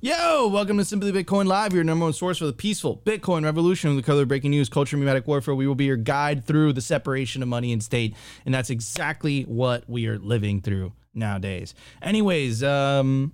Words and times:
Yo, 0.00 0.46
welcome 0.46 0.78
to 0.78 0.84
Simply 0.84 1.10
Bitcoin 1.10 1.46
Live, 1.46 1.72
your 1.72 1.82
number 1.82 2.04
one 2.04 2.12
source 2.12 2.38
for 2.38 2.46
the 2.46 2.52
peaceful 2.52 3.02
Bitcoin 3.04 3.42
revolution 3.42 3.90
with 3.90 4.04
the 4.04 4.08
color 4.08 4.24
breaking 4.24 4.52
news, 4.52 4.68
culture, 4.68 4.96
memetic 4.96 5.26
warfare. 5.26 5.56
We 5.56 5.66
will 5.66 5.74
be 5.74 5.86
your 5.86 5.96
guide 5.96 6.44
through 6.44 6.74
the 6.74 6.80
separation 6.80 7.42
of 7.42 7.48
money 7.48 7.72
and 7.72 7.82
state, 7.82 8.14
and 8.46 8.54
that's 8.54 8.70
exactly 8.70 9.42
what 9.42 9.90
we 9.90 10.06
are 10.06 10.16
living 10.16 10.60
through 10.60 10.92
nowadays. 11.14 11.74
Anyways, 12.00 12.62
um, 12.62 13.32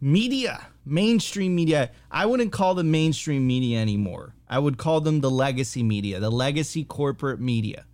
media, 0.00 0.66
mainstream 0.84 1.54
media. 1.54 1.92
I 2.10 2.26
wouldn't 2.26 2.50
call 2.50 2.74
them 2.74 2.90
mainstream 2.90 3.46
media 3.46 3.78
anymore. 3.78 4.34
I 4.48 4.58
would 4.58 4.78
call 4.78 5.00
them 5.00 5.20
the 5.20 5.30
legacy 5.30 5.84
media, 5.84 6.18
the 6.18 6.28
legacy 6.28 6.82
corporate 6.82 7.38
media. 7.38 7.84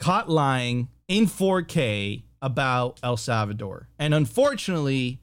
Caught 0.00 0.30
lying 0.30 0.88
in 1.08 1.26
4K 1.26 2.22
about 2.40 3.00
El 3.02 3.18
Salvador. 3.18 3.90
And 3.98 4.14
unfortunately, 4.14 5.20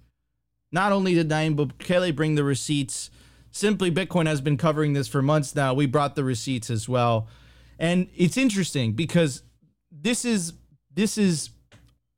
not 0.76 0.92
only 0.92 1.16
did 1.16 1.30
Nayib 1.30 1.56
Bukele 1.56 2.16
bring 2.16 2.36
the 2.36 2.44
receipts, 2.44 3.10
Simply 3.50 3.90
Bitcoin 3.90 4.28
has 4.28 4.42
been 4.42 4.58
covering 4.58 4.92
this 4.92 5.08
for 5.08 5.22
months 5.22 5.56
now. 5.56 5.74
We 5.74 5.86
brought 5.86 6.16
the 6.16 6.26
receipts 6.26 6.70
as 6.70 6.90
well. 6.90 7.30
And 7.80 8.10
it's 8.14 8.36
interesting 8.36 8.92
because 8.92 9.44
this 9.90 10.26
is 10.26 10.52
this 10.94 11.18
is 11.18 11.52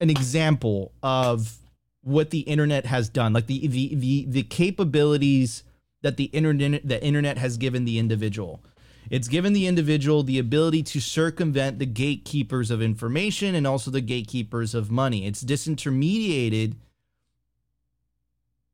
an 0.02 0.10
example 0.10 0.94
of 1.04 1.58
what 2.02 2.32
the 2.32 2.40
internet 2.40 2.88
has 2.88 3.08
done. 3.08 3.34
Like 3.34 3.46
the 3.46 3.68
the 3.68 3.94
the, 3.94 4.26
the 4.28 4.44
capabilities 4.44 5.62
that 6.02 6.18
the 6.18 6.26
internet 6.26 6.88
the 6.88 7.04
internet 7.04 7.38
has 7.38 7.58
given 7.58 7.86
the 7.86 8.00
individual. 8.00 8.64
It's 9.12 9.28
given 9.28 9.54
the 9.54 9.68
individual 9.68 10.24
the 10.24 10.40
ability 10.40 10.82
to 10.84 11.00
circumvent 11.00 11.78
the 11.78 11.86
gatekeepers 11.86 12.72
of 12.72 12.82
information 12.82 13.54
and 13.54 13.68
also 13.68 13.92
the 13.92 14.02
gatekeepers 14.02 14.74
of 14.74 14.90
money. 14.90 15.28
It's 15.28 15.44
disintermediated 15.44 16.74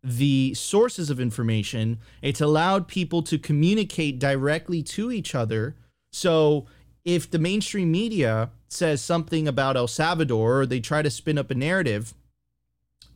the 0.03 0.53
sources 0.53 1.09
of 1.09 1.19
information. 1.19 1.99
It's 2.21 2.41
allowed 2.41 2.87
people 2.87 3.21
to 3.23 3.37
communicate 3.37 4.19
directly 4.19 4.83
to 4.83 5.11
each 5.11 5.33
other. 5.33 5.75
So 6.11 6.65
if 7.05 7.29
the 7.29 7.39
mainstream 7.39 7.91
media 7.91 8.51
says 8.67 9.01
something 9.01 9.47
about 9.47 9.77
El 9.77 9.87
Salvador 9.87 10.61
or 10.61 10.65
they 10.65 10.79
try 10.79 11.01
to 11.01 11.09
spin 11.09 11.37
up 11.37 11.51
a 11.51 11.55
narrative, 11.55 12.13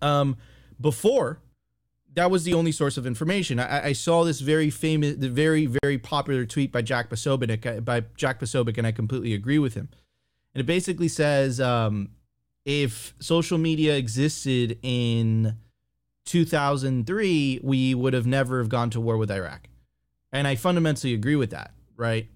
um, 0.02 0.38
before 0.80 1.40
that 2.14 2.32
was 2.32 2.44
the 2.44 2.54
only 2.54 2.72
source 2.72 2.98
of 2.98 3.06
information. 3.06 3.60
I, 3.60 3.88
I 3.88 3.94
saw 3.94 4.24
this 4.24 4.40
very 4.40 4.70
famous, 4.70 5.16
the 5.18 5.30
very 5.30 5.68
very 5.84 5.98
popular 5.98 6.46
tweet 6.46 6.72
by 6.72 6.82
Jack 6.82 7.10
Posobiec 7.10 7.84
by 7.84 8.06
Jack 8.16 8.40
Posobiec, 8.40 8.78
and 8.78 8.88
I 8.88 8.92
completely 8.92 9.34
agree 9.34 9.60
with 9.60 9.76
him. 9.76 9.90
And 10.54 10.62
it 10.62 10.66
basically 10.66 11.10
says, 11.10 11.62
um, 11.62 12.10
if 12.66 13.14
social 13.20 13.60
media 13.60 13.96
existed 13.96 14.80
in 14.82 15.58
2003, 16.28 17.61
we 17.64 17.95
would 17.95 18.14
have 18.14 18.28
never 18.28 18.59
have 18.59 18.70
gone 18.70 18.89
to 18.92 19.02
war 19.02 19.17
with 19.17 19.31
Iraq. 19.31 19.67
And 20.31 20.47
I 20.47 20.56
fundamentally 20.56 21.14
agree 21.14 21.36
with 21.36 21.50
that, 21.52 21.72
right? 21.95 22.28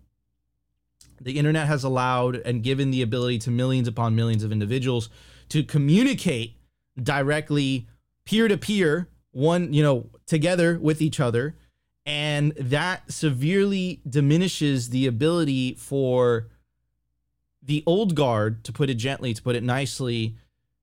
The 1.19 1.37
internet 1.37 1.67
has 1.67 1.83
allowed 1.83 2.37
and 2.37 2.63
given 2.63 2.89
the 2.89 3.03
ability 3.03 3.37
to 3.39 3.51
millions 3.51 3.87
upon 3.87 4.15
millions 4.15 4.43
of 4.43 4.51
individuals 4.51 5.09
to 5.49 5.63
communicate 5.63 6.55
directly 7.01 7.87
peer 8.25 8.47
to 8.47 8.57
peer, 8.57 9.09
one, 9.31 9.73
you 9.73 9.83
know, 9.83 10.09
together 10.25 10.79
with 10.81 11.01
each 11.01 11.19
other. 11.19 11.57
And 12.05 12.53
that 12.53 13.11
severely 13.11 14.01
diminishes 14.09 14.89
the 14.89 15.05
ability 15.05 15.75
for 15.75 16.47
the 17.61 17.83
old 17.85 18.15
guard, 18.15 18.63
to 18.63 18.71
put 18.71 18.89
it 18.89 18.95
gently, 18.95 19.33
to 19.35 19.41
put 19.41 19.55
it 19.55 19.61
nicely, 19.61 20.35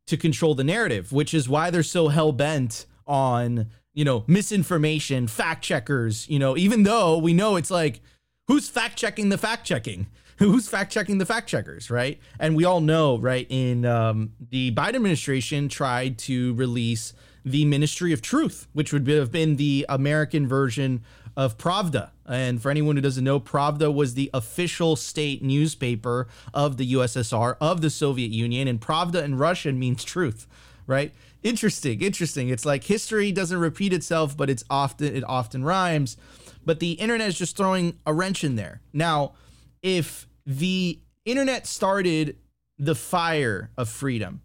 to 0.06 0.16
control 0.16 0.54
the 0.54 0.62
narrative, 0.62 1.10
which 1.10 1.34
is 1.34 1.48
why 1.48 1.70
they're 1.70 1.82
so 1.82 2.08
hell 2.08 2.30
bent 2.30 2.86
on 3.08 3.66
you 3.94 4.04
know 4.04 4.24
misinformation 4.26 5.26
fact 5.26 5.64
checkers 5.64 6.28
you 6.28 6.38
know 6.38 6.56
even 6.56 6.84
though 6.84 7.18
we 7.18 7.32
know 7.32 7.56
it's 7.56 7.70
like 7.70 8.00
who's 8.48 8.68
fact 8.68 8.96
checking 8.96 9.28
the 9.28 9.38
fact 9.38 9.64
checking? 9.64 10.06
Who's 10.38 10.68
fact 10.68 10.92
checking 10.92 11.18
the 11.18 11.26
fact 11.26 11.48
checkers 11.48 11.90
right? 11.90 12.20
And 12.38 12.54
we 12.54 12.64
all 12.64 12.80
know 12.80 13.18
right 13.18 13.44
in 13.50 13.84
um, 13.84 14.34
the 14.50 14.72
biden 14.72 14.94
administration 14.94 15.68
tried 15.68 16.16
to 16.18 16.54
release 16.54 17.12
the 17.44 17.64
ministry 17.64 18.12
of 18.12 18.22
truth 18.22 18.68
which 18.72 18.92
would 18.92 19.08
have 19.08 19.32
been 19.32 19.56
the 19.56 19.84
american 19.88 20.46
version 20.46 21.02
of 21.36 21.58
pravda. 21.58 22.10
And 22.26 22.62
for 22.62 22.70
anyone 22.70 22.94
who 22.94 23.02
doesn't 23.02 23.24
know 23.24 23.40
pravda 23.40 23.92
was 23.92 24.14
the 24.14 24.30
official 24.32 24.94
state 24.94 25.42
newspaper 25.42 26.28
of 26.54 26.76
the 26.76 26.92
ussr 26.92 27.56
of 27.60 27.80
the 27.80 27.90
soviet 27.90 28.30
union 28.30 28.68
and 28.68 28.80
pravda 28.80 29.24
in 29.24 29.38
russian 29.38 29.76
means 29.76 30.04
truth 30.04 30.46
right 30.86 31.12
interesting, 31.42 32.00
interesting. 32.00 32.48
It's 32.48 32.64
like 32.64 32.84
history 32.84 33.32
doesn't 33.32 33.58
repeat 33.58 33.92
itself, 33.92 34.36
but 34.36 34.50
it's 34.50 34.64
often 34.70 35.14
it 35.14 35.24
often 35.26 35.64
rhymes. 35.64 36.16
But 36.64 36.80
the 36.80 36.92
internet 36.92 37.28
is 37.28 37.38
just 37.38 37.56
throwing 37.56 37.98
a 38.04 38.12
wrench 38.12 38.44
in 38.44 38.56
there. 38.56 38.82
Now, 38.92 39.34
if 39.82 40.26
the 40.44 41.00
internet 41.24 41.66
started 41.66 42.36
the 42.78 42.94
fire 42.94 43.70
of 43.76 43.88
freedom, 43.88 44.42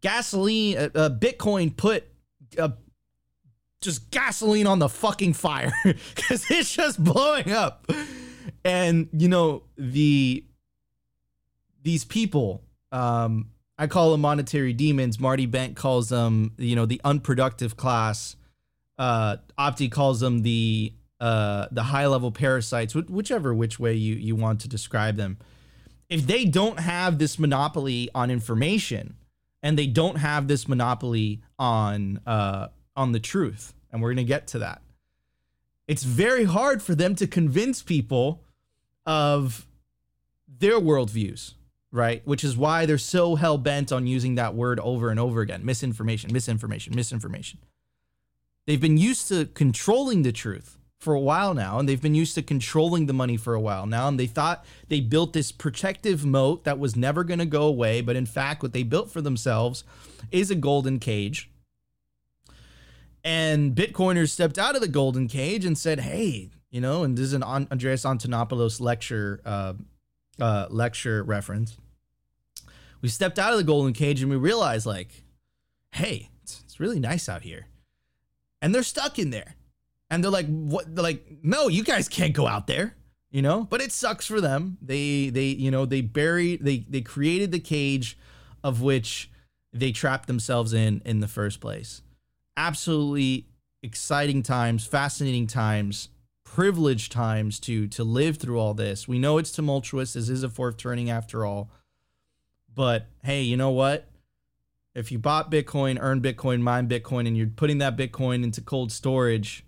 gasoline, 0.00 0.76
uh, 0.76 0.88
uh, 0.94 1.10
Bitcoin 1.10 1.74
put 1.76 2.04
uh, 2.58 2.70
just 3.80 4.10
gasoline 4.10 4.66
on 4.66 4.78
the 4.78 4.88
fucking 4.88 5.32
fire 5.32 5.72
because 5.84 6.50
it's 6.50 6.74
just 6.74 7.02
blowing 7.02 7.52
up. 7.52 7.90
And 8.64 9.08
you 9.12 9.28
know 9.28 9.62
the 9.76 10.44
these 11.82 12.04
people 12.04 12.62
um, 12.90 13.50
I 13.78 13.86
call 13.86 14.12
them 14.12 14.20
monetary 14.20 14.72
demons. 14.72 15.18
Marty 15.18 15.46
Bent 15.46 15.76
calls 15.76 16.08
them, 16.08 16.52
you 16.58 16.76
know, 16.76 16.86
the 16.86 17.00
unproductive 17.04 17.76
class. 17.76 18.36
Uh, 18.98 19.38
Opti 19.58 19.90
calls 19.90 20.20
them 20.20 20.42
the 20.42 20.92
uh, 21.20 21.66
the 21.70 21.84
high 21.84 22.06
level 22.06 22.32
parasites, 22.32 22.94
whichever 22.94 23.54
which 23.54 23.78
way 23.78 23.94
you 23.94 24.14
you 24.14 24.36
want 24.36 24.60
to 24.60 24.68
describe 24.68 25.16
them. 25.16 25.38
If 26.08 26.26
they 26.26 26.44
don't 26.44 26.80
have 26.80 27.18
this 27.18 27.38
monopoly 27.38 28.10
on 28.14 28.30
information, 28.30 29.16
and 29.62 29.78
they 29.78 29.86
don't 29.86 30.16
have 30.16 30.48
this 30.48 30.68
monopoly 30.68 31.42
on 31.58 32.20
uh, 32.26 32.68
on 32.96 33.12
the 33.12 33.20
truth, 33.20 33.72
and 33.90 34.02
we're 34.02 34.12
gonna 34.12 34.24
get 34.24 34.46
to 34.48 34.58
that. 34.58 34.82
It's 35.88 36.02
very 36.02 36.44
hard 36.44 36.82
for 36.82 36.94
them 36.94 37.14
to 37.16 37.26
convince 37.26 37.82
people 37.82 38.44
of 39.06 39.66
their 40.46 40.78
worldviews 40.78 41.54
right? 41.92 42.26
Which 42.26 42.42
is 42.42 42.56
why 42.56 42.86
they're 42.86 42.98
so 42.98 43.34
hell 43.36 43.58
bent 43.58 43.92
on 43.92 44.06
using 44.06 44.34
that 44.36 44.54
word 44.54 44.80
over 44.80 45.10
and 45.10 45.20
over 45.20 45.42
again 45.42 45.64
misinformation, 45.64 46.32
misinformation, 46.32 46.94
misinformation. 46.96 47.60
They've 48.66 48.80
been 48.80 48.96
used 48.96 49.28
to 49.28 49.46
controlling 49.46 50.22
the 50.22 50.32
truth 50.32 50.78
for 50.98 51.14
a 51.14 51.20
while 51.20 51.52
now, 51.52 51.78
and 51.78 51.88
they've 51.88 52.00
been 52.00 52.14
used 52.14 52.34
to 52.36 52.42
controlling 52.42 53.06
the 53.06 53.12
money 53.12 53.36
for 53.36 53.54
a 53.54 53.60
while 53.60 53.86
now. 53.86 54.08
And 54.08 54.18
they 54.18 54.28
thought 54.28 54.64
they 54.88 55.00
built 55.00 55.32
this 55.32 55.52
protective 55.52 56.24
moat 56.24 56.64
that 56.64 56.78
was 56.78 56.96
never 56.96 57.24
going 57.24 57.40
to 57.40 57.46
go 57.46 57.64
away. 57.64 58.00
But 58.00 58.16
in 58.16 58.24
fact, 58.24 58.62
what 58.62 58.72
they 58.72 58.84
built 58.84 59.10
for 59.10 59.20
themselves 59.20 59.84
is 60.30 60.50
a 60.50 60.54
golden 60.54 61.00
cage. 61.00 61.50
And 63.24 63.74
Bitcoiners 63.74 64.30
stepped 64.30 64.58
out 64.58 64.74
of 64.76 64.80
the 64.80 64.88
golden 64.88 65.28
cage 65.28 65.64
and 65.64 65.76
said, 65.76 66.00
hey, 66.00 66.50
you 66.70 66.80
know, 66.80 67.02
and 67.02 67.18
this 67.18 67.26
is 67.26 67.32
an 67.32 67.42
Andreas 67.42 68.04
Antonopoulos 68.04 68.80
lecture 68.80 69.40
uh, 69.44 69.74
uh, 70.40 70.66
lecture 70.70 71.22
reference 71.22 71.76
we 73.02 73.08
stepped 73.08 73.38
out 73.38 73.52
of 73.52 73.58
the 73.58 73.64
golden 73.64 73.92
cage 73.92 74.22
and 74.22 74.30
we 74.30 74.36
realized 74.36 74.86
like 74.86 75.24
hey 75.90 76.30
it's, 76.42 76.62
it's 76.64 76.80
really 76.80 76.98
nice 76.98 77.28
out 77.28 77.42
here. 77.42 77.66
And 78.60 78.74
they're 78.74 78.82
stuck 78.82 79.18
in 79.18 79.30
there. 79.30 79.56
And 80.08 80.22
they're 80.22 80.30
like 80.30 80.46
what 80.46 80.94
they're 80.94 81.02
like 81.02 81.26
no 81.42 81.68
you 81.68 81.84
guys 81.84 82.08
can't 82.08 82.32
go 82.32 82.46
out 82.46 82.66
there 82.66 82.96
you 83.32 83.40
know? 83.42 83.64
But 83.64 83.80
it 83.80 83.90
sucks 83.90 84.26
for 84.26 84.40
them. 84.40 84.78
They 84.80 85.30
they 85.30 85.46
you 85.46 85.70
know 85.70 85.86
they 85.86 86.02
buried 86.02 86.64
they 86.64 86.84
they 86.88 87.00
created 87.00 87.50
the 87.50 87.58
cage 87.58 88.16
of 88.62 88.82
which 88.82 89.30
they 89.72 89.90
trapped 89.90 90.28
themselves 90.28 90.72
in 90.72 91.02
in 91.04 91.20
the 91.20 91.28
first 91.28 91.60
place. 91.60 92.02
Absolutely 92.56 93.48
exciting 93.82 94.44
times 94.44 94.86
fascinating 94.86 95.48
times 95.48 96.08
privileged 96.44 97.10
times 97.10 97.58
to 97.58 97.88
to 97.88 98.04
live 98.04 98.36
through 98.36 98.60
all 98.60 98.74
this. 98.74 99.08
We 99.08 99.18
know 99.18 99.38
it's 99.38 99.50
tumultuous. 99.50 100.12
This 100.12 100.28
is 100.28 100.42
a 100.42 100.50
fourth 100.50 100.76
turning 100.76 101.10
after 101.10 101.46
all 101.46 101.70
but 102.74 103.06
hey, 103.22 103.42
you 103.42 103.56
know 103.56 103.70
what? 103.70 104.08
If 104.94 105.10
you 105.10 105.18
bought 105.18 105.50
Bitcoin, 105.50 105.98
earned 106.00 106.22
Bitcoin, 106.22 106.60
mined 106.60 106.90
Bitcoin, 106.90 107.26
and 107.26 107.36
you're 107.36 107.46
putting 107.46 107.78
that 107.78 107.96
Bitcoin 107.96 108.44
into 108.44 108.60
cold 108.60 108.92
storage, 108.92 109.64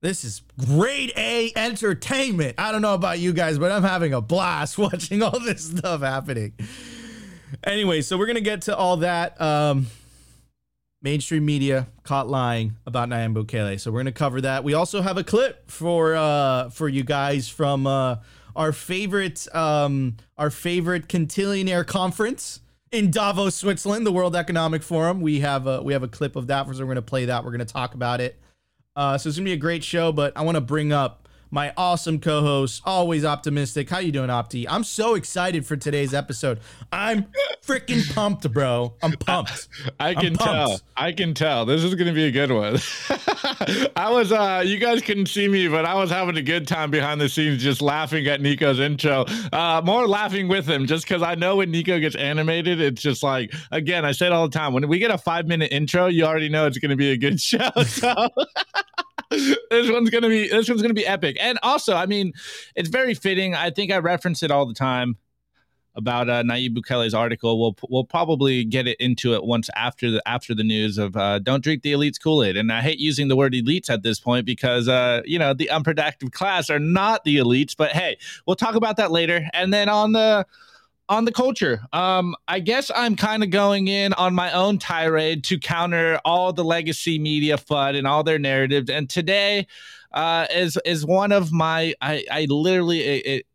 this 0.00 0.24
is 0.24 0.42
grade 0.66 1.12
A 1.16 1.52
entertainment. 1.56 2.54
I 2.58 2.72
don't 2.72 2.82
know 2.82 2.94
about 2.94 3.18
you 3.18 3.32
guys, 3.32 3.58
but 3.58 3.70
I'm 3.70 3.82
having 3.82 4.14
a 4.14 4.20
blast 4.20 4.78
watching 4.78 5.22
all 5.22 5.38
this 5.40 5.64
stuff 5.64 6.00
happening. 6.00 6.54
Anyway, 7.64 8.02
so 8.02 8.16
we're 8.16 8.26
gonna 8.26 8.40
get 8.40 8.62
to 8.62 8.76
all 8.76 8.98
that. 8.98 9.40
Um, 9.40 9.86
mainstream 11.02 11.44
media 11.44 11.86
caught 12.02 12.28
lying 12.28 12.76
about 12.86 13.08
Nayib 13.08 13.34
Bukele, 13.34 13.78
so 13.80 13.90
we're 13.90 14.00
gonna 14.00 14.12
cover 14.12 14.40
that. 14.40 14.64
We 14.64 14.74
also 14.74 15.00
have 15.02 15.16
a 15.16 15.24
clip 15.24 15.70
for 15.70 16.14
uh, 16.14 16.70
for 16.70 16.88
you 16.88 17.04
guys 17.04 17.48
from 17.48 17.86
uh, 17.86 18.16
our 18.58 18.72
favorite 18.72 19.46
um, 19.54 20.16
our 20.36 20.50
favorite 20.50 21.08
Cantillionaire 21.08 21.86
conference. 21.86 22.60
in 22.90 23.10
Davos, 23.10 23.54
Switzerland, 23.54 24.06
the 24.06 24.12
World 24.12 24.34
Economic 24.34 24.82
Forum. 24.82 25.20
We 25.20 25.40
have 25.40 25.66
a 25.66 25.82
we 25.82 25.92
have 25.92 26.02
a 26.02 26.08
clip 26.08 26.36
of 26.36 26.46
that. 26.48 26.66
So 26.66 26.72
we're 26.80 26.84
going 26.86 26.96
to 26.96 27.02
play 27.02 27.26
that. 27.26 27.44
We're 27.44 27.50
going 27.50 27.66
to 27.66 27.72
talk 27.72 27.94
about 27.94 28.20
it. 28.20 28.38
Uh, 28.96 29.16
so 29.16 29.28
it's 29.28 29.38
gonna 29.38 29.44
be 29.44 29.52
a 29.52 29.56
great 29.56 29.84
show. 29.84 30.10
But 30.10 30.36
I 30.36 30.42
want 30.42 30.56
to 30.56 30.60
bring 30.60 30.92
up 30.92 31.27
my 31.50 31.72
awesome 31.76 32.20
co-host, 32.20 32.82
always 32.84 33.24
optimistic. 33.24 33.88
How 33.90 33.98
you 33.98 34.12
doing, 34.12 34.28
Opti? 34.28 34.66
I'm 34.68 34.84
so 34.84 35.14
excited 35.14 35.66
for 35.66 35.76
today's 35.76 36.12
episode. 36.14 36.60
I'm 36.92 37.26
freaking 37.66 38.14
pumped, 38.14 38.50
bro. 38.52 38.94
I'm 39.02 39.12
pumped. 39.12 39.68
I 40.00 40.14
can 40.14 40.34
tell. 40.34 40.80
I 40.96 41.12
can 41.12 41.34
tell. 41.34 41.64
This 41.66 41.84
is 41.84 41.94
going 41.94 42.08
to 42.08 42.12
be 42.12 42.24
a 42.24 42.30
good 42.30 42.50
one. 42.50 42.78
I 43.96 44.10
was 44.10 44.32
uh 44.32 44.62
you 44.64 44.78
guys 44.78 45.02
couldn't 45.02 45.26
see 45.26 45.48
me, 45.48 45.68
but 45.68 45.84
I 45.84 45.94
was 45.94 46.10
having 46.10 46.36
a 46.36 46.42
good 46.42 46.66
time 46.66 46.90
behind 46.90 47.20
the 47.20 47.28
scenes 47.28 47.62
just 47.62 47.82
laughing 47.82 48.26
at 48.26 48.40
Nico's 48.40 48.80
intro. 48.80 49.24
Uh 49.52 49.82
more 49.84 50.06
laughing 50.06 50.48
with 50.48 50.68
him 50.68 50.86
just 50.86 51.06
cuz 51.06 51.22
I 51.22 51.34
know 51.34 51.56
when 51.56 51.70
Nico 51.70 51.98
gets 51.98 52.16
animated, 52.16 52.80
it's 52.80 53.02
just 53.02 53.22
like 53.22 53.52
again, 53.70 54.04
I 54.04 54.12
say 54.12 54.26
it 54.26 54.32
all 54.32 54.48
the 54.48 54.58
time. 54.58 54.72
When 54.72 54.86
we 54.88 54.98
get 54.98 55.10
a 55.10 55.18
5-minute 55.18 55.72
intro, 55.72 56.06
you 56.06 56.24
already 56.24 56.48
know 56.48 56.66
it's 56.66 56.78
going 56.78 56.90
to 56.90 56.96
be 56.96 57.10
a 57.10 57.16
good 57.16 57.40
show. 57.48 57.70
So 57.86 58.28
this 59.70 59.90
one's 59.90 60.10
gonna 60.10 60.28
be 60.28 60.48
this 60.48 60.68
one's 60.68 60.82
gonna 60.82 60.94
be 60.94 61.06
epic. 61.06 61.36
And 61.40 61.58
also, 61.62 61.94
I 61.94 62.06
mean, 62.06 62.32
it's 62.74 62.88
very 62.88 63.14
fitting. 63.14 63.54
I 63.54 63.70
think 63.70 63.92
I 63.92 63.98
reference 63.98 64.42
it 64.42 64.50
all 64.50 64.66
the 64.66 64.74
time 64.74 65.16
about 65.94 66.30
uh, 66.30 66.42
Nayib 66.42 66.76
Bukele's 66.76 67.12
article. 67.12 67.60
We'll 67.60 67.76
we'll 67.90 68.04
probably 68.04 68.64
get 68.64 68.86
it 68.86 68.96
into 69.00 69.34
it 69.34 69.44
once 69.44 69.68
after 69.76 70.10
the 70.10 70.26
after 70.26 70.54
the 70.54 70.64
news 70.64 70.96
of 70.96 71.16
uh, 71.16 71.40
don't 71.40 71.62
drink 71.62 71.82
the 71.82 71.92
elites 71.92 72.22
Kool 72.22 72.42
Aid. 72.42 72.56
And 72.56 72.72
I 72.72 72.80
hate 72.80 72.98
using 72.98 73.28
the 73.28 73.36
word 73.36 73.52
elites 73.52 73.90
at 73.90 74.02
this 74.02 74.18
point 74.18 74.46
because 74.46 74.88
uh, 74.88 75.20
you 75.26 75.38
know 75.38 75.52
the 75.52 75.68
unproductive 75.68 76.30
class 76.30 76.70
are 76.70 76.78
not 76.78 77.24
the 77.24 77.36
elites. 77.36 77.74
But 77.76 77.90
hey, 77.90 78.16
we'll 78.46 78.56
talk 78.56 78.76
about 78.76 78.96
that 78.96 79.10
later. 79.10 79.46
And 79.52 79.74
then 79.74 79.90
on 79.90 80.12
the 80.12 80.46
on 81.08 81.24
the 81.24 81.32
culture. 81.32 81.80
Um, 81.92 82.34
I 82.46 82.60
guess 82.60 82.90
I'm 82.94 83.16
kind 83.16 83.42
of 83.42 83.50
going 83.50 83.88
in 83.88 84.12
on 84.14 84.34
my 84.34 84.52
own 84.52 84.78
tirade 84.78 85.44
to 85.44 85.58
counter 85.58 86.20
all 86.24 86.52
the 86.52 86.64
legacy 86.64 87.18
media 87.18 87.56
FUD 87.56 87.96
and 87.96 88.06
all 88.06 88.22
their 88.22 88.38
narratives. 88.38 88.90
And 88.90 89.08
today 89.08 89.66
uh, 90.12 90.46
is 90.50 90.78
is 90.84 91.04
one 91.04 91.32
of 91.32 91.52
my 91.52 91.94
I, 92.00 92.24
I 92.30 92.46
literally 92.48 93.00
it, 93.00 93.26
it, 93.26 93.46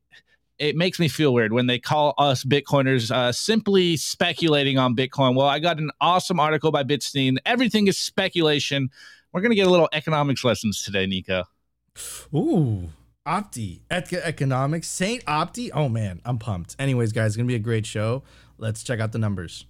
it 0.59 0.75
makes 0.75 0.99
me 0.99 1.07
feel 1.07 1.33
weird 1.33 1.51
when 1.51 1.67
they 1.67 1.79
call 1.79 2.13
us 2.17 2.43
Bitcoiners 2.43 3.11
uh, 3.11 3.31
simply 3.31 3.97
speculating 3.97 4.77
on 4.77 4.95
Bitcoin. 4.95 5.35
Well, 5.35 5.47
I 5.47 5.59
got 5.59 5.79
an 5.79 5.91
awesome 5.99 6.39
article 6.39 6.71
by 6.71 6.83
Bitstein. 6.83 7.37
Everything 7.45 7.87
is 7.87 7.97
speculation. 7.97 8.89
We're 9.31 9.41
gonna 9.41 9.55
get 9.55 9.67
a 9.67 9.71
little 9.71 9.89
economics 9.93 10.43
lessons 10.43 10.83
today, 10.83 11.05
Nico. 11.05 11.43
Ooh, 12.33 12.89
Opti, 13.25 13.79
economics, 13.89 14.87
Saint 14.87 15.23
Opti. 15.25 15.69
Oh 15.73 15.87
man, 15.87 16.21
I'm 16.25 16.37
pumped. 16.37 16.75
Anyways, 16.77 17.13
guys, 17.13 17.27
it's 17.27 17.37
gonna 17.37 17.47
be 17.47 17.55
a 17.55 17.59
great 17.59 17.85
show. 17.85 18.23
Let's 18.57 18.83
check 18.83 18.99
out 18.99 19.13
the 19.13 19.17
numbers. 19.17 19.65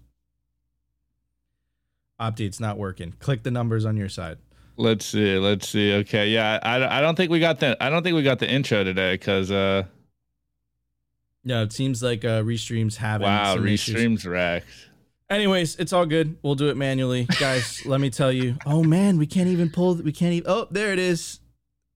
Opti, 2.19 2.41
it's 2.41 2.59
not 2.59 2.77
working. 2.77 3.13
Click 3.19 3.43
the 3.43 3.51
numbers 3.51 3.85
on 3.85 3.95
your 3.95 4.09
side. 4.09 4.39
Let's 4.75 5.05
see. 5.05 5.37
Let's 5.37 5.69
see. 5.69 5.93
Okay, 5.93 6.29
yeah, 6.29 6.59
I, 6.63 6.97
I 6.97 7.01
don't 7.01 7.15
think 7.15 7.29
we 7.29 7.39
got 7.39 7.59
the 7.59 7.77
I 7.79 7.91
don't 7.91 8.01
think 8.01 8.15
we 8.15 8.23
got 8.23 8.39
the 8.39 8.49
intro 8.49 8.83
today 8.83 9.13
because 9.13 9.51
uh. 9.51 9.83
No, 11.43 11.61
it 11.61 11.73
seems 11.73 12.01
like 12.01 12.23
uh, 12.23 12.41
Restream's 12.41 12.97
having 12.97 13.27
wow, 13.27 13.57
Restream's 13.57 13.89
issues. 13.89 14.25
wrecked. 14.25 14.67
Anyways, 15.29 15.75
it's 15.75 15.91
all 15.91 16.05
good. 16.05 16.37
We'll 16.41 16.55
do 16.55 16.69
it 16.69 16.77
manually, 16.77 17.25
guys. 17.39 17.81
let 17.85 17.99
me 17.99 18.09
tell 18.09 18.31
you. 18.31 18.55
Oh 18.65 18.83
man, 18.83 19.17
we 19.17 19.27
can't 19.27 19.49
even 19.49 19.69
pull. 19.69 19.95
We 19.95 20.11
can't 20.11 20.33
even. 20.33 20.49
Oh, 20.49 20.67
there 20.71 20.91
it 20.91 20.99
is. 20.99 21.39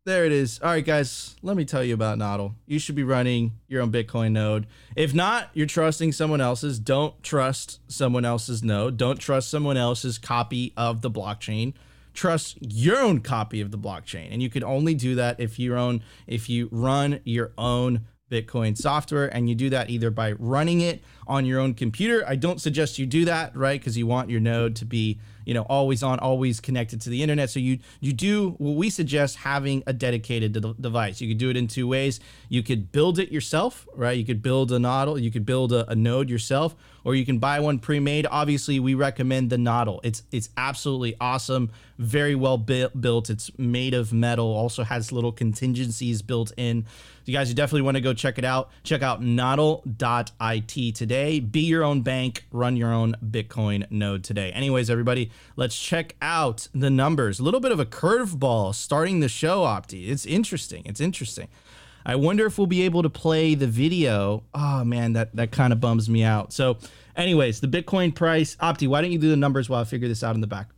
There 0.07 0.23
it 0.23 0.31
is. 0.31 0.61
All 0.61 0.69
right, 0.69 0.85
guys, 0.85 1.35
let 1.41 1.57
me 1.57 1.65
tell 1.65 1.83
you 1.83 1.93
about 1.93 2.17
Nodl. 2.17 2.53
You 2.65 2.79
should 2.79 2.95
be 2.95 3.03
running 3.03 3.51
your 3.67 3.81
own 3.81 3.91
Bitcoin 3.91 4.31
node. 4.31 4.65
If 4.95 5.13
not, 5.13 5.49
you're 5.53 5.67
trusting 5.67 6.13
someone 6.13 6.39
else's. 6.39 6.79
Don't 6.79 7.21
trust 7.23 7.81
someone 7.91 8.23
else's 8.23 8.63
node. 8.63 8.95
Don't 8.95 9.19
trust 9.19 9.49
someone 9.49 9.75
else's 9.75 10.17
copy 10.17 10.71
of 10.77 11.01
the 11.01 11.11
blockchain. 11.11 11.73
Trust 12.13 12.57
your 12.61 12.99
own 12.99 13.19
copy 13.19 13.59
of 13.59 13.71
the 13.71 13.77
blockchain. 13.77 14.29
And 14.31 14.41
you 14.41 14.49
can 14.49 14.63
only 14.63 14.93
do 14.93 15.13
that 15.15 15.41
if 15.41 15.59
you 15.59 15.75
own 15.75 16.01
if 16.25 16.47
you 16.47 16.69
run 16.71 17.19
your 17.25 17.51
own 17.57 18.05
Bitcoin 18.31 18.77
software 18.77 19.27
and 19.27 19.49
you 19.49 19.55
do 19.55 19.69
that 19.71 19.89
either 19.89 20.09
by 20.09 20.31
running 20.33 20.79
it 20.79 21.03
on 21.27 21.45
your 21.45 21.59
own 21.59 21.73
computer. 21.73 22.23
I 22.25 22.37
don't 22.37 22.61
suggest 22.61 22.97
you 22.97 23.05
do 23.05 23.25
that, 23.25 23.57
right? 23.57 23.77
Because 23.77 23.97
you 23.97 24.07
want 24.07 24.29
your 24.29 24.39
node 24.39 24.77
to 24.77 24.85
be 24.85 25.19
you 25.47 25.53
know 25.53 25.65
always 25.69 26.03
on 26.03 26.19
always 26.19 26.59
connected 26.59 26.99
to 27.01 27.09
the 27.09 27.23
internet. 27.23 27.49
So 27.49 27.59
you 27.59 27.79
you 28.01 28.11
do 28.11 28.55
what 28.57 28.75
we 28.75 28.89
suggest 28.89 29.37
having 29.37 29.81
a 29.87 29.93
dedicated 29.93 30.51
de- 30.51 30.73
device. 30.73 31.21
You 31.21 31.29
could 31.29 31.37
do 31.37 31.49
it 31.49 31.55
in 31.55 31.67
two 31.67 31.87
ways. 31.87 32.19
You 32.49 32.63
could 32.63 32.91
build 32.91 33.17
it 33.17 33.31
yourself 33.31 33.87
right? 33.95 34.17
You 34.17 34.25
could 34.25 34.41
build 34.41 34.71
a 34.71 34.77
nodl 34.77 35.21
you 35.21 35.31
could 35.31 35.45
build 35.45 35.71
a, 35.71 35.89
a 35.89 35.95
node 35.95 36.29
yourself 36.29 36.75
or 37.05 37.15
you 37.15 37.25
can 37.25 37.39
buy 37.39 37.61
one 37.61 37.79
pre-made. 37.79 38.27
Obviously 38.29 38.81
we 38.81 38.93
recommend 38.93 39.49
the 39.49 39.55
nodl 39.55 40.01
it's 40.03 40.23
it's 40.31 40.49
absolutely 40.57 41.15
awesome 41.21 41.71
very 41.97 42.35
well 42.35 42.57
built. 42.57 43.29
It's 43.29 43.49
made 43.57 43.93
of 43.93 44.13
metal 44.13 44.47
also 44.47 44.83
has 44.83 45.11
little 45.11 45.31
contingencies 45.31 46.21
built 46.21 46.51
in. 46.57 46.85
You 47.25 47.33
guys 47.33 47.49
you 47.49 47.55
definitely 47.55 47.81
want 47.81 47.95
to 47.95 48.01
go 48.01 48.13
check 48.13 48.37
it 48.37 48.45
out. 48.45 48.69
Check 48.83 49.01
out 49.01 49.21
nodl.it 49.21 50.95
today. 50.95 51.39
Be 51.39 51.61
your 51.61 51.83
own 51.83 52.01
bank 52.01 52.45
run 52.51 52.75
your 52.75 52.93
own 52.93 53.15
bitcoin 53.25 53.89
node 53.89 54.23
today. 54.23 54.51
Anyways 54.51 54.89
everybody 54.89 55.31
Let's 55.55 55.79
check 55.79 56.15
out 56.21 56.67
the 56.73 56.89
numbers. 56.89 57.39
A 57.39 57.43
little 57.43 57.59
bit 57.59 57.71
of 57.71 57.79
a 57.79 57.85
curveball 57.85 58.75
starting 58.75 59.19
the 59.19 59.29
show, 59.29 59.63
Opti. 59.63 60.09
It's 60.09 60.25
interesting. 60.25 60.83
It's 60.85 61.01
interesting. 61.01 61.47
I 62.05 62.15
wonder 62.15 62.45
if 62.45 62.57
we'll 62.57 62.67
be 62.67 62.83
able 62.83 63.03
to 63.03 63.09
play 63.09 63.53
the 63.53 63.67
video. 63.67 64.43
Oh 64.53 64.83
man, 64.83 65.13
that 65.13 65.35
that 65.35 65.51
kind 65.51 65.73
of 65.73 65.81
bums 65.81 66.09
me 66.09 66.23
out. 66.23 66.53
So, 66.53 66.77
anyways, 67.15 67.59
the 67.59 67.67
Bitcoin 67.67 68.15
price, 68.15 68.55
Opti. 68.57 68.87
Why 68.87 69.01
don't 69.01 69.11
you 69.11 69.19
do 69.19 69.29
the 69.29 69.35
numbers 69.35 69.69
while 69.69 69.81
I 69.81 69.83
figure 69.83 70.07
this 70.07 70.23
out 70.23 70.35
in 70.35 70.41
the 70.41 70.47
back? 70.47 70.69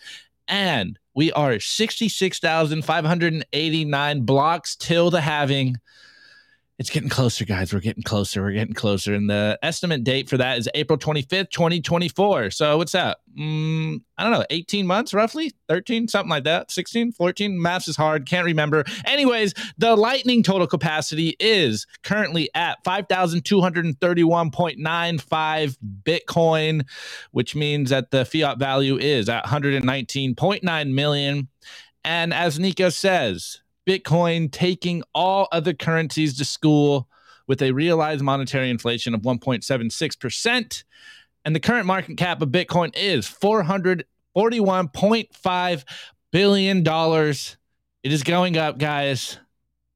and 0.47 0.99
we 1.15 1.33
are 1.33 1.59
66,589 1.59 4.21
blocks 4.23 4.77
till 4.77 5.11
the 5.11 5.21
halving 5.21 5.77
it's 6.81 6.91
getting 6.91 7.11
closer, 7.11 7.45
guys. 7.45 7.75
We're 7.75 7.81
getting 7.81 8.03
closer. 8.03 8.41
We're 8.41 8.53
getting 8.53 8.73
closer. 8.73 9.13
And 9.13 9.29
the 9.29 9.59
estimate 9.63 10.03
date 10.03 10.31
for 10.31 10.39
that 10.39 10.57
is 10.57 10.67
April 10.75 10.99
25th, 10.99 11.51
2024. 11.51 12.53
So 12.53 12.79
what's 12.79 12.93
that? 12.93 13.19
Mm, 13.39 14.01
I 14.17 14.23
don't 14.23 14.33
know, 14.33 14.47
18 14.49 14.87
months 14.87 15.13
roughly, 15.13 15.53
13, 15.69 16.09
something 16.09 16.31
like 16.31 16.45
that, 16.45 16.71
16, 16.71 17.13
14. 17.13 17.61
Maths 17.61 17.87
is 17.87 17.99
hard. 17.99 18.27
Can't 18.27 18.47
remember. 18.47 18.85
Anyways, 19.05 19.53
the 19.77 19.95
Lightning 19.95 20.43
total 20.43 20.67
capacity 20.67 21.37
is 21.39 21.87
currently 22.03 22.49
at 22.55 22.83
5,231.95 22.83 25.77
Bitcoin, 26.03 26.89
which 27.33 27.55
means 27.55 27.91
that 27.91 28.11
the 28.11 28.25
fiat 28.25 28.59
value 28.59 28.97
is 28.97 29.29
at 29.29 29.45
119.9 29.45 30.95
million. 30.95 31.49
And 32.03 32.33
as 32.33 32.59
Nico 32.59 32.89
says, 32.89 33.61
Bitcoin 33.87 34.51
taking 34.51 35.05
all 35.15 35.47
other 35.53 35.73
currencies 35.73 36.37
to 36.39 36.45
school 36.45 37.09
with 37.47 37.63
a 37.63 37.71
realized 37.73 38.23
monetary 38.23 38.69
inflation 38.71 39.15
of 39.15 39.23
1.76%. 39.23 40.85
And 41.45 41.57
the 41.57 41.61
current 41.61 41.87
market 41.87 42.17
cap 42.17 42.43
of 42.43 42.51
Bitcoin 42.51 42.97
is 42.97 43.27
$441.5 43.27 45.85
billion. 46.31 46.87
It 48.03 48.13
is 48.13 48.23
going 48.23 48.57
up, 48.57 48.79
guys. 48.79 49.39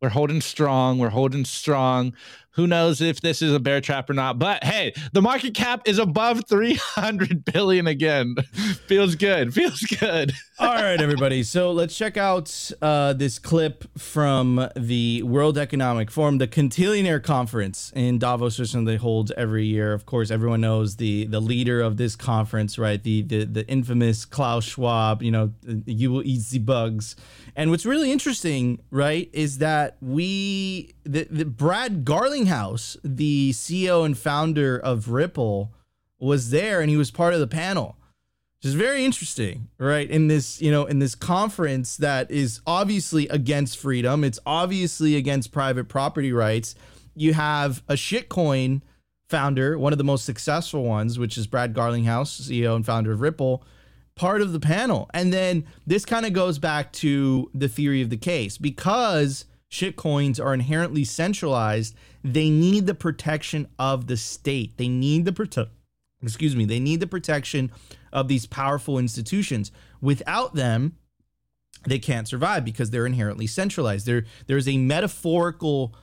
We're 0.00 0.08
holding 0.10 0.40
strong. 0.40 0.98
We're 0.98 1.10
holding 1.10 1.44
strong. 1.44 2.14
who 2.50 2.66
knows 2.66 3.00
if 3.00 3.20
this 3.20 3.40
is 3.40 3.52
a 3.52 3.58
bear 3.58 3.80
trap 3.80 4.10
or 4.10 4.12
not? 4.12 4.38
But 4.38 4.62
hey, 4.62 4.92
the 5.12 5.22
market 5.22 5.54
cap 5.54 5.82
is 5.86 5.98
above 5.98 6.42
300 6.46 7.44
billion 7.44 7.86
again. 7.86 8.36
Feels 8.86 9.14
good. 9.14 9.54
Feels 9.54 9.80
good. 9.80 10.32
All 10.56 10.72
right, 10.72 11.00
everybody. 11.00 11.42
So 11.42 11.72
let's 11.72 11.98
check 11.98 12.16
out 12.16 12.70
uh, 12.80 13.12
this 13.12 13.40
clip 13.40 13.98
from 13.98 14.68
the 14.76 15.20
World 15.24 15.58
Economic 15.58 16.12
Forum, 16.12 16.38
the 16.38 16.46
Cantillionaire 16.46 17.20
Conference 17.20 17.90
in 17.96 18.20
Davos, 18.20 18.60
which 18.60 18.72
they 18.72 18.94
hold 18.94 19.32
every 19.32 19.66
year. 19.66 19.92
Of 19.92 20.06
course, 20.06 20.30
everyone 20.30 20.60
knows 20.60 20.94
the 20.94 21.26
the 21.26 21.40
leader 21.40 21.80
of 21.80 21.96
this 21.96 22.14
conference, 22.14 22.78
right? 22.78 23.02
The 23.02 23.22
the, 23.22 23.44
the 23.46 23.66
infamous 23.66 24.24
Klaus 24.24 24.62
Schwab. 24.62 25.24
You 25.24 25.32
know, 25.32 25.52
you 25.86 26.12
will 26.12 26.22
eat 26.24 26.46
the 26.48 26.60
bugs. 26.60 27.16
And 27.56 27.72
what's 27.72 27.84
really 27.84 28.12
interesting, 28.12 28.80
right, 28.92 29.28
is 29.32 29.58
that 29.58 29.96
we 30.00 30.94
the, 31.02 31.26
the 31.28 31.46
Brad 31.46 32.04
Garlinghouse, 32.04 32.96
the 33.02 33.50
CEO 33.50 34.06
and 34.06 34.16
founder 34.16 34.78
of 34.78 35.08
Ripple, 35.08 35.74
was 36.20 36.50
there 36.50 36.80
and 36.80 36.90
he 36.90 36.96
was 36.96 37.10
part 37.10 37.34
of 37.34 37.40
the 37.40 37.48
panel 37.48 37.96
which 38.64 38.70
is 38.70 38.80
very 38.80 39.04
interesting, 39.04 39.68
right? 39.76 40.08
In 40.08 40.28
this, 40.28 40.62
you 40.62 40.70
know, 40.70 40.86
in 40.86 40.98
this 40.98 41.14
conference 41.14 41.98
that 41.98 42.30
is 42.30 42.62
obviously 42.66 43.28
against 43.28 43.76
freedom, 43.76 44.24
it's 44.24 44.38
obviously 44.46 45.16
against 45.16 45.52
private 45.52 45.86
property 45.86 46.32
rights. 46.32 46.74
You 47.14 47.34
have 47.34 47.82
a 47.90 47.92
shitcoin 47.92 48.80
founder, 49.28 49.78
one 49.78 49.92
of 49.92 49.98
the 49.98 50.04
most 50.04 50.24
successful 50.24 50.82
ones, 50.82 51.18
which 51.18 51.36
is 51.36 51.46
Brad 51.46 51.74
Garlinghouse, 51.74 52.40
CEO 52.40 52.74
and 52.74 52.86
founder 52.86 53.12
of 53.12 53.20
Ripple, 53.20 53.62
part 54.14 54.40
of 54.40 54.54
the 54.54 54.60
panel. 54.60 55.10
And 55.12 55.30
then 55.30 55.66
this 55.86 56.06
kind 56.06 56.24
of 56.24 56.32
goes 56.32 56.58
back 56.58 56.90
to 56.94 57.50
the 57.52 57.68
theory 57.68 58.00
of 58.00 58.08
the 58.08 58.16
case 58.16 58.56
because 58.56 59.44
shitcoins 59.70 60.42
are 60.42 60.54
inherently 60.54 61.04
centralized, 61.04 61.94
they 62.22 62.48
need 62.48 62.86
the 62.86 62.94
protection 62.94 63.68
of 63.78 64.06
the 64.06 64.16
state. 64.16 64.78
They 64.78 64.88
need 64.88 65.26
the 65.26 65.34
protection 65.34 65.74
excuse 66.24 66.56
me, 66.56 66.64
they 66.64 66.80
need 66.80 67.00
the 67.00 67.06
protection 67.06 67.70
of 68.14 68.28
these 68.28 68.46
powerful 68.46 68.98
institutions. 68.98 69.70
Without 70.00 70.54
them, 70.54 70.96
they 71.86 71.98
can't 71.98 72.26
survive 72.26 72.64
because 72.64 72.90
they're 72.90 73.04
inherently 73.04 73.46
centralized. 73.46 74.06
There, 74.06 74.24
there's 74.46 74.68
a 74.68 74.78
metaphorical. 74.78 75.94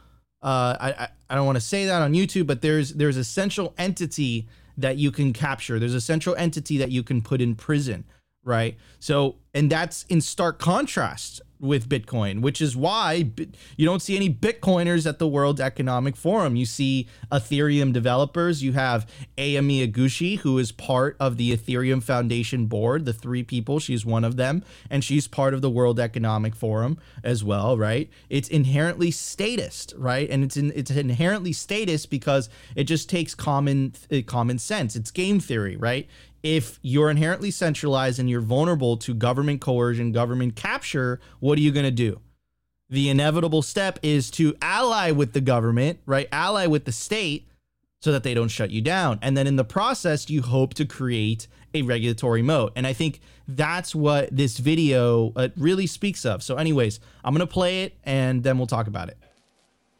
Uh, 0.43 0.75
I, 0.79 1.07
I 1.29 1.35
don't 1.35 1.45
want 1.45 1.55
to 1.55 1.61
say 1.61 1.85
that 1.85 2.01
on 2.01 2.13
YouTube, 2.13 2.45
but 2.45 2.61
there's 2.61 2.93
there's 2.93 3.17
a 3.17 3.23
central 3.23 3.73
entity 3.77 4.47
that 4.77 4.97
you 4.97 5.11
can 5.11 5.33
capture. 5.33 5.79
There's 5.79 5.95
a 5.95 6.01
central 6.01 6.35
entity 6.35 6.77
that 6.77 6.91
you 6.91 7.01
can 7.01 7.21
put 7.21 7.41
in 7.41 7.55
prison, 7.55 8.03
right? 8.43 8.77
So, 8.99 9.37
and 9.53 9.71
that's 9.71 10.03
in 10.03 10.21
stark 10.21 10.59
contrast 10.59 11.41
with 11.61 11.87
Bitcoin, 11.87 12.41
which 12.41 12.61
is 12.61 12.75
why 12.75 13.31
you 13.77 13.85
don't 13.85 14.01
see 14.01 14.15
any 14.15 14.29
Bitcoiners 14.29 15.07
at 15.07 15.19
the 15.19 15.27
World 15.27 15.61
Economic 15.61 16.15
Forum. 16.15 16.55
You 16.55 16.65
see 16.65 17.07
Ethereum 17.31 17.93
developers. 17.93 18.63
You 18.63 18.73
have 18.73 19.07
Aya 19.37 19.61
Miyaguchi, 19.61 20.39
who 20.39 20.57
is 20.57 20.71
part 20.71 21.15
of 21.19 21.37
the 21.37 21.55
Ethereum 21.55 22.01
Foundation 22.01 22.65
board, 22.65 23.05
the 23.05 23.13
three 23.13 23.43
people. 23.43 23.79
She's 23.79 24.05
one 24.05 24.23
of 24.23 24.35
them, 24.35 24.63
and 24.89 25.03
she's 25.03 25.27
part 25.27 25.53
of 25.53 25.61
the 25.61 25.69
World 25.69 25.99
Economic 25.99 26.55
Forum 26.55 26.97
as 27.23 27.43
well, 27.43 27.77
right? 27.77 28.09
It's 28.29 28.49
inherently 28.49 29.11
statist, 29.11 29.93
right? 29.97 30.29
And 30.29 30.43
it's 30.43 30.57
in, 30.57 30.71
it's 30.75 30.91
inherently 30.91 31.53
statist 31.53 32.09
because 32.09 32.49
it 32.75 32.85
just 32.85 33.09
takes 33.09 33.35
common 33.35 33.93
uh, 34.11 34.21
common 34.25 34.57
sense. 34.57 34.95
It's 34.95 35.11
game 35.11 35.39
theory, 35.39 35.77
right? 35.77 36.09
If 36.43 36.79
you're 36.81 37.09
inherently 37.09 37.51
centralized 37.51 38.19
and 38.19 38.29
you're 38.29 38.41
vulnerable 38.41 38.97
to 38.97 39.13
government 39.13 39.61
coercion, 39.61 40.11
government 40.11 40.55
capture, 40.55 41.19
what 41.39 41.57
are 41.57 41.61
you 41.61 41.71
going 41.71 41.85
to 41.85 41.91
do? 41.91 42.19
The 42.89 43.09
inevitable 43.09 43.61
step 43.61 43.99
is 44.03 44.29
to 44.31 44.55
ally 44.61 45.11
with 45.11 45.33
the 45.33 45.41
government, 45.41 45.99
right? 46.05 46.27
Ally 46.31 46.65
with 46.65 46.85
the 46.85 46.91
state 46.91 47.47
so 48.01 48.11
that 48.11 48.23
they 48.23 48.33
don't 48.33 48.49
shut 48.49 48.71
you 48.71 48.81
down. 48.81 49.19
And 49.21 49.37
then 49.37 49.47
in 49.47 49.55
the 49.55 49.63
process, 49.63 50.29
you 50.29 50.41
hope 50.41 50.73
to 50.73 50.85
create 50.85 51.47
a 51.73 51.83
regulatory 51.83 52.41
moat. 52.41 52.73
And 52.75 52.85
I 52.85 52.93
think 52.93 53.21
that's 53.47 53.95
what 53.95 54.35
this 54.35 54.57
video 54.57 55.31
uh, 55.35 55.49
really 55.55 55.87
speaks 55.87 56.25
of. 56.25 56.43
So, 56.43 56.55
anyways, 56.55 56.99
I'm 57.23 57.33
going 57.33 57.47
to 57.47 57.51
play 57.51 57.83
it 57.83 57.95
and 58.03 58.43
then 58.43 58.57
we'll 58.57 58.67
talk 58.67 58.87
about 58.87 59.09
it. 59.09 59.17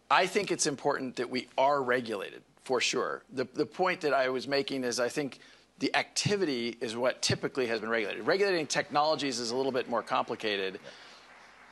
I 0.10 0.26
think 0.28 0.52
it's 0.52 0.68
important 0.68 1.16
that 1.16 1.30
we 1.30 1.48
are 1.58 1.82
regulated 1.82 2.42
for 2.64 2.82
sure. 2.82 3.24
The, 3.32 3.48
the 3.54 3.66
point 3.66 4.02
that 4.02 4.14
I 4.14 4.30
was 4.30 4.48
making 4.48 4.84
is 4.84 5.00
I 5.00 5.08
think 5.08 5.40
the 5.82 5.94
activity 5.96 6.78
is 6.80 6.96
what 6.96 7.24
typically 7.24 7.66
has 7.66 7.80
been 7.80 7.90
regulated. 7.90 8.26
Regulating 8.26 8.68
technologies 8.68 9.40
is 9.40 9.50
a 9.50 9.56
little 9.56 9.72
bit 9.72 9.90
more 9.90 10.04
complicated. 10.04 10.80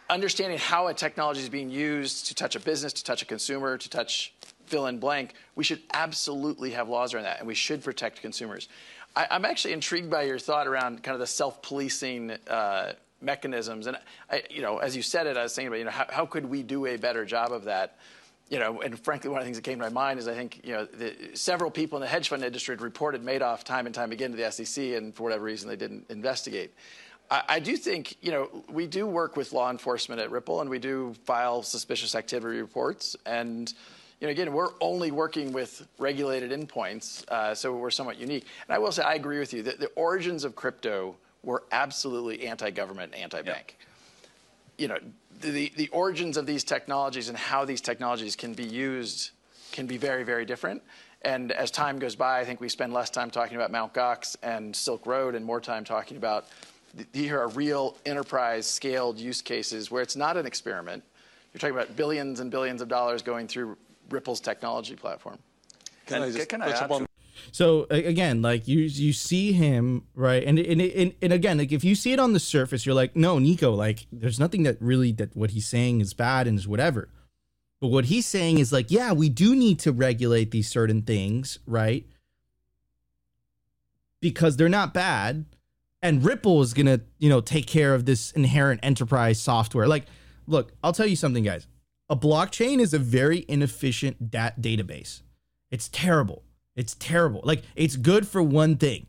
Understanding 0.09 0.57
how 0.57 0.87
a 0.87 0.95
technology 0.95 1.41
is 1.41 1.49
being 1.49 1.69
used 1.69 2.25
to 2.25 2.33
touch 2.33 2.55
a 2.55 2.59
business, 2.59 2.91
to 2.93 3.03
touch 3.03 3.21
a 3.21 3.25
consumer, 3.25 3.77
to 3.77 3.87
touch 3.87 4.33
fill 4.65 4.87
in 4.87 4.97
blank, 4.97 5.35
we 5.55 5.63
should 5.63 5.81
absolutely 5.93 6.71
have 6.71 6.89
laws 6.89 7.13
around 7.13 7.25
that, 7.25 7.37
and 7.37 7.47
we 7.47 7.53
should 7.53 7.83
protect 7.83 8.19
consumers. 8.19 8.67
I, 9.15 9.27
am 9.29 9.45
actually 9.45 9.73
intrigued 9.73 10.09
by 10.09 10.23
your 10.23 10.39
thought 10.39 10.65
around 10.65 11.03
kind 11.03 11.13
of 11.13 11.19
the 11.19 11.27
self-policing 11.27 12.31
uh, 12.47 12.93
mechanisms, 13.21 13.85
and 13.85 13.95
I, 14.31 14.41
you 14.49 14.63
know, 14.63 14.79
as 14.79 14.95
you 14.95 15.03
said 15.03 15.27
it, 15.27 15.37
I 15.37 15.43
was 15.43 15.53
thinking 15.53 15.67
about, 15.67 15.77
you 15.77 15.85
know, 15.85 15.91
how, 15.91 16.05
how 16.09 16.25
could 16.25 16.45
we 16.45 16.63
do 16.63 16.87
a 16.87 16.97
better 16.97 17.25
job 17.25 17.51
of 17.51 17.65
that? 17.65 17.97
You 18.49 18.57
know, 18.57 18.81
and 18.81 18.99
frankly, 18.99 19.29
one 19.29 19.39
of 19.39 19.43
the 19.43 19.47
things 19.47 19.57
that 19.57 19.63
came 19.63 19.77
to 19.77 19.83
my 19.83 19.89
mind 19.89 20.19
is 20.19 20.27
I 20.27 20.33
think, 20.33 20.61
you 20.63 20.73
know, 20.73 20.85
the, 20.85 21.15
several 21.33 21.69
people 21.69 21.97
in 21.97 22.01
the 22.01 22.07
hedge 22.07 22.29
fund 22.29 22.43
industry 22.43 22.73
had 22.73 22.81
reported 22.81 23.23
Madoff 23.23 23.63
time 23.63 23.85
and 23.85 23.93
time 23.93 24.11
again 24.11 24.31
to 24.31 24.37
the 24.37 24.51
SEC, 24.51 24.83
and 24.95 25.13
for 25.13 25.23
whatever 25.23 25.43
reason, 25.43 25.69
they 25.69 25.75
didn't 25.75 26.05
investigate. 26.09 26.73
I, 27.29 27.43
I 27.47 27.59
do 27.59 27.77
think, 27.77 28.17
you 28.21 28.31
know, 28.31 28.49
we 28.67 28.87
do 28.87 29.05
work 29.05 29.35
with 29.35 29.53
law 29.53 29.69
enforcement 29.69 30.19
at 30.19 30.31
Ripple, 30.31 30.61
and 30.61 30.69
we 30.69 30.79
do 30.79 31.13
file 31.25 31.61
suspicious 31.61 32.15
activity 32.15 32.59
reports. 32.59 33.15
And, 33.27 33.71
you 34.19 34.27
know, 34.27 34.31
again, 34.31 34.51
we're 34.51 34.73
only 34.81 35.11
working 35.11 35.53
with 35.53 35.87
regulated 35.99 36.51
endpoints, 36.51 37.27
uh, 37.29 37.53
so 37.53 37.75
we're 37.75 37.91
somewhat 37.91 38.17
unique. 38.17 38.47
And 38.67 38.75
I 38.75 38.79
will 38.79 38.91
say, 38.91 39.03
I 39.03 39.13
agree 39.13 39.37
with 39.37 39.53
you 39.53 39.61
that 39.63 39.79
the 39.79 39.87
origins 39.95 40.43
of 40.43 40.55
crypto 40.55 41.15
were 41.43 41.63
absolutely 41.71 42.47
anti-government, 42.47 43.13
anti-bank. 43.13 43.77
You 44.79 44.87
know, 44.87 44.97
the, 45.41 45.71
the 45.75 45.87
origins 45.89 46.37
of 46.37 46.45
these 46.45 46.63
technologies 46.63 47.29
and 47.29 47.37
how 47.37 47.65
these 47.65 47.81
technologies 47.81 48.35
can 48.35 48.53
be 48.53 48.63
used 48.63 49.31
can 49.71 49.85
be 49.85 49.97
very, 49.97 50.23
very 50.23 50.45
different. 50.45 50.81
And 51.21 51.51
as 51.51 51.69
time 51.69 51.99
goes 51.99 52.15
by, 52.15 52.39
I 52.39 52.45
think 52.45 52.61
we 52.61 52.69
spend 52.69 52.93
less 52.93 53.09
time 53.09 53.29
talking 53.29 53.57
about 53.57 53.71
Mt. 53.71 53.93
Gox 53.93 54.35
and 54.41 54.75
Silk 54.75 55.05
Road 55.05 55.35
and 55.35 55.45
more 55.45 55.59
time 55.59 55.83
talking 55.83 56.17
about 56.17 56.47
these 57.11 57.31
are 57.31 57.47
real 57.49 57.97
enterprise 58.05 58.65
scaled 58.65 59.19
use 59.19 59.41
cases 59.41 59.91
where 59.91 60.01
it's 60.01 60.15
not 60.15 60.37
an 60.37 60.45
experiment. 60.45 61.03
You're 61.53 61.59
talking 61.59 61.75
about 61.75 61.95
billions 61.95 62.39
and 62.39 62.49
billions 62.49 62.81
of 62.81 62.87
dollars 62.87 63.21
going 63.21 63.47
through 63.47 63.77
Ripple's 64.09 64.39
technology 64.39 64.95
platform. 64.95 65.37
Can 66.07 66.17
and 66.17 66.25
I 66.25 66.31
just 66.31 66.49
can 66.49 66.61
I 66.61 66.71
add? 66.71 67.07
So 67.51 67.87
again, 67.89 68.41
like 68.41 68.67
you 68.67 68.79
you 68.79 69.13
see 69.13 69.51
him 69.51 70.03
right, 70.13 70.43
and 70.43 70.59
and, 70.59 70.81
and 70.81 71.13
and 71.21 71.33
again, 71.33 71.57
like 71.57 71.71
if 71.71 71.83
you 71.83 71.95
see 71.95 72.13
it 72.13 72.19
on 72.19 72.33
the 72.33 72.39
surface, 72.39 72.85
you're 72.85 72.95
like, 72.95 73.15
no, 73.15 73.39
Nico, 73.39 73.73
like 73.73 74.07
there's 74.11 74.39
nothing 74.39 74.63
that 74.63 74.77
really 74.79 75.11
that 75.13 75.35
what 75.35 75.51
he's 75.51 75.67
saying 75.67 76.01
is 76.01 76.13
bad 76.13 76.47
and 76.47 76.57
is 76.57 76.67
whatever. 76.67 77.09
But 77.81 77.87
what 77.87 78.05
he's 78.05 78.25
saying 78.25 78.59
is 78.59 78.71
like, 78.73 78.91
yeah, 78.91 79.13
we 79.13 79.29
do 79.29 79.55
need 79.55 79.79
to 79.79 79.91
regulate 79.91 80.51
these 80.51 80.69
certain 80.69 81.01
things, 81.01 81.59
right? 81.65 82.05
Because 84.21 84.57
they're 84.57 84.67
not 84.67 84.93
bad, 84.93 85.45
and 86.01 86.23
Ripple 86.23 86.61
is 86.61 86.73
gonna 86.73 87.01
you 87.17 87.29
know 87.29 87.41
take 87.41 87.67
care 87.67 87.93
of 87.93 88.05
this 88.05 88.31
inherent 88.31 88.81
enterprise 88.83 89.39
software. 89.39 89.87
Like, 89.87 90.05
look, 90.47 90.73
I'll 90.83 90.93
tell 90.93 91.07
you 91.07 91.15
something, 91.15 91.43
guys. 91.43 91.67
A 92.09 92.15
blockchain 92.15 92.79
is 92.79 92.93
a 92.93 92.99
very 92.99 93.45
inefficient 93.47 94.31
dat- 94.31 94.59
database. 94.59 95.21
It's 95.69 95.87
terrible 95.89 96.43
it's 96.79 96.95
terrible. 96.95 97.41
Like 97.43 97.63
it's 97.75 97.97
good 97.97 98.25
for 98.25 98.41
one 98.41 98.77
thing 98.77 99.05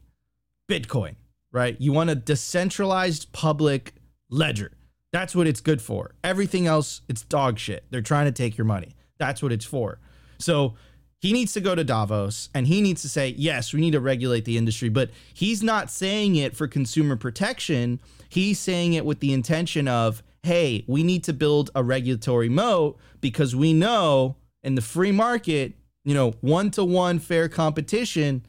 Bitcoin, 0.69 1.15
right? 1.53 1.77
You 1.81 1.93
want 1.93 2.11
a 2.11 2.17
decentralized 2.17 3.33
public 3.33 3.95
ledger. 4.29 4.73
That's 5.13 5.37
what 5.37 5.47
it's 5.47 5.61
good 5.61 5.81
for. 5.81 6.15
Everything 6.25 6.67
else, 6.67 7.03
it's 7.09 7.23
dog 7.23 7.59
shit. 7.59 7.85
They're 7.91 8.03
trying 8.03 8.27
to 8.27 8.33
take 8.33 8.59
your 8.59 8.65
money. 8.65 8.97
That's 9.19 9.41
what 9.41 9.53
it's 9.53 9.65
for. 9.65 10.01
So 10.39 10.75
he 11.21 11.33
needs 11.33 11.53
to 11.53 11.61
go 11.61 11.77
to 11.77 11.85
Davos 11.85 12.49
and 12.55 12.67
he 12.67 12.81
needs 12.81 13.03
to 13.03 13.09
say, 13.09 13.35
yes, 13.39 13.73
we 13.73 13.81
need 13.81 13.93
to 13.93 14.01
regulate 14.01 14.45
the 14.45 14.59
industry. 14.59 14.89
But 14.89 15.11
he's 15.33 15.63
not 15.63 15.91
saying 15.91 16.35
it 16.35 16.57
for 16.57 16.67
consumer 16.67 17.15
protection. 17.15 18.01
He's 18.29 18.59
saying 18.59 18.95
it 18.95 19.05
with 19.05 19.21
the 19.21 19.33
intention 19.33 19.87
of, 19.87 20.25
hey, 20.43 20.85
we 20.89 21.05
need 21.05 21.23
to 21.25 21.33
build 21.33 21.71
a 21.75 21.85
regulatory 21.85 22.49
moat 22.49 22.99
because 23.21 23.55
we 23.55 23.73
know 23.73 24.37
in 24.63 24.75
the 24.75 24.83
free 24.83 25.13
market, 25.13 25.75
you 26.05 26.15
know, 26.15 26.33
one 26.41 26.71
to 26.73 26.85
one 26.85 27.19
fair 27.19 27.49
competition, 27.49 28.45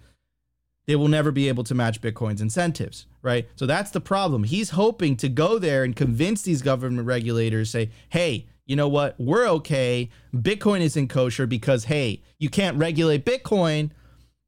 they 0.88 0.96
will 0.96 1.08
never 1.08 1.32
be 1.32 1.48
able 1.48 1.64
to 1.66 1.76
match 1.76 2.02
Bitcoin's 2.02 2.42
incentives, 2.42 3.06
right? 3.22 3.48
So 3.56 3.66
that's 3.66 3.92
the 3.92 4.02
problem. 4.02 4.44
He's 4.44 4.72
hoping 4.72 5.16
to 5.18 5.30
go 5.30 5.60
there 5.60 5.84
and 5.84 5.96
convince 5.96 6.42
these 6.42 6.62
government 6.62 7.08
regulators, 7.08 7.70
say, 7.70 7.92
hey, 8.10 8.48
you 8.66 8.76
know 8.76 8.88
what? 8.88 9.16
We're 9.20 9.48
okay. 9.48 10.10
Bitcoin 10.34 10.82
isn't 10.82 11.10
kosher 11.10 11.46
because, 11.46 11.86
hey, 11.86 12.24
you 12.40 12.50
can't 12.50 12.78
regulate 12.78 13.26
Bitcoin, 13.26 13.92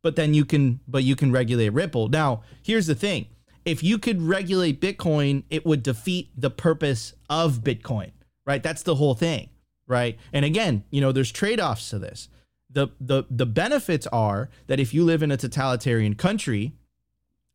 but 0.02 0.16
then 0.16 0.34
you 0.34 0.46
can, 0.46 0.80
but 0.88 1.04
you 1.04 1.16
can 1.16 1.32
regulate 1.32 1.70
Ripple. 1.70 2.08
Now, 2.10 2.44
here's 2.62 2.88
the 2.88 2.96
thing. 2.96 3.28
If 3.66 3.84
you 3.84 3.98
could 3.98 4.22
regulate 4.22 4.82
Bitcoin, 4.82 5.44
it 5.50 5.66
would 5.66 5.84
defeat 5.84 6.30
the 6.36 6.50
purpose 6.50 7.14
of 7.30 7.60
Bitcoin, 7.64 8.12
right? 8.46 8.62
That's 8.62 8.84
the 8.84 8.96
whole 8.96 9.16
thing, 9.16 9.50
right? 9.88 10.18
And 10.34 10.44
again, 10.44 10.84
you 10.90 11.00
know, 11.00 11.12
there's 11.12 11.32
trade 11.32 11.60
offs 11.60 11.90
to 11.92 12.00
this 12.00 12.28
the 12.74 12.90
the 13.00 13.24
the 13.30 13.46
benefits 13.46 14.08
are 14.08 14.50
that 14.68 14.80
if 14.80 14.94
you 14.94 15.04
live 15.06 15.24
in 15.24 15.32
a 15.32 15.38
totalitarian 15.38 16.16
country, 16.16 16.74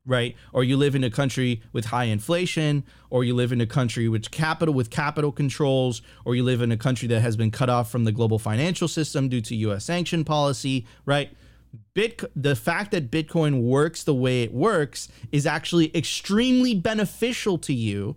right, 0.06 0.36
or 0.52 0.64
you 0.64 0.76
live 0.76 0.94
in 0.94 1.04
a 1.04 1.10
country 1.10 1.62
with 1.72 1.86
high 1.86 2.04
inflation, 2.04 2.84
or 3.10 3.24
you 3.24 3.34
live 3.34 3.52
in 3.52 3.60
a 3.60 3.66
country 3.66 4.08
with 4.08 4.30
capital 4.30 4.74
with 4.74 4.90
capital 4.90 5.32
controls, 5.32 6.00
or 6.24 6.34
you 6.34 6.42
live 6.42 6.62
in 6.62 6.72
a 6.72 6.76
country 6.76 7.08
that 7.08 7.20
has 7.20 7.36
been 7.36 7.50
cut 7.50 7.68
off 7.68 7.90
from 7.90 8.04
the 8.04 8.12
global 8.12 8.38
financial 8.38 8.88
system 8.88 9.28
due 9.28 9.40
to 9.42 9.54
U.S. 9.56 9.84
sanction 9.84 10.24
policy, 10.24 10.86
right? 11.04 11.30
Bit 11.94 12.24
the 12.34 12.56
fact 12.56 12.92
that 12.92 13.10
Bitcoin 13.10 13.62
works 13.62 14.02
the 14.02 14.14
way 14.14 14.42
it 14.42 14.54
works 14.54 15.08
is 15.30 15.46
actually 15.46 15.94
extremely 15.94 16.74
beneficial 16.74 17.58
to 17.58 17.74
you. 17.74 18.16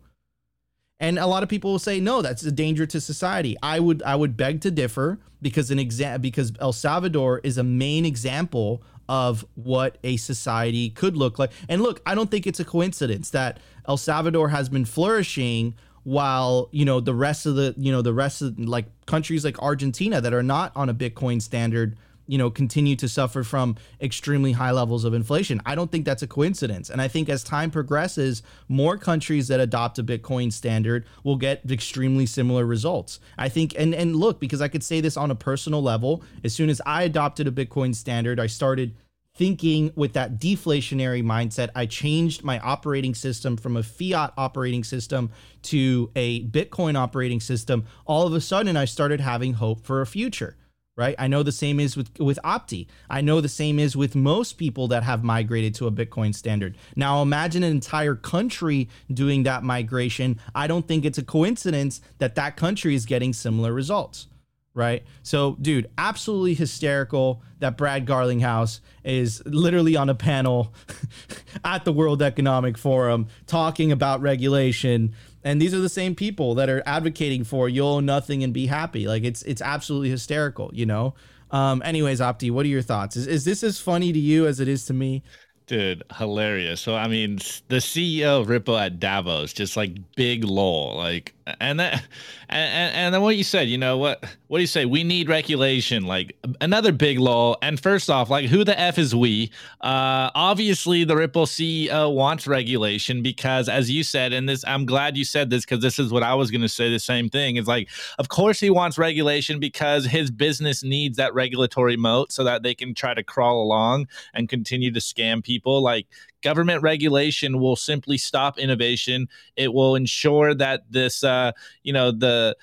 And 1.02 1.18
a 1.18 1.26
lot 1.26 1.42
of 1.42 1.50
people 1.50 1.72
will 1.72 1.80
say, 1.80 2.00
no, 2.00 2.22
that's 2.22 2.44
a 2.44 2.52
danger 2.52 2.86
to 2.86 3.02
society. 3.02 3.58
I 3.62 3.80
would 3.80 4.04
I 4.04 4.16
would 4.16 4.38
beg 4.38 4.62
to 4.62 4.72
differ 4.72 5.20
because 5.42 5.72
an 5.72 5.80
exam 5.80 6.22
because 6.22 6.54
El 6.62 6.74
Salvador 6.74 7.42
is 7.44 7.58
a 7.58 7.64
main 7.64 8.06
example 8.06 8.84
of 9.10 9.44
what 9.56 9.98
a 10.04 10.16
society 10.18 10.92
could 10.92 11.18
look 11.18 11.40
like. 11.40 11.52
And 11.68 11.82
look, 11.82 12.02
I 12.06 12.14
don't 12.14 12.30
think 12.30 12.46
it's 12.46 12.60
a 12.60 12.66
coincidence 12.66 13.32
that 13.32 13.60
El 13.88 13.98
Salvador 13.98 14.50
has 14.50 14.70
been 14.70 14.86
flourishing 14.86 15.74
while 16.04 16.70
you 16.72 16.86
know 16.86 17.00
the 17.00 17.14
rest 17.16 17.48
of 17.48 17.56
the 17.56 17.74
you 17.78 17.92
know 17.92 18.04
the 18.04 18.14
rest 18.14 18.44
of 18.44 18.58
like 18.60 18.86
countries 19.08 19.44
like 19.44 19.60
Argentina 19.60 20.22
that 20.22 20.34
are 20.34 20.44
not 20.44 20.72
on 20.76 20.88
a 20.88 20.94
Bitcoin 20.94 21.42
standard 21.42 21.98
you 22.32 22.38
know, 22.38 22.50
continue 22.50 22.96
to 22.96 23.10
suffer 23.10 23.44
from 23.44 23.76
extremely 24.00 24.54
high 24.54 24.72
levels 24.72 25.04
of 25.04 25.14
inflation. 25.14 25.62
I 25.66 25.76
don't 25.76 25.92
think 25.92 26.06
that's 26.06 26.24
a 26.24 26.28
coincidence. 26.28 26.90
And 26.90 27.02
I 27.02 27.10
think 27.10 27.28
as 27.28 27.44
time 27.44 27.70
progresses, 27.70 28.42
more 28.70 28.98
countries 28.98 29.50
that 29.50 29.60
adopt 29.60 30.00
a 30.00 30.04
Bitcoin 30.04 30.54
standard 30.54 31.06
will 31.26 31.36
get 31.36 31.70
extremely 31.70 32.26
similar 32.26 32.66
results. 32.66 33.20
I 33.38 33.50
think, 33.50 33.76
and, 33.78 33.94
and 33.94 34.16
look, 34.16 34.40
because 34.40 34.62
I 34.62 34.70
could 34.70 34.82
say 34.82 35.02
this 35.02 35.18
on 35.18 35.30
a 35.30 35.36
personal 35.36 35.84
level, 35.84 36.24
as 36.42 36.54
soon 36.54 36.70
as 36.70 36.82
I 36.86 37.04
adopted 37.04 37.50
a 37.50 37.52
Bitcoin 37.52 37.94
standard, 37.94 38.40
I 38.40 38.48
started 38.48 38.96
thinking 39.36 39.92
with 39.98 40.14
that 40.14 40.40
deflationary 40.40 41.22
mindset. 41.22 41.68
I 41.76 41.86
changed 41.86 42.46
my 42.46 42.60
operating 42.60 43.14
system 43.14 43.58
from 43.58 43.76
a 43.76 43.84
fiat 43.84 44.32
operating 44.38 44.86
system 44.86 45.32
to 45.64 46.10
a 46.16 46.46
Bitcoin 46.46 46.96
operating 46.96 47.42
system. 47.42 47.84
All 48.06 48.26
of 48.26 48.34
a 48.34 48.40
sudden, 48.40 48.78
I 48.78 48.86
started 48.86 49.20
having 49.20 49.56
hope 49.56 49.86
for 49.86 50.00
a 50.00 50.06
future 50.06 50.56
right? 51.02 51.16
I 51.18 51.28
know 51.28 51.42
the 51.42 51.52
same 51.52 51.80
is 51.80 51.98
with 51.98 52.12
with 52.20 52.38
Opti. 52.44 52.86
I 53.10 53.22
know 53.22 53.42
the 53.42 53.50
same 53.50 53.80
is 53.80 53.98
with 53.98 54.14
most 54.16 54.60
people 54.60 54.88
that 54.90 55.02
have 55.02 55.24
migrated 55.24 55.74
to 55.76 55.88
a 55.88 55.92
Bitcoin 55.92 56.36
standard. 56.36 56.78
Now 56.96 57.24
imagine 57.24 57.64
an 57.64 57.72
entire 57.72 58.14
country 58.14 58.88
doing 59.12 59.42
that 59.44 59.64
migration. 59.64 60.40
I 60.54 60.68
don't 60.68 60.88
think 60.88 61.04
it's 61.04 61.18
a 61.18 61.24
coincidence 61.24 62.02
that 62.20 62.36
that 62.36 62.56
country 62.56 62.94
is 62.94 63.08
getting 63.08 63.34
similar 63.34 63.74
results, 63.74 64.28
right? 64.76 65.04
So, 65.24 65.58
dude, 65.60 65.90
absolutely 65.98 66.54
hysterical 66.54 67.42
that 67.58 67.78
Brad 67.78 68.06
Garlinghouse 68.06 68.80
is 69.04 69.42
literally 69.48 69.96
on 69.96 70.08
a 70.08 70.14
panel 70.14 70.72
at 71.66 71.84
the 71.84 71.92
World 71.92 72.22
Economic 72.22 72.78
Forum 72.78 73.26
talking 73.48 73.92
about 73.92 74.22
regulation 74.22 75.16
and 75.44 75.62
these 75.62 75.74
are 75.74 75.80
the 75.80 75.90
same 75.90 76.16
people 76.16 76.56
that 76.56 76.70
are 76.70 76.84
advocating 76.86 77.44
for 77.44 77.70
you'll 77.70 77.88
own 77.88 78.06
nothing 78.06 78.44
and 78.44 78.54
be 78.54 78.68
happy. 78.68 79.08
Like 79.08 79.24
it's 79.24 79.42
it's 79.44 79.62
absolutely 79.62 80.10
hysterical 80.10 80.72
you 80.74 80.86
know? 80.86 81.14
Um 81.52 81.82
anyways 81.84 82.20
opti 82.20 82.52
what 82.52 82.66
are 82.66 82.70
your 82.70 82.82
thoughts? 82.82 83.16
Is, 83.16 83.28
is 83.28 83.46
this 83.46 83.64
as 83.64 83.80
funny 83.80 84.12
to 84.14 84.20
you 84.20 84.48
as 84.48 84.60
it 84.60 84.68
is 84.68 84.86
to 84.86 84.94
me 84.94 85.24
Dude, 85.68 86.04
hilarious. 86.18 86.82
So 86.82 86.96
I 86.96 87.08
mean, 87.08 87.38
the 87.70 87.78
CEO 87.78 88.42
of 88.42 88.50
Ripple 88.50 88.78
at 88.78 89.00
Davos, 89.00 89.54
just 89.54 89.78
like 89.78 89.92
big 90.16 90.44
lol, 90.44 90.98
like, 90.98 91.34
and 91.62 91.80
that, 91.80 92.04
and 92.50 92.96
and 92.96 93.14
then 93.14 93.22
what 93.22 93.38
you 93.38 93.44
said, 93.44 93.70
you 93.70 93.78
know 93.78 93.98
what? 93.98 94.24
What 94.48 94.58
do 94.58 94.62
you 94.62 94.68
say? 94.68 94.86
We 94.86 95.06
need 95.06 95.30
regulation, 95.30 96.04
like 96.04 96.36
another 96.60 96.92
big 96.92 97.20
lol. 97.20 97.58
And 97.62 97.80
first 97.80 98.10
off, 98.10 98.30
like, 98.30 98.48
who 98.48 98.66
the 98.66 98.78
f 98.78 98.98
is 98.98 99.16
we? 99.16 99.52
Uh, 99.80 100.30
obviously, 100.36 101.06
the 101.06 101.16
Ripple 101.16 101.46
CEO 101.46 102.14
wants 102.14 102.48
regulation 102.48 103.22
because, 103.22 103.70
as 103.70 103.90
you 103.90 104.04
said, 104.04 104.34
and 104.34 104.50
this, 104.50 104.66
I'm 104.68 104.86
glad 104.86 105.16
you 105.16 105.24
said 105.24 105.50
this 105.50 105.64
because 105.64 105.82
this 105.82 106.00
is 106.00 106.12
what 106.12 106.24
I 106.24 106.34
was 106.34 106.52
going 106.52 106.62
to 106.62 106.70
say. 106.70 106.92
The 106.92 107.00
same 107.00 107.30
thing. 107.30 107.56
It's 107.56 107.68
like, 107.68 107.88
of 108.20 108.28
course, 108.28 108.60
he 108.60 108.70
wants 108.70 108.98
regulation 108.98 109.60
because 109.60 110.06
his 110.06 110.32
business 110.32 110.84
needs 110.84 111.16
that 111.16 111.34
regulatory 111.34 111.96
moat 111.96 112.34
so 112.34 112.44
that 112.44 112.64
they 112.64 112.76
can 112.76 112.94
try 112.94 113.14
to 113.14 113.24
crawl 113.24 113.64
along 113.64 114.08
and 114.34 114.50
continue 114.50 114.92
to 114.92 115.00
scam 115.00 115.42
people 115.42 115.51
people. 115.52 115.82
Like 115.82 116.08
government 116.42 116.82
regulation 116.82 117.60
will 117.60 117.76
simply 117.76 118.18
stop 118.18 118.58
innovation. 118.58 119.28
It 119.56 119.74
will 119.74 119.96
ensure 119.96 120.54
that 120.56 120.84
this, 120.90 121.24
uh, 121.24 121.52
you 121.84 121.94
know, 121.94 122.12
the 122.12 122.56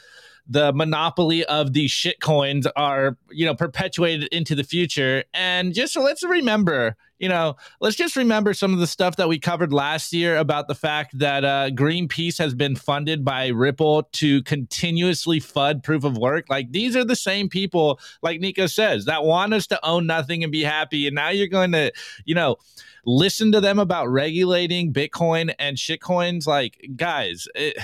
the 0.49 0.73
monopoly 0.73 1.45
of 1.45 1.75
these 1.75 1.91
shit 1.91 2.21
coins 2.21 2.67
are 2.75 3.19
you 3.31 3.45
know 3.45 3.55
perpetuated 3.55 4.29
into 4.33 4.55
the 4.55 4.65
future 4.65 5.25
and 5.35 5.75
just 5.75 5.95
let's 5.95 6.23
remember 6.23 6.97
you 7.19 7.29
know 7.29 7.57
let's 7.81 7.97
just 7.97 8.17
remember 8.17 8.55
some 8.55 8.73
of 8.73 8.79
the 8.79 8.87
stuff 8.87 9.17
that 9.17 9.29
we 9.29 9.39
covered 9.39 9.73
last 9.73 10.13
year 10.13 10.37
about 10.37 10.69
the 10.69 10.75
fact 10.75 11.19
that 11.19 11.45
uh, 11.45 11.71
greenpeace 11.71 12.39
has 12.39 12.55
been 12.55 12.77
funded 12.77 13.25
by 13.25 13.49
ripple 13.49 14.05
to 14.13 14.43
continuously 14.43 15.41
fud 15.41 15.83
proof 15.83 16.05
of 16.05 16.17
work 16.17 16.47
like 16.49 16.73
these 16.73 16.97
are 16.97 17.05
the 17.05 17.17
same 17.17 17.49
people 17.49 18.01
like 18.23 18.41
nico 18.41 18.67
says 18.67 19.05
that 19.05 19.25
want 19.25 19.53
us 19.53 19.67
to 19.67 19.85
own 19.87 20.07
nothing 20.07 20.43
and 20.43 20.53
be 20.53 20.63
happy 20.63 21.07
and 21.07 21.15
now 21.15 21.29
you're 21.29 21.47
going 21.47 21.73
to 21.73 21.93
you 22.25 22.35
know 22.35 22.57
listen 23.09 23.51
to 23.53 23.61
them 23.61 23.79
about 23.79 24.09
regulating 24.09 24.93
Bitcoin 24.93 25.53
and 25.59 25.77
shitcoins. 25.79 26.47
Like, 26.47 26.91
guys, 26.95 27.49
it, 27.55 27.77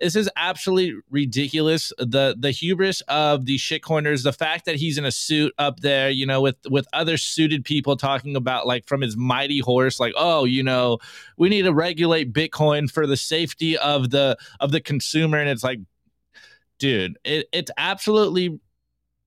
this 0.00 0.16
is 0.16 0.30
absolutely 0.36 1.00
ridiculous. 1.10 1.92
The 1.98 2.34
the 2.38 2.50
hubris 2.50 3.02
of 3.02 3.44
the 3.44 3.56
shitcoiners, 3.56 4.22
the 4.22 4.32
fact 4.32 4.64
that 4.64 4.76
he's 4.76 4.96
in 4.96 5.04
a 5.04 5.12
suit 5.12 5.52
up 5.58 5.80
there, 5.80 6.08
you 6.08 6.26
know, 6.26 6.40
with 6.40 6.56
with 6.68 6.88
other 6.92 7.16
suited 7.16 7.64
people 7.64 7.96
talking 7.96 8.34
about 8.34 8.66
like 8.66 8.86
from 8.86 9.02
his 9.02 9.16
mighty 9.16 9.60
horse, 9.60 10.00
like, 10.00 10.14
oh, 10.16 10.44
you 10.44 10.62
know, 10.62 10.98
we 11.36 11.48
need 11.48 11.62
to 11.62 11.74
regulate 11.74 12.32
Bitcoin 12.32 12.90
for 12.90 13.06
the 13.06 13.16
safety 13.16 13.76
of 13.76 14.10
the 14.10 14.36
of 14.58 14.72
the 14.72 14.80
consumer, 14.80 15.38
and 15.38 15.50
it's 15.50 15.64
like, 15.64 15.80
dude, 16.78 17.18
it, 17.24 17.46
it's 17.52 17.70
absolutely 17.76 18.58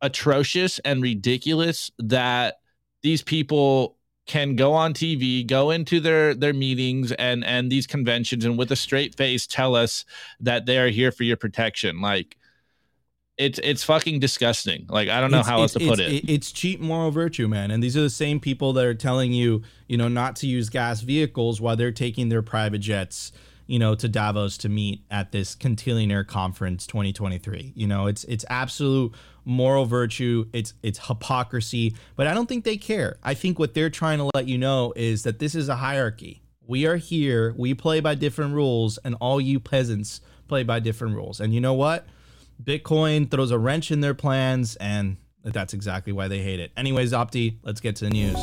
atrocious 0.02 0.80
and 0.80 1.02
ridiculous 1.02 1.92
that 2.00 2.56
these 3.04 3.22
people 3.22 3.98
can 4.26 4.56
go 4.56 4.74
on 4.74 4.94
TV, 4.94 5.46
go 5.46 5.72
into 5.72 6.00
their 6.00 6.34
their 6.34 6.54
meetings 6.54 7.12
and 7.14 7.44
and 7.44 7.72
these 7.72 7.88
conventions, 7.88 8.46
and 8.46 8.58
with 8.58 8.72
a 8.72 8.76
straight 8.76 9.16
face 9.16 9.46
tell 9.46 9.76
us 9.76 10.06
that 10.40 10.66
they 10.66 10.78
are 10.78 10.90
here 10.90 11.12
for 11.12 11.24
your 11.24 11.38
protection. 11.38 12.02
Like 12.02 12.38
it's 13.38 13.60
it's 13.64 13.84
fucking 13.84 14.20
disgusting. 14.20 14.86
Like 14.90 15.10
I 15.10 15.20
don't 15.20 15.32
know 15.32 15.40
it's, 15.40 15.48
how 15.48 15.62
else 15.62 15.74
to 15.74 15.80
put 15.80 16.00
it. 16.00 16.30
It's 16.30 16.52
cheap 16.52 16.80
moral 16.80 17.12
virtue, 17.12 17.48
man. 17.48 17.72
And 17.72 17.82
these 17.84 17.98
are 17.98 18.02
the 18.02 18.10
same 18.10 18.40
people 18.40 18.74
that 18.74 18.86
are 18.86 18.94
telling 18.94 19.34
you, 19.34 19.64
you 19.88 19.98
know, 19.98 20.08
not 20.08 20.36
to 20.38 20.48
use 20.48 20.70
gas 20.70 21.02
vehicles 21.02 21.60
while 21.60 21.76
they're 21.76 21.92
taking 21.92 22.30
their 22.30 22.42
private 22.42 22.80
jets 22.80 23.32
you 23.68 23.80
know, 23.80 23.96
to 23.96 24.08
Davos 24.08 24.58
to 24.60 24.70
meet 24.70 25.04
at 25.10 25.32
this 25.32 25.56
Cantillionaire 25.56 26.28
Conference 26.28 26.86
2023. 26.88 27.74
You 27.76 27.88
know, 27.88 28.08
it's 28.08 28.24
it's 28.26 28.46
absolute 28.50 29.14
moral 29.46 29.86
virtue, 29.86 30.46
it's 30.54 30.74
it's 30.84 31.08
hypocrisy, 31.08 31.96
but 32.16 32.28
I 32.28 32.34
don't 32.34 32.48
think 32.48 32.64
they 32.64 32.78
care. 32.78 33.18
I 33.24 33.34
think 33.34 33.60
what 33.60 33.74
they're 33.74 33.90
trying 33.90 34.20
to 34.20 34.30
let 34.34 34.48
you 34.48 34.58
know 34.58 34.94
is 34.96 35.24
that 35.24 35.40
this 35.40 35.56
is 35.56 35.70
a 35.70 35.76
hierarchy. 35.76 36.42
We 36.66 36.86
are 36.86 36.96
here, 36.96 37.54
we 37.58 37.74
play 37.74 38.00
by 38.00 38.16
different 38.16 38.54
rules, 38.54 38.98
and 39.00 39.16
all 39.20 39.42
you 39.42 39.60
peasants 39.60 40.22
play 40.48 40.64
by 40.64 40.80
different 40.80 41.16
rules. 41.16 41.40
And 41.40 41.54
you 41.54 41.60
know 41.60 41.74
what? 41.74 42.06
Bitcoin 42.62 43.30
throws 43.30 43.52
a 43.52 43.58
wrench 43.58 43.92
in 43.92 44.02
their 44.02 44.14
plans, 44.14 44.76
and 44.78 45.18
that's 45.44 45.74
exactly 45.74 46.14
why 46.14 46.28
they 46.30 46.40
hate 46.40 46.60
it. 46.60 46.72
Anyways, 46.78 47.12
Opti, 47.12 47.58
let's 47.64 47.82
get 47.82 47.98
to 47.98 48.06
the 48.06 48.12
news. 48.12 48.38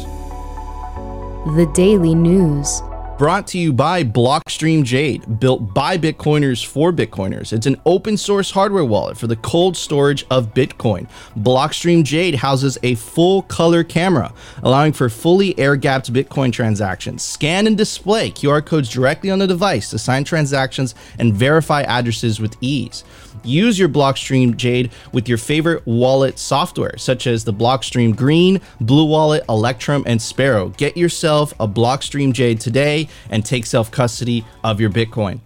The 1.56 1.70
Daily 1.72 2.14
News 2.14 2.82
brought 3.20 3.46
to 3.46 3.58
you 3.58 3.70
by 3.70 4.02
Blockstream 4.02 4.82
Jade, 4.82 5.38
built 5.38 5.74
by 5.74 5.98
Bitcoiners 5.98 6.64
for 6.64 6.90
Bitcoiners. 6.90 7.52
It's 7.52 7.66
an 7.66 7.78
open 7.84 8.16
source 8.16 8.50
hardware 8.50 8.86
wallet 8.86 9.18
for 9.18 9.26
the 9.26 9.36
cold 9.36 9.76
storage 9.76 10.24
of 10.30 10.54
Bitcoin. 10.54 11.06
Blockstream 11.36 12.02
Jade 12.02 12.36
houses 12.36 12.78
a 12.82 12.94
full 12.94 13.42
color 13.42 13.84
camera, 13.84 14.32
allowing 14.62 14.94
for 14.94 15.10
fully 15.10 15.58
air 15.58 15.76
gapped 15.76 16.10
Bitcoin 16.10 16.50
transactions. 16.50 17.22
Scan 17.22 17.66
and 17.66 17.76
display 17.76 18.30
QR 18.30 18.64
codes 18.64 18.88
directly 18.88 19.30
on 19.30 19.38
the 19.38 19.46
device 19.46 19.90
to 19.90 19.98
sign 19.98 20.24
transactions 20.24 20.94
and 21.18 21.34
verify 21.34 21.82
addresses 21.82 22.40
with 22.40 22.56
ease. 22.62 23.04
Use 23.44 23.78
your 23.78 23.88
Blockstream 23.88 24.56
Jade 24.56 24.90
with 25.12 25.28
your 25.28 25.38
favorite 25.38 25.86
wallet 25.86 26.38
software, 26.38 26.96
such 26.98 27.26
as 27.26 27.44
the 27.44 27.52
Blockstream 27.52 28.14
Green, 28.14 28.60
Blue 28.80 29.04
Wallet, 29.04 29.44
Electrum, 29.48 30.04
and 30.06 30.20
Sparrow. 30.20 30.68
Get 30.70 30.96
yourself 30.96 31.52
a 31.60 31.66
Blockstream 31.66 32.32
Jade 32.32 32.60
today 32.60 33.08
and 33.30 33.44
take 33.44 33.66
self 33.66 33.90
custody 33.90 34.44
of 34.64 34.80
your 34.80 34.90
Bitcoin. 34.90 35.40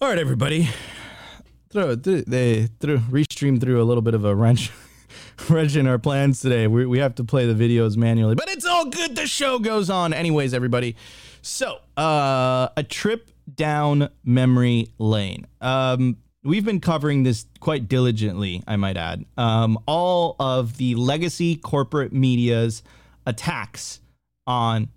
All 0.00 0.08
right, 0.08 0.18
everybody. 0.18 0.68
Throw, 1.70 1.94
they 1.94 2.68
threw 2.80 2.98
restream 2.98 3.60
through 3.60 3.82
a 3.82 3.84
little 3.84 4.02
bit 4.02 4.14
of 4.14 4.24
a 4.24 4.34
wrench. 4.34 4.70
wrench 5.48 5.76
in 5.76 5.86
our 5.86 5.98
plans 5.98 6.40
today. 6.40 6.66
We, 6.66 6.86
we 6.86 6.98
have 6.98 7.14
to 7.16 7.24
play 7.24 7.50
the 7.50 7.54
videos 7.54 7.96
manually, 7.96 8.34
but 8.34 8.48
it's 8.48 8.64
all 8.64 8.86
good. 8.86 9.16
The 9.16 9.26
show 9.26 9.58
goes 9.58 9.90
on. 9.90 10.12
Anyways, 10.12 10.54
everybody. 10.54 10.96
So, 11.42 11.78
uh, 11.96 12.68
a 12.76 12.82
trip 12.82 13.30
down 13.54 14.08
memory 14.24 14.92
lane. 14.98 15.46
Um, 15.60 16.18
we've 16.44 16.64
been 16.64 16.80
covering 16.80 17.22
this 17.22 17.46
quite 17.60 17.88
diligently, 17.88 18.62
I 18.66 18.76
might 18.76 18.96
add. 18.96 19.24
Um, 19.36 19.78
all 19.86 20.36
of 20.38 20.76
the 20.76 20.94
legacy 20.94 21.56
corporate 21.56 22.12
media's 22.12 22.82
attacks 23.26 24.00
on 24.46 24.88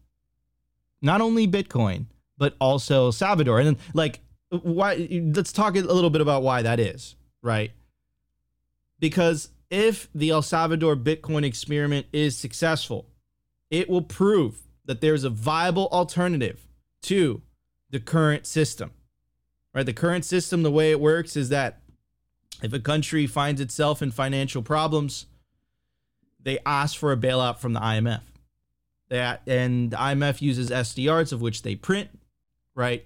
not 1.02 1.22
only 1.22 1.48
Bitcoin 1.48 2.06
but 2.38 2.56
also 2.60 3.12
Salvador, 3.12 3.60
and 3.60 3.68
then, 3.68 3.78
like 3.94 4.20
why? 4.50 5.08
Let's 5.36 5.52
talk 5.52 5.76
a 5.76 5.82
little 5.82 6.10
bit 6.10 6.22
about 6.22 6.42
why 6.42 6.64
that 6.64 6.80
is, 6.80 7.16
right? 7.44 7.72
Because 9.00 9.50
if 9.70 10.10
the 10.14 10.32
El 10.32 10.42
Salvador 10.42 10.96
Bitcoin 10.96 11.46
experiment 11.46 12.08
is 12.12 12.36
successful, 12.36 13.06
it 13.70 13.90
will 13.90 14.02
prove 14.02 14.64
that 14.86 15.02
there's 15.02 15.24
a 15.24 15.30
viable 15.30 15.88
alternative 15.92 16.68
to 17.04 17.42
the 17.92 18.00
current 18.00 18.46
system. 18.48 18.92
Right? 19.74 19.86
The 19.86 19.94
current 19.94 20.26
system, 20.26 20.64
the 20.64 20.72
way 20.72 20.92
it 20.92 21.00
works 21.00 21.36
is 21.36 21.50
that 21.50 21.82
if 22.62 22.74
a 22.74 22.80
country 22.80 23.26
finds 23.26 23.62
itself 23.62 24.02
in 24.02 24.12
financial 24.12 24.62
problems, 24.62 25.26
they 26.44 26.60
ask 26.66 26.98
for 26.98 27.12
a 27.12 27.18
bailout 27.18 27.60
from 27.60 27.74
the 27.74 27.80
IMF. 27.80 28.22
That 29.10 29.42
and 29.46 29.92
the 29.92 29.98
IMF 29.98 30.42
uses 30.42 30.70
SDRs 30.70 31.34
of 31.34 31.42
which 31.42 31.64
they 31.64 31.76
print, 31.76 32.10
right? 32.76 33.06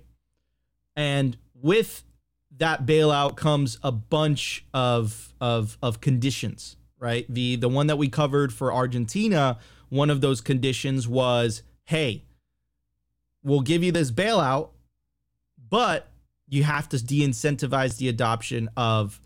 And 0.95 1.37
with 1.53 2.03
that 2.57 2.85
bailout 2.85 3.35
comes 3.35 3.79
a 3.81 3.91
bunch 3.91 4.65
of 4.73 5.33
of 5.41 5.77
of 5.81 6.01
conditions, 6.01 6.77
right? 6.99 7.25
The 7.27 7.55
the 7.55 7.69
one 7.69 7.87
that 7.87 7.97
we 7.97 8.07
covered 8.07 8.53
for 8.53 8.71
Argentina, 8.71 9.57
one 9.89 10.09
of 10.09 10.21
those 10.21 10.41
conditions 10.41 11.07
was, 11.07 11.63
hey, 11.85 12.23
we'll 13.43 13.61
give 13.61 13.83
you 13.83 13.91
this 13.91 14.11
bailout, 14.11 14.69
but 15.69 16.07
you 16.47 16.63
have 16.63 16.87
to 16.89 17.03
de-incentivize 17.03 17.97
the 17.97 18.07
adoption 18.07 18.69
of 18.77 19.19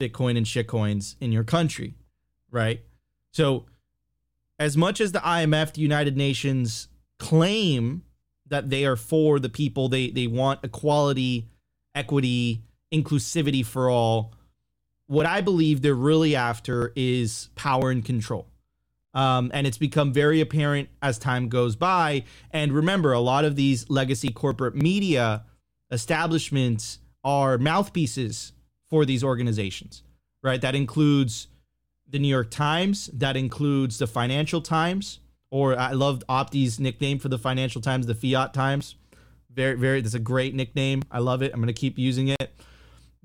Bitcoin 0.00 0.36
and 0.36 0.46
shitcoins 0.46 1.16
in 1.20 1.32
your 1.32 1.44
country, 1.44 1.94
right? 2.50 2.80
So, 3.32 3.66
as 4.58 4.76
much 4.76 5.00
as 5.00 5.12
the 5.12 5.18
IMF, 5.18 5.74
the 5.74 5.82
United 5.82 6.16
Nations, 6.16 6.88
claim 7.18 8.02
that 8.46 8.70
they 8.70 8.84
are 8.86 8.96
for 8.96 9.38
the 9.38 9.48
people, 9.48 9.88
they 9.88 10.10
they 10.10 10.26
want 10.26 10.60
equality, 10.62 11.48
equity, 11.94 12.62
inclusivity 12.92 13.64
for 13.64 13.90
all. 13.90 14.32
What 15.06 15.26
I 15.26 15.40
believe 15.40 15.82
they're 15.82 15.94
really 15.94 16.34
after 16.34 16.92
is 16.96 17.50
power 17.54 17.90
and 17.90 18.04
control. 18.04 18.48
Um, 19.14 19.50
and 19.54 19.66
it's 19.66 19.78
become 19.78 20.12
very 20.12 20.42
apparent 20.42 20.90
as 21.00 21.18
time 21.18 21.48
goes 21.48 21.74
by. 21.74 22.24
And 22.50 22.72
remember, 22.72 23.12
a 23.12 23.20
lot 23.20 23.46
of 23.46 23.56
these 23.56 23.88
legacy 23.88 24.28
corporate 24.28 24.74
media 24.74 25.44
establishments 25.90 26.98
are 27.24 27.58
mouthpieces 27.58 28.52
for 28.88 29.04
these 29.04 29.24
organizations, 29.24 30.02
right? 30.42 30.60
That 30.60 30.74
includes 30.74 31.48
the 32.08 32.18
New 32.18 32.28
York 32.28 32.50
Times, 32.50 33.10
that 33.12 33.36
includes 33.36 33.98
the 33.98 34.06
Financial 34.06 34.60
Times, 34.60 35.20
or 35.50 35.78
I 35.78 35.92
loved 35.92 36.24
Opti's 36.28 36.78
nickname 36.78 37.18
for 37.18 37.28
the 37.28 37.38
Financial 37.38 37.80
Times, 37.80 38.06
the 38.06 38.14
Fiat 38.14 38.54
Times. 38.54 38.94
Very, 39.52 39.74
very, 39.76 40.00
that's 40.00 40.14
a 40.14 40.20
great 40.20 40.54
nickname. 40.54 41.02
I 41.10 41.18
love 41.18 41.42
it. 41.42 41.52
I'm 41.52 41.60
going 41.60 41.68
to 41.68 41.72
keep 41.72 41.98
using 41.98 42.28
it. 42.28 42.60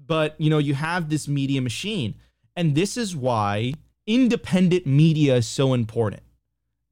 But, 0.04 0.40
you 0.40 0.50
know, 0.50 0.58
you 0.58 0.74
have 0.74 1.10
this 1.10 1.28
media 1.28 1.62
machine. 1.62 2.16
And 2.56 2.74
this 2.74 2.98
is 2.98 3.16
why 3.16 3.74
independent 4.08 4.86
media 4.86 5.38
is 5.38 5.48
so 5.48 5.74
important. 5.74 6.24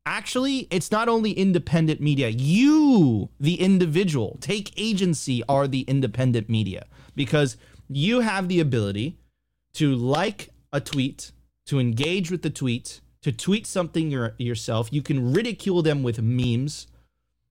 Actually, 0.05 0.67
it's 0.71 0.91
not 0.91 1.07
only 1.07 1.31
independent 1.31 2.01
media, 2.01 2.29
you, 2.29 3.29
the 3.39 3.59
individual, 3.59 4.37
take 4.41 4.73
agency, 4.75 5.43
are 5.47 5.67
the 5.67 5.81
independent 5.81 6.49
media 6.49 6.85
because 7.15 7.57
you 7.89 8.21
have 8.21 8.47
the 8.47 8.59
ability 8.59 9.17
to 9.73 9.95
like 9.95 10.49
a 10.73 10.79
tweet, 10.79 11.31
to 11.65 11.79
engage 11.79 12.31
with 12.31 12.41
the 12.41 12.49
tweet, 12.49 13.01
to 13.21 13.31
tweet 13.31 13.67
something 13.67 14.09
your, 14.09 14.35
yourself. 14.37 14.89
You 14.91 15.01
can 15.01 15.33
ridicule 15.33 15.81
them 15.81 16.03
with 16.03 16.21
memes. 16.21 16.87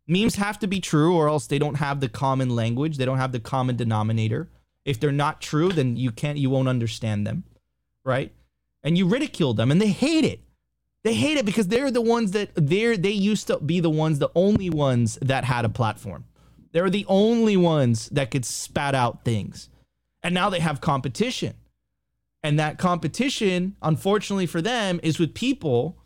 Memes 0.07 0.37
have 0.37 0.59
to 0.61 0.67
be 0.67 0.81
true, 0.81 1.15
or 1.15 1.29
else 1.29 1.47
they 1.47 1.59
don't 1.59 1.77
have 1.77 2.01
the 2.01 2.09
common 2.09 2.57
language. 2.57 2.97
They 2.97 3.05
don't 3.05 3.19
have 3.19 3.33
the 3.33 3.41
common 3.41 3.77
denominator. 3.77 4.49
If 4.85 4.99
they're 4.99 5.13
not 5.13 5.41
true, 5.41 5.71
then 5.71 5.97
you 5.97 6.11
can't, 6.11 6.39
you 6.39 6.49
won't 6.51 6.69
understand 6.69 7.27
them, 7.27 7.45
right? 8.05 8.33
And 8.83 8.97
you 8.97 9.07
ridicule 9.07 9.55
them, 9.55 9.71
and 9.71 9.81
they 9.81 9.89
hate 9.89 10.25
it. 10.25 10.41
They 11.09 11.15
hate 11.15 11.39
it 11.39 11.47
because 11.47 11.69
they're 11.69 11.91
the 11.91 12.03
ones 12.03 12.33
that 12.33 12.51
they're 12.55 12.95
they 12.95 13.13
used 13.13 13.47
to 13.47 13.59
be 13.61 13.81
the 13.81 13.89
ones, 13.89 14.19
the 14.19 14.29
only 14.35 14.69
ones 14.69 15.19
that 15.23 15.43
had 15.43 15.65
a 15.65 15.71
platform. 15.71 16.27
They're 16.73 16.91
the 16.91 17.07
only 17.09 17.57
ones 17.57 18.11
that 18.11 18.31
could 18.31 18.45
spat 18.45 18.95
out 18.95 19.25
things, 19.25 19.71
and 20.23 20.35
now 20.35 20.51
they 20.51 20.61
have 20.61 20.83
competition. 20.83 21.55
And 22.43 22.59
that 22.59 22.77
competition, 22.77 23.77
unfortunately 23.81 24.45
for 24.45 24.61
them, 24.61 25.01
is 25.03 25.19
with 25.19 25.33
people 25.33 25.97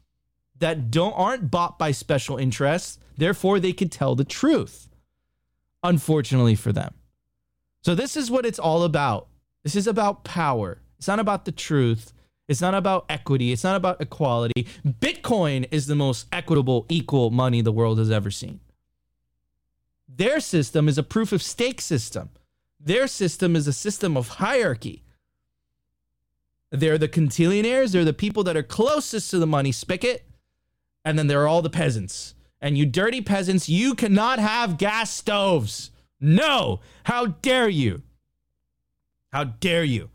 that 0.61 0.93
don't 0.93 1.15
aren't 1.15 1.51
bought 1.51 1.81
by 1.81 1.91
special 1.91 2.37
interests. 2.37 3.01
Therefore, 3.17 3.59
they 3.59 3.73
could 3.73 3.91
tell 3.91 4.15
the 4.15 4.25
truth. 4.25 4.89
Unfortunately 5.83 6.55
for 6.55 6.73
them. 6.73 6.95
So 7.83 7.97
this 7.97 8.17
is 8.17 8.31
what 8.31 8.47
it's 8.47 8.61
all 8.61 8.85
about. 8.85 9.27
This 9.65 9.75
is 9.75 9.89
about 9.89 10.23
power. 10.23 10.81
It's 10.99 11.09
not 11.09 11.19
about 11.19 11.45
the 11.45 11.51
truth. 11.51 12.13
It's 12.49 12.61
not 12.61 12.75
about 12.75 13.07
equity. 13.09 13.53
It's 13.53 13.65
not 13.65 13.77
about 13.77 14.01
equality. 14.01 14.67
Bitcoin 14.87 15.67
is 15.71 15.87
the 15.87 15.95
most 15.95 16.27
equitable, 16.33 16.87
equal 16.89 17.31
money 17.31 17.61
the 17.61 17.73
world 17.73 17.99
has 17.99 18.11
ever 18.11 18.31
seen. 18.31 18.61
Their 20.09 20.41
system 20.41 20.89
is 20.89 20.99
a 20.99 21.03
proof 21.03 21.33
of 21.33 21.43
stake 21.43 21.81
system. 21.81 22.31
Their 22.79 23.07
system 23.07 23.57
is 23.57 23.67
a 23.67 23.73
system 23.73 24.17
of 24.17 24.29
hierarchy. 24.29 25.05
They're 26.71 26.99
the 26.99 27.09
quintillionaires. 27.09 27.93
They're 27.93 28.05
the 28.05 28.13
people 28.13 28.43
that 28.45 28.57
are 28.57 28.63
closest 28.63 29.31
to 29.31 29.39
the 29.39 29.47
money 29.47 29.73
spigot. 29.73 30.25
And 31.05 31.19
then 31.19 31.29
there 31.29 31.43
are 31.43 31.49
all 31.49 31.63
the 31.63 31.71
peasants. 31.71 32.35
And 32.61 32.77
you 32.77 32.87
dirty 32.87 33.21
peasants, 33.21 33.69
you 33.69 33.95
cannot 33.95 34.39
have 34.39 34.79
gas 34.79 35.11
stoves. 35.11 35.91
No. 36.21 36.81
How 37.05 37.27
dare 37.27 37.69
you? 37.69 38.03
How 39.33 39.45
dare 39.45 39.85
you? 39.85 40.11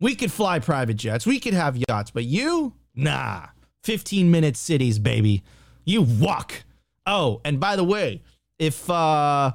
We 0.00 0.14
could 0.14 0.30
fly 0.30 0.58
private 0.58 0.94
jets. 0.94 1.26
We 1.26 1.40
could 1.40 1.54
have 1.54 1.76
yachts, 1.88 2.10
but 2.10 2.24
you? 2.24 2.74
Nah. 2.94 3.46
15 3.84 4.30
minute 4.30 4.56
cities, 4.56 4.98
baby. 4.98 5.42
You 5.84 6.02
walk. 6.02 6.64
Oh, 7.06 7.40
and 7.44 7.60
by 7.60 7.76
the 7.76 7.84
way, 7.84 8.22
if 8.58 8.88
uh 8.90 9.52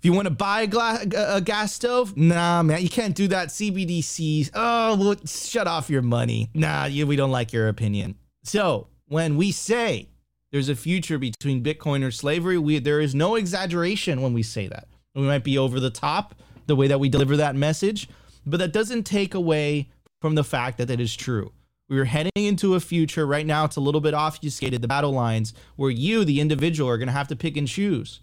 if 0.00 0.06
you 0.06 0.14
want 0.14 0.26
to 0.26 0.30
buy 0.30 0.62
a, 0.62 0.66
gla- 0.66 1.04
a 1.28 1.42
gas 1.42 1.74
stove, 1.74 2.16
nah, 2.16 2.62
man, 2.62 2.80
you 2.80 2.88
can't 2.88 3.14
do 3.14 3.28
that. 3.28 3.48
CBDCs. 3.48 4.50
Oh, 4.54 4.96
well, 4.96 5.16
shut 5.26 5.66
off 5.66 5.90
your 5.90 6.00
money. 6.00 6.48
Nah, 6.54 6.86
you, 6.86 7.06
we 7.06 7.16
don't 7.16 7.30
like 7.30 7.52
your 7.52 7.68
opinion. 7.68 8.14
So 8.42 8.86
when 9.08 9.36
we 9.36 9.52
say 9.52 10.08
there's 10.52 10.70
a 10.70 10.74
future 10.74 11.18
between 11.18 11.62
Bitcoin 11.62 12.02
or 12.02 12.10
slavery, 12.10 12.56
we 12.56 12.78
there 12.78 13.00
is 13.00 13.14
no 13.14 13.34
exaggeration 13.34 14.22
when 14.22 14.32
we 14.32 14.42
say 14.42 14.68
that. 14.68 14.88
We 15.14 15.22
might 15.22 15.44
be 15.44 15.58
over 15.58 15.78
the 15.80 15.90
top 15.90 16.34
the 16.66 16.76
way 16.76 16.86
that 16.86 17.00
we 17.00 17.08
deliver 17.10 17.36
that 17.36 17.54
message, 17.56 18.08
but 18.46 18.58
that 18.58 18.72
doesn't 18.72 19.04
take 19.04 19.34
away 19.34 19.88
from 20.20 20.34
the 20.34 20.44
fact 20.44 20.78
that 20.78 20.90
it 20.90 21.00
is 21.00 21.14
true. 21.16 21.52
We 21.88 21.98
are 21.98 22.04
heading 22.04 22.32
into 22.36 22.74
a 22.74 22.80
future 22.80 23.26
right 23.26 23.44
now. 23.44 23.64
It's 23.64 23.76
a 23.76 23.80
little 23.80 24.00
bit 24.00 24.14
obfuscated, 24.14 24.80
the 24.80 24.88
battle 24.88 25.12
lines, 25.12 25.54
where 25.76 25.90
you, 25.90 26.24
the 26.24 26.40
individual, 26.40 26.88
are 26.88 26.98
going 26.98 27.08
to 27.08 27.12
have 27.12 27.28
to 27.28 27.36
pick 27.36 27.56
and 27.56 27.66
choose 27.66 28.20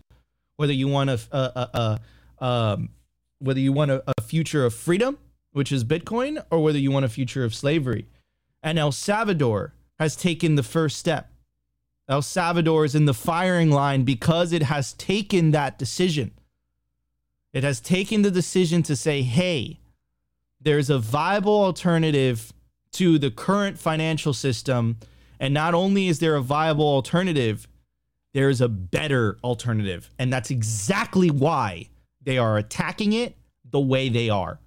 whether 0.55 0.73
you 0.73 0.87
want 0.87 1.09
a, 1.09 1.19
a, 1.31 1.37
a, 1.37 1.99
a 2.41 2.45
um, 2.45 2.89
whether 3.39 3.59
you 3.59 3.71
want 3.71 3.91
a, 3.91 4.03
a 4.17 4.21
future 4.21 4.65
of 4.65 4.73
freedom, 4.73 5.17
which 5.51 5.71
is 5.71 5.83
Bitcoin, 5.83 6.43
or 6.51 6.63
whether 6.63 6.77
you 6.77 6.91
want 6.91 7.05
a 7.05 7.09
future 7.09 7.43
of 7.43 7.53
slavery. 7.53 8.07
And 8.63 8.77
El 8.79 8.91
Salvador 8.91 9.73
has 9.99 10.15
taken 10.15 10.55
the 10.55 10.63
first 10.63 10.97
step. 10.97 11.31
El 12.09 12.21
Salvador 12.21 12.85
is 12.85 12.95
in 12.95 13.05
the 13.05 13.13
firing 13.13 13.69
line 13.69 14.03
because 14.03 14.53
it 14.53 14.63
has 14.63 14.93
taken 14.93 15.51
that 15.51 15.77
decision. 15.77 16.31
It 17.53 17.63
has 17.63 17.79
taken 17.79 18.21
the 18.21 18.31
decision 18.31 18.83
to 18.83 18.95
say, 18.95 19.23
hey, 19.23 19.79
there's 20.61 20.89
a 20.89 20.99
viable 20.99 21.63
alternative 21.63 22.53
to 22.93 23.19
the 23.19 23.31
current 23.31 23.77
financial 23.77 24.33
system. 24.33 24.97
And 25.39 25.53
not 25.53 25.73
only 25.73 26.07
is 26.07 26.19
there 26.19 26.35
a 26.35 26.41
viable 26.41 26.85
alternative, 26.85 27.67
there 28.33 28.49
is 28.49 28.61
a 28.61 28.67
better 28.67 29.37
alternative. 29.43 30.09
And 30.17 30.31
that's 30.31 30.51
exactly 30.51 31.29
why 31.29 31.89
they 32.21 32.37
are 32.37 32.57
attacking 32.57 33.13
it 33.13 33.37
the 33.69 33.79
way 33.79 34.09
they 34.09 34.29
are. 34.29 34.59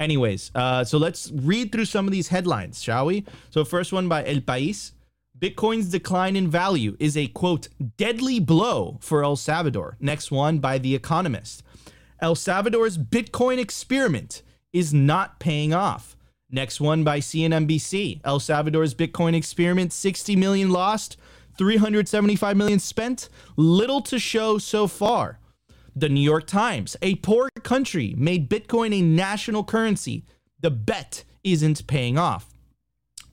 Anyways, 0.00 0.52
uh, 0.54 0.84
so 0.84 0.96
let's 0.98 1.30
read 1.32 1.72
through 1.72 1.86
some 1.86 2.06
of 2.06 2.12
these 2.12 2.28
headlines, 2.28 2.80
shall 2.80 3.06
we? 3.06 3.24
So, 3.50 3.64
first 3.64 3.92
one 3.92 4.08
by 4.08 4.24
El 4.24 4.36
País 4.36 4.92
Bitcoin's 5.38 5.88
decline 5.88 6.34
in 6.34 6.48
value 6.48 6.96
is 6.98 7.16
a 7.16 7.28
quote, 7.28 7.68
deadly 7.96 8.40
blow 8.40 8.98
for 9.00 9.22
El 9.22 9.36
Salvador. 9.36 9.96
Next 10.00 10.30
one 10.30 10.58
by 10.58 10.78
The 10.78 10.94
Economist 10.94 11.62
El 12.20 12.34
Salvador's 12.34 12.98
Bitcoin 12.98 13.58
experiment 13.58 14.42
is 14.72 14.92
not 14.92 15.38
paying 15.40 15.72
off. 15.72 16.16
Next 16.50 16.80
one 16.80 17.04
by 17.04 17.20
CNBC. 17.20 18.20
El 18.24 18.40
Salvador's 18.40 18.94
Bitcoin 18.94 19.34
experiment 19.34 19.92
60 19.92 20.34
million 20.36 20.70
lost, 20.70 21.16
375 21.58 22.56
million 22.56 22.78
spent, 22.78 23.28
little 23.56 24.00
to 24.02 24.18
show 24.18 24.58
so 24.58 24.86
far. 24.86 25.38
The 25.94 26.08
New 26.08 26.20
York 26.20 26.46
Times, 26.46 26.96
a 27.02 27.16
poor 27.16 27.48
country 27.64 28.14
made 28.16 28.48
Bitcoin 28.48 28.94
a 28.94 29.02
national 29.02 29.64
currency. 29.64 30.24
The 30.60 30.70
bet 30.70 31.24
isn't 31.42 31.86
paying 31.86 32.16
off. 32.16 32.54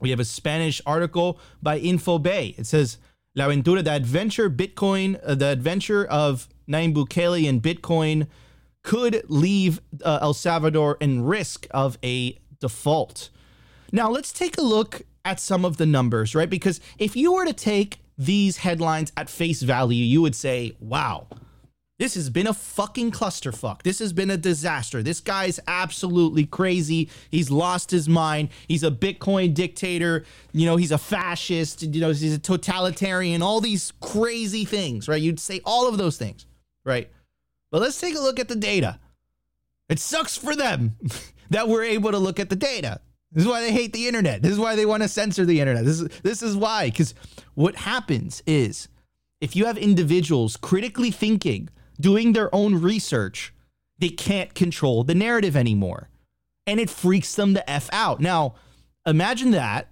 We 0.00 0.10
have 0.10 0.20
a 0.20 0.24
Spanish 0.24 0.82
article 0.84 1.40
by 1.62 1.80
Infobae. 1.80 2.58
It 2.58 2.66
says, 2.66 2.98
La 3.34 3.46
Aventura, 3.46 3.84
the 3.84 3.92
adventure 3.92 4.50
Bitcoin, 4.50 5.18
uh, 5.24 5.34
the 5.34 5.46
adventure 5.46 6.04
of 6.04 6.48
Nayib 6.68 6.94
Bukele 6.94 7.48
and 7.48 7.62
Bitcoin 7.62 8.26
could 8.86 9.24
leave 9.28 9.80
uh, 10.04 10.20
El 10.22 10.32
Salvador 10.32 10.96
in 11.00 11.24
risk 11.24 11.66
of 11.72 11.98
a 12.04 12.38
default. 12.60 13.30
Now, 13.90 14.08
let's 14.08 14.32
take 14.32 14.56
a 14.56 14.62
look 14.62 15.02
at 15.24 15.40
some 15.40 15.64
of 15.64 15.76
the 15.76 15.86
numbers, 15.86 16.36
right? 16.36 16.48
Because 16.48 16.80
if 16.96 17.16
you 17.16 17.32
were 17.32 17.44
to 17.44 17.52
take 17.52 17.98
these 18.16 18.58
headlines 18.58 19.12
at 19.16 19.28
face 19.28 19.60
value, 19.60 20.04
you 20.04 20.22
would 20.22 20.36
say, 20.36 20.76
wow, 20.78 21.26
this 21.98 22.14
has 22.14 22.30
been 22.30 22.46
a 22.46 22.54
fucking 22.54 23.10
clusterfuck. 23.10 23.82
This 23.82 23.98
has 23.98 24.12
been 24.12 24.30
a 24.30 24.36
disaster. 24.36 25.02
This 25.02 25.20
guy's 25.20 25.58
absolutely 25.66 26.46
crazy. 26.46 27.10
He's 27.28 27.50
lost 27.50 27.90
his 27.90 28.08
mind. 28.08 28.50
He's 28.68 28.84
a 28.84 28.90
Bitcoin 28.92 29.52
dictator. 29.52 30.24
You 30.52 30.66
know, 30.66 30.76
he's 30.76 30.92
a 30.92 30.98
fascist. 30.98 31.82
You 31.82 32.00
know, 32.00 32.08
he's 32.10 32.34
a 32.34 32.38
totalitarian, 32.38 33.42
all 33.42 33.60
these 33.60 33.92
crazy 34.00 34.64
things, 34.64 35.08
right? 35.08 35.20
You'd 35.20 35.40
say 35.40 35.60
all 35.64 35.88
of 35.88 35.98
those 35.98 36.16
things, 36.18 36.46
right? 36.84 37.10
But 37.76 37.82
let's 37.82 38.00
take 38.00 38.16
a 38.16 38.20
look 38.20 38.40
at 38.40 38.48
the 38.48 38.56
data. 38.56 38.98
It 39.90 39.98
sucks 39.98 40.34
for 40.34 40.56
them 40.56 40.96
that 41.50 41.68
we're 41.68 41.84
able 41.84 42.10
to 42.10 42.16
look 42.16 42.40
at 42.40 42.48
the 42.48 42.56
data. 42.56 43.02
This 43.30 43.44
is 43.44 43.50
why 43.50 43.60
they 43.60 43.70
hate 43.70 43.92
the 43.92 44.08
internet. 44.08 44.40
This 44.40 44.52
is 44.52 44.58
why 44.58 44.76
they 44.76 44.86
want 44.86 45.02
to 45.02 45.10
censor 45.10 45.44
the 45.44 45.60
internet. 45.60 45.84
This 45.84 46.00
is 46.00 46.08
this 46.22 46.42
is 46.42 46.56
why 46.56 46.90
cuz 46.90 47.12
what 47.52 47.76
happens 47.76 48.42
is 48.46 48.88
if 49.42 49.54
you 49.54 49.66
have 49.66 49.76
individuals 49.76 50.56
critically 50.56 51.10
thinking, 51.10 51.68
doing 52.00 52.32
their 52.32 52.48
own 52.54 52.76
research, 52.76 53.52
they 53.98 54.08
can't 54.08 54.54
control 54.54 55.04
the 55.04 55.14
narrative 55.14 55.54
anymore. 55.54 56.08
And 56.66 56.80
it 56.80 56.88
freaks 56.88 57.34
them 57.34 57.52
the 57.52 57.68
f 57.68 57.90
out. 57.92 58.20
Now, 58.20 58.54
imagine 59.04 59.50
that. 59.50 59.90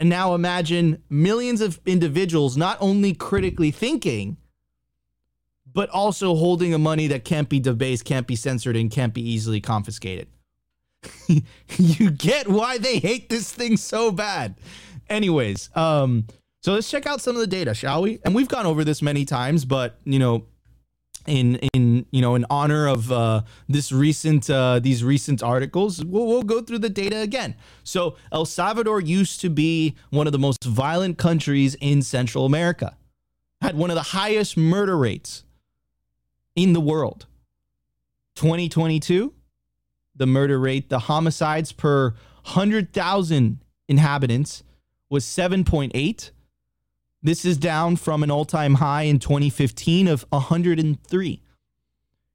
And 0.00 0.08
now 0.08 0.34
imagine 0.34 1.02
millions 1.10 1.60
of 1.60 1.80
individuals 1.84 2.56
not 2.56 2.78
only 2.80 3.12
critically 3.12 3.72
thinking, 3.72 4.38
but 5.74 5.88
also 5.90 6.34
holding 6.34 6.74
a 6.74 6.78
money 6.78 7.06
that 7.08 7.24
can't 7.24 7.48
be 7.48 7.60
debased, 7.60 8.04
can't 8.04 8.26
be 8.26 8.36
censored, 8.36 8.76
and 8.76 8.90
can't 8.90 9.14
be 9.14 9.22
easily 9.22 9.60
confiscated. 9.60 10.28
you 11.76 12.10
get 12.10 12.48
why 12.48 12.78
they 12.78 12.98
hate 12.98 13.28
this 13.28 13.52
thing 13.52 13.76
so 13.76 14.12
bad. 14.12 14.56
Anyways, 15.08 15.70
um, 15.74 16.26
so 16.62 16.74
let's 16.74 16.90
check 16.90 17.06
out 17.06 17.20
some 17.20 17.34
of 17.34 17.40
the 17.40 17.46
data, 17.46 17.74
shall 17.74 18.02
we? 18.02 18.20
And 18.24 18.34
we've 18.34 18.48
gone 18.48 18.66
over 18.66 18.84
this 18.84 19.02
many 19.02 19.24
times, 19.24 19.64
but 19.64 19.98
you 20.04 20.18
know, 20.18 20.46
in 21.26 21.56
in 21.74 22.06
you 22.10 22.20
know 22.20 22.34
in 22.34 22.44
honor 22.50 22.86
of 22.86 23.10
uh, 23.10 23.42
this 23.68 23.92
recent 23.92 24.48
uh, 24.48 24.78
these 24.78 25.02
recent 25.02 25.42
articles, 25.42 26.04
we'll, 26.04 26.26
we'll 26.26 26.42
go 26.42 26.60
through 26.60 26.78
the 26.78 26.90
data 26.90 27.18
again. 27.18 27.56
So 27.82 28.16
El 28.30 28.44
Salvador 28.44 29.00
used 29.00 29.40
to 29.40 29.50
be 29.50 29.96
one 30.10 30.26
of 30.26 30.32
the 30.32 30.38
most 30.38 30.64
violent 30.64 31.18
countries 31.18 31.76
in 31.80 32.02
Central 32.02 32.46
America, 32.46 32.96
had 33.60 33.76
one 33.76 33.90
of 33.90 33.96
the 33.96 34.02
highest 34.02 34.56
murder 34.56 34.96
rates 34.96 35.44
in 36.54 36.72
the 36.72 36.80
world. 36.80 37.26
2022, 38.36 39.34
the 40.14 40.26
murder 40.26 40.58
rate, 40.58 40.88
the 40.88 41.00
homicides 41.00 41.72
per 41.72 42.14
100,000 42.44 43.58
inhabitants 43.88 44.62
was 45.08 45.24
7.8. 45.24 46.30
This 47.22 47.44
is 47.44 47.56
down 47.56 47.96
from 47.96 48.22
an 48.22 48.30
all 48.30 48.44
time 48.44 48.74
high 48.74 49.02
in 49.02 49.18
2015 49.18 50.08
of 50.08 50.26
103. 50.30 51.42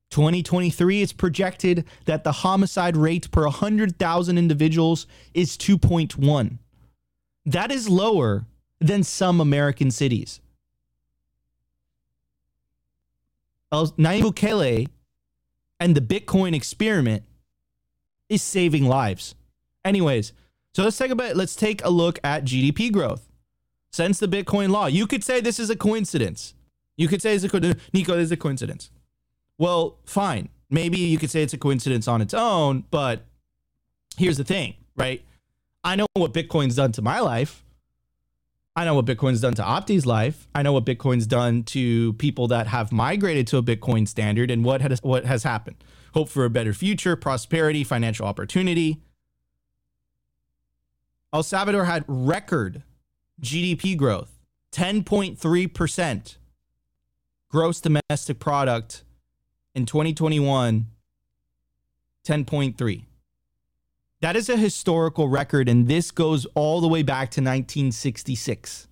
2023, 0.10 1.02
it's 1.02 1.12
projected 1.12 1.84
that 2.06 2.24
the 2.24 2.32
homicide 2.32 2.96
rate 2.96 3.30
per 3.32 3.44
100,000 3.44 4.38
individuals 4.38 5.06
is 5.34 5.58
2.1. 5.58 6.60
That 7.46 7.72
is 7.72 7.90
lower 7.90 8.46
than 8.80 9.04
some 9.04 9.42
American 9.42 9.92
cities. 9.92 10.40
Nayib 13.72 14.22
Bukele 14.22 14.88
and 15.80 15.96
the 15.96 16.02
Bitcoin 16.02 16.56
experiment 16.56 17.24
is 18.30 18.42
saving 18.42 18.86
lives. 18.86 19.36
Anyways, 19.86 20.34
so 20.74 20.84
let's 20.84 20.98
take 20.98 21.12
a 21.12 21.16
bit, 21.16 21.36
let's 21.36 21.56
take 21.56 21.84
a 21.84 21.90
look 21.90 22.20
at 22.24 22.46
GDP 22.46 22.92
growth. 22.92 23.28
Since 23.92 24.20
the 24.20 24.28
Bitcoin 24.28 24.70
law, 24.70 24.88
you 24.88 25.08
could 25.08 25.24
say 25.24 25.42
this 25.42 25.60
is 25.60 25.70
a 25.70 25.76
coincidence. 25.76 26.54
You 26.98 27.08
could 27.08 27.22
say 27.22 27.36
it's 27.36 27.44
a 27.44 27.76
Nico, 27.94 28.18
is 28.18 28.32
a 28.32 28.38
coincidence. 28.38 28.90
Well, 29.58 29.98
fine. 30.06 30.50
Maybe 30.70 30.98
you 30.98 31.18
could 31.18 31.30
say 31.30 31.44
it's 31.44 31.54
a 31.54 31.58
coincidence 31.58 32.08
on 32.08 32.22
its 32.22 32.34
own, 32.34 32.84
but 32.92 33.26
here's 34.18 34.38
the 34.38 34.44
thing, 34.44 34.76
right? 34.96 35.24
I 35.84 35.96
know 35.96 36.06
what 36.16 36.34
Bitcoin's 36.34 36.76
done 36.76 36.92
to 36.94 37.02
my 37.02 37.20
life. 37.22 37.64
I 38.78 38.86
know 38.86 38.94
what 38.94 39.06
Bitcoin's 39.06 39.42
done 39.42 39.56
to 39.56 39.64
Opti's 39.64 40.06
life. 40.06 40.48
I 40.54 40.62
know 40.62 40.72
what 40.72 40.86
Bitcoin's 40.86 41.26
done 41.26 41.64
to 41.64 42.14
people 42.14 42.48
that 42.50 42.68
have 42.68 42.92
migrated 42.92 43.48
to 43.48 43.58
a 43.58 43.64
Bitcoin 43.64 44.08
standard 44.08 44.52
and 44.52 44.64
what 44.64 44.82
has 44.82 45.00
what 45.02 45.26
has 45.26 45.42
happened. 45.42 45.78
Hope 46.14 46.30
for 46.30 46.46
a 46.46 46.50
better 46.52 46.74
future, 46.74 47.16
prosperity, 47.16 47.84
financial 47.84 48.28
opportunity. 48.28 49.02
El 51.34 51.42
Salvador 51.42 51.86
had 51.86 52.06
record 52.08 52.84
GDP 53.42 53.98
growth, 53.98 54.38
10.3% 54.74 56.38
gross 57.50 57.82
domestic 57.82 58.38
product 58.38 59.04
in 59.74 59.88
2021, 59.88 60.86
10.3. 62.24 63.07
That 64.22 64.36
is 64.36 64.50
a 64.50 64.58
historical 64.58 65.28
record, 65.28 65.70
and 65.70 65.88
this 65.88 66.10
goes 66.10 66.46
all 66.56 66.82
the 66.82 66.88
way 66.88 67.04
back 67.04 67.30
to 67.32 67.42
1966. 67.42 68.88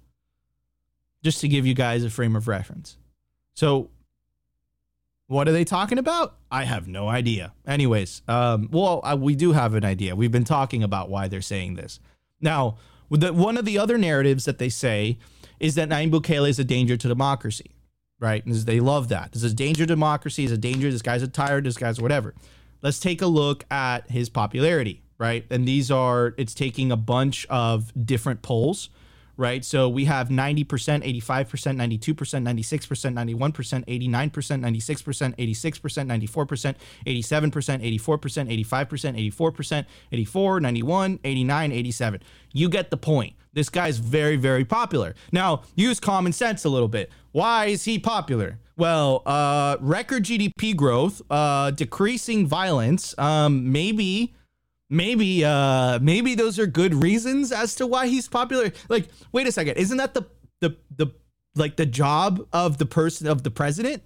Just 1.23 1.41
to 1.41 1.47
give 1.47 1.65
you 1.65 1.73
guys 1.73 2.03
a 2.03 2.11
frame 2.11 2.35
of 2.35 2.47
reference. 2.47 2.97
So, 3.55 3.89
what 5.25 5.47
are 5.47 5.51
they 5.51 5.63
talking 5.63 5.97
about? 5.97 6.35
I 6.51 6.65
have 6.65 6.87
no 6.87 7.07
idea. 7.07 7.53
Anyways, 7.65 8.21
um, 8.27 8.69
well, 8.71 9.01
I, 9.03 9.15
we 9.15 9.33
do 9.33 9.53
have 9.53 9.73
an 9.73 9.83
idea. 9.83 10.15
We've 10.15 10.31
been 10.31 10.43
talking 10.43 10.83
about 10.83 11.09
why 11.09 11.27
they're 11.27 11.41
saying 11.41 11.73
this. 11.73 11.99
Now, 12.39 12.77
the, 13.09 13.33
one 13.33 13.57
of 13.57 13.65
the 13.65 13.79
other 13.79 13.97
narratives 13.97 14.45
that 14.45 14.59
they 14.59 14.69
say 14.69 15.17
is 15.59 15.73
that 15.75 15.89
Nayib 15.89 16.11
Bukele 16.11 16.49
is 16.49 16.59
a 16.59 16.63
danger 16.63 16.97
to 16.97 17.07
democracy, 17.07 17.71
right? 18.19 18.45
And 18.45 18.53
they 18.53 18.79
love 18.79 19.07
that. 19.09 19.31
This 19.31 19.43
is 19.43 19.53
a 19.53 19.55
danger 19.55 19.83
to 19.83 19.87
democracy. 19.87 20.45
Is 20.45 20.51
a 20.51 20.57
danger. 20.59 20.91
This 20.91 21.01
guy's 21.01 21.23
a 21.23 21.27
tyrant. 21.27 21.63
This 21.63 21.77
guy's 21.77 21.99
whatever. 21.99 22.35
Let's 22.83 22.99
take 22.99 23.23
a 23.23 23.27
look 23.27 23.63
at 23.71 24.11
his 24.11 24.29
popularity 24.29 25.01
right? 25.17 25.45
And 25.49 25.67
these 25.67 25.91
are, 25.91 26.33
it's 26.37 26.53
taking 26.53 26.91
a 26.91 26.97
bunch 26.97 27.45
of 27.47 27.91
different 28.05 28.41
polls, 28.41 28.89
right? 29.37 29.63
So 29.63 29.89
we 29.89 30.05
have 30.05 30.29
90%, 30.29 30.65
85%, 30.65 31.05
92%, 31.05 32.03
96%, 32.03 33.13
91%, 33.13 33.85
89%, 33.85 34.31
96%, 34.61 35.35
86%, 35.35 36.29
94%, 36.29 36.75
87%, 37.05 37.99
84%, 37.99 38.67
85%, 38.67 39.31
84%, 39.31 39.85
84, 40.11 40.59
91, 40.59 41.19
89, 41.23 41.71
87. 41.71 42.21
You 42.53 42.69
get 42.69 42.89
the 42.89 42.97
point. 42.97 43.33
This 43.53 43.69
guy's 43.69 43.99
very, 43.99 44.35
very 44.35 44.65
popular. 44.65 45.15
Now, 45.31 45.63
use 45.75 45.99
common 45.99 46.33
sense 46.33 46.65
a 46.65 46.69
little 46.69 46.89
bit. 46.89 47.09
Why 47.31 47.67
is 47.67 47.85
he 47.85 47.99
popular? 47.99 48.59
Well, 48.77 49.23
uh, 49.25 49.77
record 49.79 50.23
GDP 50.23 50.75
growth, 50.75 51.21
uh, 51.29 51.71
decreasing 51.71 52.45
violence, 52.47 53.17
um, 53.17 53.71
maybe 53.71 54.33
maybe 54.89 55.43
uh 55.43 55.99
maybe 56.01 56.35
those 56.35 56.59
are 56.59 56.67
good 56.67 56.93
reasons 56.93 57.51
as 57.51 57.75
to 57.75 57.87
why 57.87 58.07
he's 58.07 58.27
popular. 58.27 58.71
Like 58.89 59.09
wait 59.31 59.47
a 59.47 59.51
second. 59.51 59.77
Isn't 59.77 59.97
that 59.97 60.13
the 60.13 60.25
the 60.59 60.77
the 60.95 61.07
like 61.55 61.75
the 61.75 61.85
job 61.85 62.45
of 62.53 62.77
the 62.77 62.85
person 62.85 63.27
of 63.27 63.43
the 63.43 63.51
president? 63.51 64.03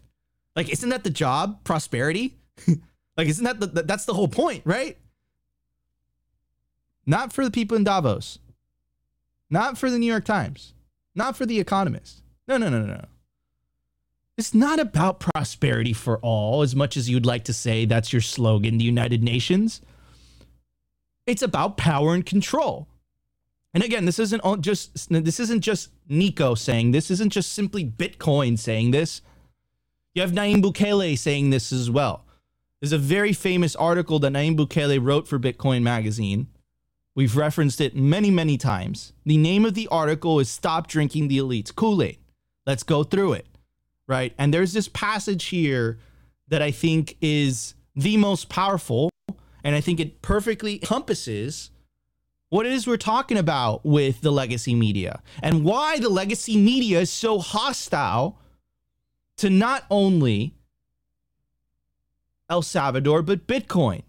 Like 0.56 0.70
isn't 0.70 0.90
that 0.90 1.04
the 1.04 1.10
job? 1.10 1.64
Prosperity? 1.64 2.38
Like 3.18 3.28
isn't 3.28 3.44
that 3.44 3.60
the, 3.60 3.84
that's 3.84 4.06
the 4.06 4.14
whole 4.14 4.30
point 4.30 4.62
right? 4.64 4.98
Not 7.06 7.34
for 7.34 7.44
the 7.44 7.52
people 7.52 7.76
in 7.76 7.84
davos. 7.84 8.40
Not 9.50 9.78
for 9.78 9.90
the 9.90 10.00
new 10.00 10.06
york 10.06 10.24
times. 10.24 10.74
Not 11.16 11.36
for 11.36 11.46
the 11.46 11.60
economist. 11.60 12.24
No 12.48 12.56
no 12.56 12.70
no 12.70 12.80
no 12.80 12.94
no. 12.94 13.06
It's 14.38 14.54
not 14.54 14.80
about 14.80 15.20
prosperity 15.20 15.92
for 15.92 16.20
all 16.20 16.62
as 16.62 16.78
much 16.78 16.96
as 16.96 17.10
you'd 17.10 17.26
like 17.26 17.44
to 17.44 17.54
say 17.54 17.84
that's 17.84 18.14
your 18.14 18.22
slogan 18.22 18.78
the 18.78 18.86
united 18.86 19.22
nations 19.22 19.82
it's 21.30 21.42
about 21.42 21.78
power 21.78 22.14
and 22.14 22.26
control. 22.26 22.88
And 23.74 23.84
again, 23.84 24.06
this 24.06 24.20
isn't 24.20 24.42
just 24.62 25.10
this 25.10 25.40
isn't 25.40 25.62
just 25.62 25.92
Nico 26.08 26.56
saying 26.56 26.92
this. 26.92 27.12
Isn't 27.12 27.30
just 27.30 27.54
simply 27.54 27.86
Bitcoin 27.86 28.58
saying 28.58 28.92
this. 28.92 29.22
You 30.16 30.24
have 30.24 30.32
Nayib 30.32 30.64
Bukele 30.64 31.18
saying 31.18 31.52
this 31.52 31.72
as 31.72 31.90
well. 31.90 32.26
There's 32.82 32.94
a 32.94 32.98
very 32.98 33.32
famous 33.34 33.76
article 33.76 34.18
that 34.20 34.34
Nayib 34.34 34.58
Bukele 34.58 35.00
wrote 35.02 35.28
for 35.28 35.38
Bitcoin 35.38 35.84
Magazine. 35.84 36.48
We've 37.16 37.36
referenced 37.36 37.80
it 37.82 37.96
many, 37.96 38.32
many 38.32 38.58
times. 38.58 39.14
The 39.26 39.38
name 39.38 39.66
of 39.66 39.76
the 39.76 39.88
article 39.90 40.40
is 40.40 40.50
"Stop 40.50 40.88
Drinking 40.88 41.28
the 41.28 41.38
Elite's 41.38 41.72
Kool 41.72 42.02
Aid." 42.02 42.18
Let's 42.66 42.84
go 42.84 43.04
through 43.04 43.34
it, 43.34 43.48
right? 44.08 44.34
And 44.38 44.54
there's 44.54 44.74
this 44.74 44.88
passage 44.88 45.46
here 45.46 46.00
that 46.48 46.62
I 46.62 46.72
think 46.72 47.18
is 47.22 47.76
the 47.96 48.18
most 48.18 48.50
powerful. 48.50 49.10
And 49.64 49.76
I 49.76 49.82
think 49.82 50.00
it 50.00 50.22
perfectly 50.22 50.76
encompasses 50.76 51.72
what 52.50 52.66
it 52.66 52.72
is 52.72 52.88
we're 52.88 52.98
talking 52.98 53.38
about 53.38 53.86
with 53.86 54.22
the 54.22 54.32
legacy 54.32 54.74
media 54.74 55.22
and 55.42 55.64
why 55.64 56.00
the 56.00 56.10
legacy 56.10 56.58
media 56.58 57.02
is 57.02 57.12
so 57.12 57.40
hostile 57.40 58.40
to 59.38 59.50
not 59.50 59.86
only 59.90 60.56
El 62.50 62.62
Salvador, 62.62 63.22
but 63.22 63.48
Bitcoin. 63.48 64.02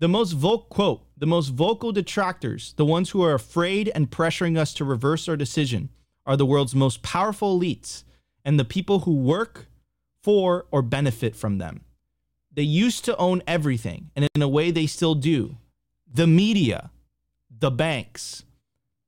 The 0.00 0.08
most 0.08 0.32
vocal 0.32 0.66
quote, 0.66 1.06
the 1.16 1.26
most 1.26 1.48
vocal 1.48 1.92
detractors, 1.92 2.74
the 2.76 2.84
ones 2.84 3.10
who 3.10 3.22
are 3.22 3.34
afraid 3.34 3.90
and 3.94 4.10
pressuring 4.10 4.58
us 4.58 4.74
to 4.74 4.84
reverse 4.84 5.28
our 5.28 5.36
decision, 5.36 5.90
are 6.26 6.36
the 6.36 6.46
world's 6.46 6.74
most 6.74 7.02
powerful 7.02 7.58
elites 7.58 8.04
and 8.44 8.58
the 8.58 8.64
people 8.64 9.00
who 9.00 9.14
work 9.14 9.66
for 10.22 10.66
or 10.70 10.82
benefit 10.82 11.36
from 11.36 11.58
them. 11.58 11.82
They 12.54 12.62
used 12.62 13.04
to 13.06 13.16
own 13.16 13.42
everything, 13.46 14.10
and 14.14 14.28
in 14.34 14.42
a 14.42 14.48
way 14.48 14.70
they 14.70 14.86
still 14.86 15.14
do. 15.14 15.56
The 16.12 16.26
media, 16.26 16.90
the 17.50 17.70
banks, 17.70 18.44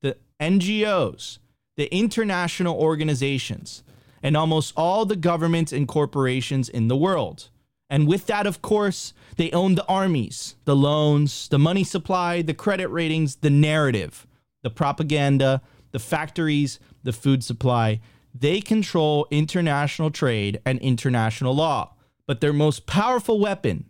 the 0.03 0.17
NGOs, 0.41 1.39
the 1.77 1.95
international 1.95 2.77
organizations, 2.77 3.85
and 4.23 4.37
almost 4.37 4.73
all 4.77 5.05
the 5.05 5.17
governments 5.17 5.73
and 5.73 5.87
corporations 5.87 6.69
in 6.69 6.89
the 6.89 6.97
world. 6.97 7.49
And 7.89 8.09
with 8.09 8.27
that, 8.27 8.47
of 8.47 8.63
course, 8.63 9.13
they 9.37 9.53
own 9.53 9.77
the 9.77 9.87
armies, 9.87 10.57
the 10.65 10.75
loans, 10.75 11.49
the 11.49 11.59
money 11.59 11.85
supply, 11.85 12.43
the 12.43 12.55
credit 12.55 12.89
ratings, 12.89 13.37
the 13.37 13.51
narrative, 13.51 14.27
the 14.63 14.71
propaganda, 14.71 15.63
the 15.93 16.01
factories, 16.01 16.81
the 17.05 17.13
food 17.13 17.45
supply. 17.45 18.01
They 18.35 18.61
control 18.61 19.29
international 19.31 20.11
trade 20.11 20.61
and 20.67 20.81
international 20.81 21.55
law. 21.55 21.93
But 22.27 22.41
their 22.41 22.53
most 22.53 22.87
powerful 22.87 23.39
weapon 23.39 23.89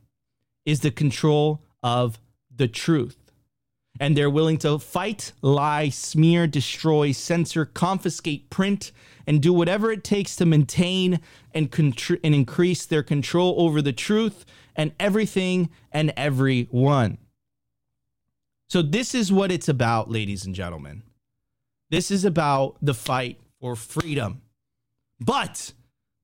is 0.65 0.81
the 0.81 0.91
control 0.91 1.63
of 1.83 2.19
the 2.55 2.69
truth. 2.69 3.17
And 3.99 4.15
they're 4.15 4.29
willing 4.29 4.59
to 4.59 4.79
fight, 4.79 5.33
lie, 5.41 5.89
smear, 5.89 6.47
destroy, 6.47 7.13
censor, 7.13 7.65
confiscate, 7.65 8.51
print, 8.51 8.93
and 9.27 9.41
do 9.41 9.53
whatever 9.53 9.91
it 9.91 10.05
takes 10.05 10.37
to 10.37 10.45
maintain 10.45 11.21
and, 11.55 11.71
contr- 11.71 12.21
and 12.23 12.35
increase 12.35 12.85
their 12.85 13.03
control 13.03 13.55
over 13.59 13.81
the 13.81 13.95
truth 13.95 14.45
and 14.75 14.93
everything 15.01 15.71
and 15.91 16.13
everyone. 16.17 17.17
So, 18.69 18.83
this 18.83 19.15
is 19.15 19.33
what 19.33 19.53
it's 19.53 19.69
about, 19.69 20.11
ladies 20.11 20.45
and 20.45 20.55
gentlemen. 20.55 21.03
This 21.91 22.11
is 22.11 22.25
about 22.25 22.77
the 22.83 22.95
fight 22.95 23.41
for 23.61 23.77
freedom. 23.77 24.43
But 25.21 25.73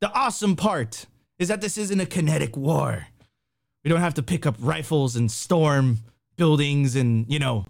the 0.01 0.13
awesome 0.13 0.57
part 0.57 1.07
is 1.43 1.49
that 1.49 1.61
this 1.61 1.77
isn't 1.77 2.01
a 2.01 2.07
kinetic 2.07 2.57
war. 2.57 3.09
We 3.85 3.91
don't 3.91 4.01
have 4.01 4.15
to 4.15 4.23
pick 4.23 4.47
up 4.47 4.55
rifles 4.61 5.17
and 5.17 5.31
storm 5.31 5.99
buildings 6.37 6.95
and, 6.95 7.27
you 7.29 7.41
know, 7.41 7.67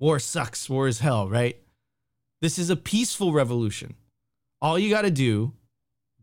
war 0.00 0.18
sucks, 0.18 0.68
war 0.68 0.88
is 0.88 0.98
hell, 0.98 1.28
right? 1.28 1.56
This 2.40 2.58
is 2.58 2.70
a 2.70 2.76
peaceful 2.76 3.32
revolution. 3.32 3.94
All 4.60 4.78
you 4.78 4.90
got 4.90 5.02
to 5.02 5.10
do 5.10 5.52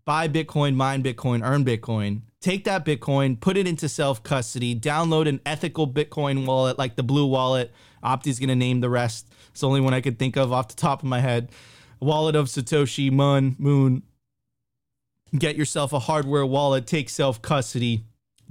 buy 0.03 0.27
Bitcoin, 0.27 0.75
mine 0.75 1.01
Bitcoin, 1.01 1.41
earn 1.43 1.65
Bitcoin, 1.65 2.21
take 2.41 2.65
that 2.65 2.85
Bitcoin, 2.85 3.39
put 3.39 3.57
it 3.57 3.65
into 3.65 3.89
self 3.89 4.21
custody, 4.21 4.75
download 4.79 5.27
an 5.27 5.39
ethical 5.45 5.87
Bitcoin 5.87 6.45
wallet 6.45 6.77
like 6.77 6.95
the 6.95 7.03
Blue 7.03 7.25
Wallet. 7.25 7.71
Opti's 8.03 8.37
going 8.37 8.49
to 8.49 8.55
name 8.55 8.81
the 8.81 8.89
rest. 8.89 9.27
It's 9.49 9.61
the 9.61 9.67
only 9.67 9.81
one 9.81 9.93
I 9.93 10.01
could 10.01 10.19
think 10.19 10.35
of 10.35 10.51
off 10.51 10.67
the 10.67 10.75
top 10.75 11.01
of 11.01 11.09
my 11.09 11.21
head. 11.21 11.49
Wallet 11.99 12.35
of 12.35 12.47
Satoshi, 12.47 13.09
Muun, 13.09 13.57
Moon. 13.57 14.03
Get 15.37 15.55
yourself 15.55 15.93
a 15.93 15.99
hardware 15.99 16.45
wallet, 16.45 16.87
take 16.87 17.09
self 17.09 17.41
custody. 17.41 18.03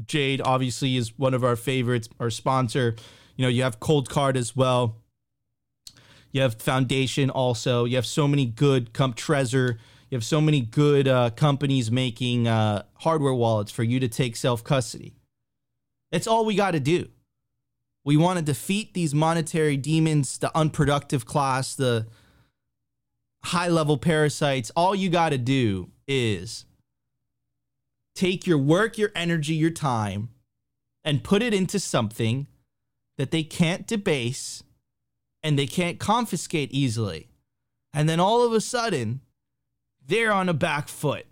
Jade 0.06 0.40
obviously 0.44 0.96
is 0.96 1.16
one 1.18 1.34
of 1.34 1.44
our 1.44 1.56
favorites, 1.56 2.08
our 2.18 2.30
sponsor. 2.30 2.96
You 3.36 3.42
know, 3.42 3.48
you 3.48 3.62
have 3.62 3.80
Coldcard 3.80 4.36
as 4.36 4.56
well. 4.56 4.96
You 6.32 6.42
have 6.42 6.60
Foundation 6.60 7.30
also. 7.30 7.84
You 7.84 7.96
have 7.96 8.06
so 8.06 8.26
many 8.26 8.44
good 8.44 8.92
comp 8.92 9.16
Trezor 9.16 9.78
you 10.14 10.16
have 10.16 10.24
so 10.24 10.40
many 10.40 10.60
good 10.60 11.08
uh, 11.08 11.30
companies 11.30 11.90
making 11.90 12.46
uh, 12.46 12.84
hardware 13.00 13.34
wallets 13.34 13.72
for 13.72 13.82
you 13.82 13.98
to 13.98 14.06
take 14.06 14.36
self 14.36 14.62
custody. 14.62 15.16
That's 16.12 16.28
all 16.28 16.44
we 16.44 16.54
got 16.54 16.70
to 16.70 16.78
do. 16.78 17.08
We 18.04 18.16
want 18.16 18.38
to 18.38 18.44
defeat 18.44 18.94
these 18.94 19.12
monetary 19.12 19.76
demons, 19.76 20.38
the 20.38 20.56
unproductive 20.56 21.26
class, 21.26 21.74
the 21.74 22.06
high 23.44 23.66
level 23.66 23.96
parasites. 23.96 24.70
All 24.76 24.94
you 24.94 25.08
got 25.08 25.30
to 25.30 25.38
do 25.38 25.90
is 26.06 26.64
take 28.14 28.46
your 28.46 28.58
work, 28.58 28.96
your 28.98 29.10
energy, 29.14 29.54
your 29.54 29.70
time, 29.70 30.30
and 31.04 31.24
put 31.24 31.42
it 31.42 31.52
into 31.52 31.78
something 31.78 32.46
that 33.18 33.30
they 33.30 33.42
can't 33.42 33.86
debase 33.86 34.62
and 35.42 35.58
they 35.58 35.66
can't 35.66 35.98
confiscate 35.98 36.72
easily. 36.72 37.28
And 37.92 38.08
then 38.08 38.18
all 38.18 38.42
of 38.44 38.52
a 38.52 38.60
sudden, 38.60 39.20
they're 40.04 40.32
on 40.32 40.48
a 40.48 40.54
back 40.54 40.88
foot. 40.88 41.26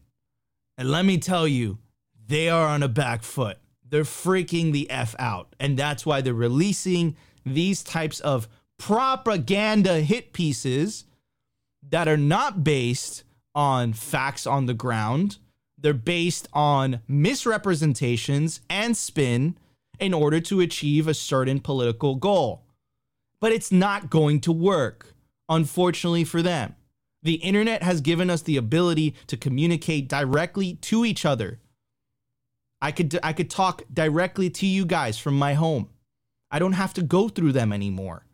And 0.78 0.90
let 0.90 1.04
me 1.04 1.18
tell 1.18 1.48
you, 1.48 1.78
they 2.26 2.48
are 2.48 2.68
on 2.68 2.82
a 2.82 2.88
back 2.88 3.22
foot. 3.22 3.58
They're 3.88 4.04
freaking 4.04 4.72
the 4.72 4.88
F 4.90 5.14
out. 5.18 5.54
And 5.58 5.78
that's 5.78 6.06
why 6.06 6.20
they're 6.20 6.34
releasing 6.34 7.16
these 7.44 7.82
types 7.82 8.20
of 8.20 8.48
propaganda 8.78 10.00
hit 10.00 10.32
pieces 10.32 11.04
that 11.90 12.08
are 12.08 12.16
not 12.16 12.64
based 12.64 13.24
on 13.54 13.92
facts 13.92 14.46
on 14.46 14.66
the 14.66 14.74
ground. 14.74 15.38
They're 15.78 15.92
based 15.92 16.48
on 16.52 17.00
misrepresentations 17.08 18.60
and 18.70 18.96
spin 18.96 19.56
in 19.98 20.14
order 20.14 20.40
to 20.40 20.60
achieve 20.60 21.08
a 21.08 21.14
certain 21.14 21.60
political 21.60 22.14
goal. 22.14 22.64
But 23.40 23.52
it's 23.52 23.72
not 23.72 24.10
going 24.10 24.40
to 24.42 24.52
work, 24.52 25.14
unfortunately 25.48 26.24
for 26.24 26.42
them. 26.42 26.76
The 27.22 27.34
internet 27.34 27.82
has 27.82 28.00
given 28.00 28.30
us 28.30 28.42
the 28.42 28.56
ability 28.56 29.14
to 29.28 29.36
communicate 29.36 30.08
directly 30.08 30.74
to 30.74 31.04
each 31.04 31.24
other. 31.24 31.60
I 32.80 32.90
could 32.90 33.16
I 33.22 33.32
could 33.32 33.48
talk 33.48 33.82
directly 33.92 34.50
to 34.50 34.66
you 34.66 34.84
guys 34.84 35.18
from 35.18 35.38
my 35.38 35.54
home. 35.54 35.88
I 36.50 36.58
don't 36.58 36.72
have 36.72 36.92
to 36.94 37.02
go 37.02 37.28
through 37.28 37.52
them 37.52 37.72
anymore. 37.72 38.26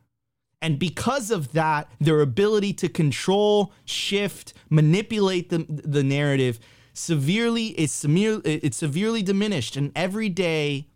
And 0.61 0.79
because 0.79 1.31
of 1.31 1.53
that, 1.53 1.90
their 2.01 2.21
ability 2.21 2.73
to 2.75 2.88
control, 2.88 3.73
shift, 3.85 4.55
manipulate 4.68 5.51
the, 5.51 5.64
the 5.68 6.03
narrative 6.03 6.59
severely 6.92 7.68
it's, 7.68 7.92
severe, 7.92 8.40
it's 8.44 8.77
severely 8.77 9.23
diminished 9.23 9.77
and 9.77 9.92
every 9.94 10.29
day 10.29 10.88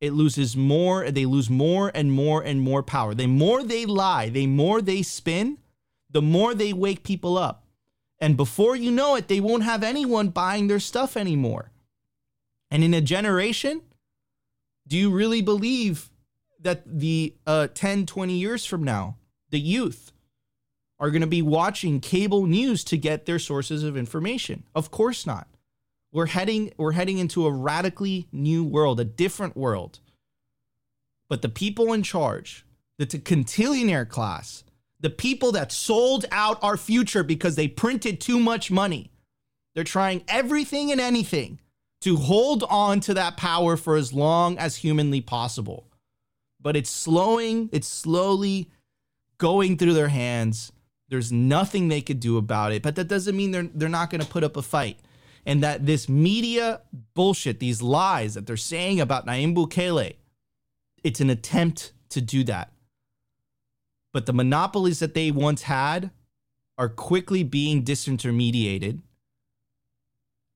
it 0.00 0.14
loses 0.14 0.56
more 0.56 1.10
they 1.10 1.26
lose 1.26 1.50
more 1.50 1.92
and 1.94 2.10
more 2.10 2.42
and 2.42 2.62
more 2.62 2.82
power. 2.82 3.14
The 3.14 3.26
more 3.26 3.62
they 3.62 3.84
lie, 3.84 4.30
the 4.30 4.46
more 4.46 4.80
they 4.80 5.02
spin, 5.02 5.58
the 6.10 6.22
more 6.22 6.54
they 6.54 6.72
wake 6.72 7.04
people 7.04 7.36
up. 7.36 7.66
And 8.18 8.36
before 8.36 8.76
you 8.76 8.90
know 8.90 9.14
it, 9.16 9.28
they 9.28 9.40
won't 9.40 9.64
have 9.64 9.82
anyone 9.82 10.28
buying 10.28 10.68
their 10.68 10.80
stuff 10.80 11.16
anymore. 11.16 11.70
And 12.70 12.82
in 12.82 12.94
a 12.94 13.00
generation, 13.00 13.82
do 14.86 14.96
you 14.96 15.10
really 15.10 15.42
believe 15.42 16.09
that 16.62 16.82
the 16.86 17.34
uh, 17.46 17.68
10, 17.74 18.06
20 18.06 18.34
years 18.34 18.64
from 18.64 18.84
now, 18.84 19.16
the 19.50 19.60
youth 19.60 20.12
are 20.98 21.10
going 21.10 21.22
to 21.22 21.26
be 21.26 21.42
watching 21.42 22.00
cable 22.00 22.46
news 22.46 22.84
to 22.84 22.98
get 22.98 23.26
their 23.26 23.38
sources 23.38 23.82
of 23.82 23.96
information? 23.96 24.64
Of 24.74 24.90
course 24.90 25.26
not. 25.26 25.48
We're 26.12 26.26
heading 26.26 26.72
we're 26.76 26.92
heading 26.92 27.18
into 27.18 27.46
a 27.46 27.52
radically 27.52 28.28
new 28.32 28.64
world, 28.64 29.00
a 29.00 29.04
different 29.04 29.56
world. 29.56 30.00
But 31.28 31.42
the 31.42 31.48
people 31.48 31.92
in 31.92 32.02
charge, 32.02 32.66
the 32.98 33.06
Cantillionaire 33.06 34.08
class, 34.08 34.64
the 34.98 35.10
people 35.10 35.52
that 35.52 35.72
sold 35.72 36.26
out 36.32 36.62
our 36.62 36.76
future 36.76 37.22
because 37.22 37.54
they 37.54 37.68
printed 37.68 38.20
too 38.20 38.40
much 38.40 38.70
money. 38.70 39.10
They're 39.74 39.84
trying 39.84 40.24
everything 40.26 40.90
and 40.90 41.00
anything 41.00 41.60
to 42.00 42.16
hold 42.16 42.64
on 42.64 43.00
to 43.00 43.14
that 43.14 43.36
power 43.36 43.76
for 43.76 43.96
as 43.96 44.12
long 44.12 44.58
as 44.58 44.76
humanly 44.76 45.20
possible. 45.20 45.86
But 46.60 46.76
it's 46.76 46.90
slowing, 46.90 47.68
it's 47.72 47.88
slowly 47.88 48.70
going 49.38 49.78
through 49.78 49.94
their 49.94 50.08
hands. 50.08 50.72
There's 51.08 51.32
nothing 51.32 51.88
they 51.88 52.02
could 52.02 52.20
do 52.20 52.36
about 52.36 52.72
it, 52.72 52.82
but 52.82 52.96
that 52.96 53.08
doesn't 53.08 53.36
mean 53.36 53.50
they're 53.50 53.68
they're 53.74 53.88
not 53.88 54.10
going 54.10 54.20
to 54.20 54.26
put 54.26 54.44
up 54.44 54.56
a 54.56 54.62
fight. 54.62 54.98
And 55.46 55.62
that 55.62 55.86
this 55.86 56.08
media 56.08 56.82
bullshit, 57.14 57.60
these 57.60 57.80
lies 57.80 58.34
that 58.34 58.46
they're 58.46 58.58
saying 58.58 59.00
about 59.00 59.26
Nayib 59.26 59.54
Bukele, 59.54 60.16
it's 61.02 61.20
an 61.20 61.30
attempt 61.30 61.92
to 62.10 62.20
do 62.20 62.44
that 62.44 62.72
but 64.12 64.26
the 64.26 64.32
monopolies 64.32 64.98
that 64.98 65.14
they 65.14 65.30
once 65.30 65.62
had 65.62 66.10
are 66.78 66.88
quickly 66.88 67.42
being 67.42 67.84
disintermediated 67.84 69.00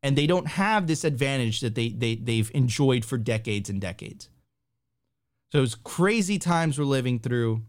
and 0.02 0.16
they 0.16 0.26
don't 0.26 0.48
have 0.48 0.86
this 0.86 1.04
advantage 1.04 1.60
that 1.60 1.74
they, 1.74 1.88
they 1.88 2.14
they've 2.14 2.50
enjoyed 2.54 3.04
for 3.04 3.18
decades 3.18 3.70
and 3.70 3.80
decades 3.80 4.28
it's 5.62 5.74
crazy 5.74 6.38
times 6.38 6.78
we're 6.78 6.84
living 6.84 7.18
through 7.18 7.62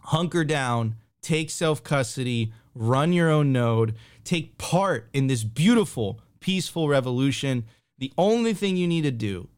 hunker 0.00 0.44
down 0.44 0.96
take 1.22 1.50
self 1.50 1.82
custody 1.82 2.52
run 2.74 3.12
your 3.12 3.30
own 3.30 3.52
node 3.52 3.94
take 4.24 4.58
part 4.58 5.08
in 5.12 5.26
this 5.26 5.44
beautiful 5.44 6.20
peaceful 6.46 6.88
revolution. 6.88 7.64
The 7.98 8.12
only 8.16 8.54
thing 8.54 8.76
you 8.76 8.86
need 8.86 9.02
to 9.02 9.10
do, 9.10 9.48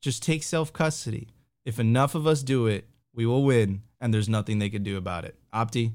just 0.00 0.22
take 0.22 0.44
self 0.44 0.72
custody. 0.72 1.26
If 1.64 1.80
enough 1.80 2.14
of 2.14 2.24
us 2.24 2.44
do 2.44 2.68
it, 2.68 2.84
we 3.12 3.26
will 3.26 3.42
win, 3.42 3.82
and 4.00 4.14
there's 4.14 4.28
nothing 4.28 4.60
they 4.60 4.70
can 4.70 4.84
do 4.84 4.96
about 4.96 5.24
it. 5.24 5.34
Opti. 5.52 5.90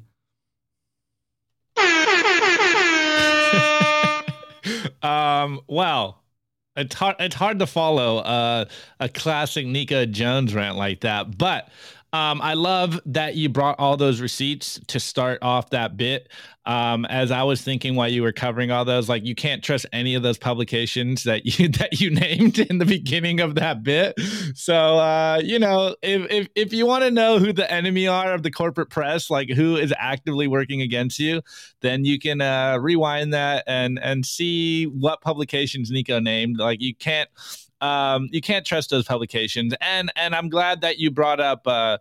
um, 5.01 5.61
well, 5.67 6.18
it's 6.79 6.95
hard. 6.95 7.15
It's 7.19 7.35
hard 7.35 7.59
to 7.59 7.67
follow 7.67 8.17
uh, 8.17 8.65
a 8.99 9.09
classic 9.09 9.65
Nika 9.65 10.05
Jones 10.05 10.53
rant 10.55 10.77
like 10.77 11.01
that, 11.01 11.37
but 11.37 11.69
um, 12.11 12.41
I 12.41 12.55
love 12.55 12.99
that 13.05 13.35
you 13.35 13.49
brought 13.49 13.77
all 13.77 13.95
those 13.95 14.19
receipts 14.19 14.79
to 14.87 14.99
start 14.99 15.39
off 15.43 15.69
that 15.69 15.95
bit. 15.95 16.29
Um, 16.65 17.05
as 17.05 17.31
I 17.31 17.43
was 17.43 17.61
thinking 17.61 17.95
while 17.95 18.09
you 18.09 18.21
were 18.21 18.31
covering 18.31 18.69
all 18.69 18.85
those, 18.85 19.09
like 19.09 19.25
you 19.25 19.33
can't 19.33 19.63
trust 19.63 19.85
any 19.91 20.13
of 20.15 20.23
those 20.23 20.37
publications 20.37 21.23
that 21.23 21.45
you 21.45 21.67
that 21.79 21.99
you 21.99 22.09
named 22.09 22.59
in 22.59 22.79
the 22.79 22.85
beginning 22.85 23.39
of 23.39 23.55
that 23.55 23.83
bit. 23.83 24.19
So 24.55 24.97
uh, 24.97 25.41
you 25.43 25.59
know, 25.59 25.95
if 26.01 26.31
if 26.31 26.47
if 26.55 26.73
you 26.73 26.85
want 26.85 27.03
to 27.03 27.11
know 27.11 27.37
who 27.37 27.53
the 27.53 27.71
enemy 27.71 28.07
are 28.07 28.33
of 28.33 28.43
the 28.43 28.51
corporate 28.51 28.89
press, 28.89 29.29
like 29.29 29.49
who 29.49 29.77
is 29.77 29.93
actively 29.97 30.47
working 30.47 30.81
against 30.81 31.19
you, 31.19 31.41
then 31.81 32.05
you 32.05 32.19
can 32.19 32.41
uh, 32.41 32.77
rewind 32.79 33.33
that 33.33 33.63
and 33.67 33.99
and 34.01 34.25
see 34.25 34.85
what 34.85 35.21
publications 35.21 35.91
Nico 35.91 36.19
named. 36.19 36.57
Like 36.57 36.81
you 36.81 36.95
can't 36.95 37.29
um, 37.81 38.27
you 38.31 38.41
can't 38.41 38.65
trust 38.65 38.89
those 38.89 39.05
publications. 39.05 39.73
And 39.81 40.11
and 40.15 40.35
I'm 40.35 40.49
glad 40.49 40.81
that 40.81 40.97
you 40.97 41.11
brought 41.11 41.39
up 41.39 41.67
uh, 41.67 41.97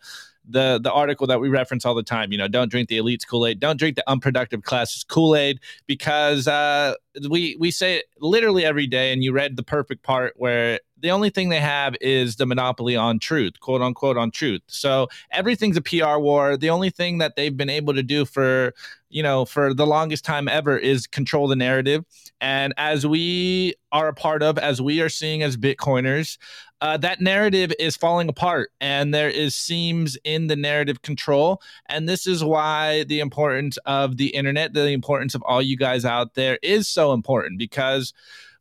the 0.49 0.81
the 0.83 0.93
article 0.93 1.27
that 1.27 1.41
we 1.41 1.49
reference 1.49 1.85
all 1.85 1.95
the 1.95 2.03
time. 2.03 2.33
You 2.33 2.39
know, 2.39 2.49
don't 2.49 2.71
drink 2.71 2.89
the 2.89 2.99
elites 2.99 3.27
Kool 3.27 3.47
Aid. 3.47 3.61
Don't 3.61 3.79
drink 3.79 3.97
the 3.97 4.11
unproductive 4.11 4.63
classes 4.63 5.05
Kool 5.05 5.37
Aid 5.37 5.61
because 5.87 6.49
uh, 6.49 6.95
we 7.29 7.57
we 7.59 7.71
say 7.71 7.99
it 7.99 8.07
literally 8.21 8.65
every 8.65 8.87
day. 8.87 9.13
And 9.13 9.23
you 9.23 9.33
read 9.33 9.57
the 9.57 9.63
perfect 9.63 10.03
part 10.03 10.35
where 10.37 10.81
the 11.01 11.11
only 11.11 11.31
thing 11.31 11.49
they 11.49 11.61
have 11.61 11.95
is 12.01 12.37
the 12.37 12.47
monopoly 12.47 12.97
on 12.97 13.19
truth, 13.19 13.61
quote 13.61 13.83
unquote, 13.83 14.17
on 14.17 14.31
truth. 14.31 14.63
So 14.67 15.09
everything's 15.31 15.77
a 15.77 15.83
PR 15.83 16.19
war. 16.19 16.57
The 16.57 16.71
only 16.71 16.91
thing 16.91 17.19
that 17.19 17.37
they've 17.37 17.57
been 17.57 17.71
able 17.71 17.95
to 17.95 18.03
do 18.03 18.25
for 18.25 18.75
you 19.11 19.23
know 19.23 19.45
for 19.45 19.75
the 19.75 19.87
longest 19.87 20.25
time 20.25 20.49
ever 20.49 20.77
is 20.77 21.07
control 21.07 21.49
the 21.49 21.57
narrative. 21.57 22.05
And 22.41 22.73
as 22.77 23.07
we 23.07 23.75
are 23.93 24.09
a 24.09 24.15
part 24.15 24.43
of, 24.43 24.59
as 24.59 24.81
we 24.81 25.01
are 25.01 25.09
seeing 25.09 25.43
as 25.43 25.57
Bitcoiners, 25.57 26.39
uh, 26.81 26.97
that 26.99 27.21
narrative 27.21 27.73
is 27.79 27.97
falling 27.97 28.29
apart 28.29 28.71
and 28.81 29.13
there 29.13 29.29
is 29.29 29.55
seams 29.55 30.17
in 30.25 30.47
the 30.47 30.57
narrative 30.57 31.03
control 31.03 31.61
and 31.87 32.09
this 32.09 32.27
is 32.27 32.45
why 32.45 33.05
the 33.05 33.21
importance 33.21 33.79
of 33.85 34.17
the 34.17 34.29
internet 34.29 34.73
the 34.75 34.91
importance 34.91 35.35
of 35.35 35.43
all 35.43 35.61
you 35.61 35.77
guys 35.77 36.05
out 36.05 36.35
there 36.35 36.59
is 36.63 36.89
so 36.89 37.13
important 37.13 37.59
because 37.59 38.13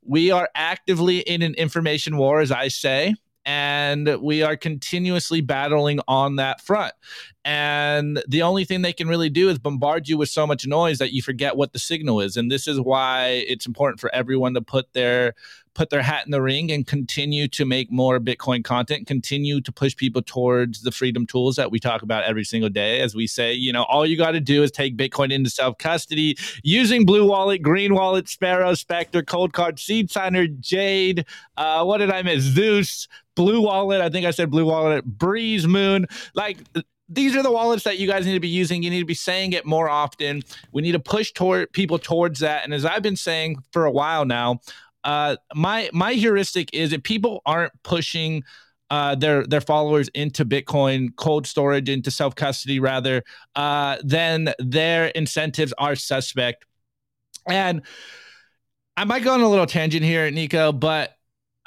we 0.04 0.32
are 0.32 0.50
actively 0.56 1.20
in 1.20 1.41
an 1.41 1.54
information 1.56 2.18
war 2.18 2.39
as 2.39 2.52
i 2.52 2.68
say 2.68 3.14
and 3.48 4.18
we 4.22 4.43
are 4.43 4.58
continuously 4.58 5.39
battling 5.39 6.02
on 6.06 6.36
that 6.36 6.60
front. 6.60 6.93
And 7.45 8.22
the 8.28 8.41
only 8.41 8.66
thing 8.66 8.82
they 8.82 8.91
can 8.91 9.08
really 9.08 9.30
do 9.30 9.48
is 9.48 9.58
bombard 9.58 10.10
you 10.10 10.18
with 10.18 10.28
so 10.28 10.45
much 10.45 10.68
noise 10.68 10.98
that 10.98 11.14
you 11.14 11.22
forget 11.22 11.56
what 11.56 11.72
the 11.72 11.80
signal 11.80 12.20
is. 12.20 12.36
And 12.36 12.52
this 12.52 12.68
is 12.68 12.78
why 12.78 13.45
it's 13.48 13.66
important 13.66 14.02
for 14.02 14.14
everyone 14.14 14.54
to 14.56 14.62
put 14.62 14.91
their 14.91 15.34
put 15.78 15.91
their 15.91 16.01
hat 16.01 16.25
in 16.25 16.32
the 16.32 16.41
ring 16.41 16.71
and 16.71 16.88
continue 16.88 17.47
to 17.47 17.63
make 17.63 17.91
more 17.91 18.19
Bitcoin 18.19 18.63
content, 18.63 19.05
continue 19.05 19.61
to 19.61 19.71
push 19.71 19.95
people 19.95 20.23
towards 20.23 20.82
the 20.82 20.91
freedom 20.91 21.28
tools 21.28 21.55
that 21.55 21.69
we 21.69 21.80
talk 21.80 22.01
about 22.01 22.23
every 22.23 22.43
single 22.43 22.69
day. 22.69 22.99
As 22.99 23.13
we 23.13 23.28
say, 23.28 23.53
you 23.53 23.71
know, 23.71 23.84
all 23.84 24.03
you 24.03 24.17
got 24.17 24.32
to 24.32 24.39
do 24.39 24.63
is 24.63 24.71
take 24.71 24.97
Bitcoin 24.97 25.32
into 25.32 25.51
self 25.51 25.78
custody 25.78 26.36
using 26.63 27.05
Blue 27.05 27.28
Wallet, 27.28 27.61
Green 27.61 27.93
Wallet, 27.93 28.28
Sparrow, 28.28 28.73
Specter, 28.73 29.21
Coldcard, 29.21 29.78
Seed 29.78 30.09
Signer, 30.09 30.47
Jade. 30.47 31.25
Uh, 31.55 31.84
what 31.86 31.99
did 31.99 32.09
I 32.09 32.23
miss? 32.23 32.41
Zeus, 32.41 33.07
Blue 33.36 33.61
Wallet. 33.61 34.01
I 34.01 34.09
think 34.09 34.25
I 34.25 34.32
said 34.32 34.49
Blue 34.49 34.65
Wallet, 34.65 35.07
Breez 35.07 35.61
Muun. 35.61 36.05
Like, 36.34 36.57
these 37.09 37.36
are 37.36 37.43
the 37.43 37.51
wallets 37.51 37.84
that 37.84 37.99
you 37.99 38.07
guys 38.07 38.25
need 38.25 38.34
to 38.34 38.39
be 38.39 38.49
using. 38.49 38.84
You 38.84 38.89
need 38.89 38.99
to 38.99 39.05
be 39.05 39.13
saying 39.13 39.53
it 39.53 39.65
more 39.65 39.89
often. 39.89 40.41
We 40.71 40.82
need 40.82 40.91
to 40.93 40.99
push 40.99 41.32
toward 41.32 41.71
people 41.71 41.99
towards 41.99 42.39
that. 42.39 42.65
And 42.65 42.73
as 42.73 42.84
I've 42.84 43.03
been 43.03 43.15
saying 43.15 43.57
for 43.71 43.86
a 43.86 43.91
while 43.91 44.25
now, 44.25 44.59
uh, 45.04 45.38
my 45.56 45.89
my 45.93 46.14
heuristic 46.14 46.70
is 46.74 46.93
if 46.93 47.04
people 47.04 47.41
aren't 47.45 47.72
pushing 47.84 48.43
uh, 48.89 49.16
their 49.16 49.45
their 49.45 49.62
followers 49.62 50.10
into 50.10 50.45
Bitcoin, 50.45 51.10
cold 51.16 51.45
storage, 51.48 51.89
into 51.89 52.12
self 52.12 52.36
custody, 52.36 52.80
rather, 52.80 53.24
uh, 53.56 53.98
then 54.04 54.54
their 54.60 55.08
incentives 55.08 55.74
are 55.78 55.95
suspect. 55.95 56.66
And 57.50 57.82
I 58.95 59.06
might 59.06 59.24
go 59.24 59.34
on 59.34 59.41
a 59.41 59.50
little 59.50 59.66
tangent 59.66 60.04
here, 60.04 60.30
Nico, 60.32 60.72
but 60.72 61.18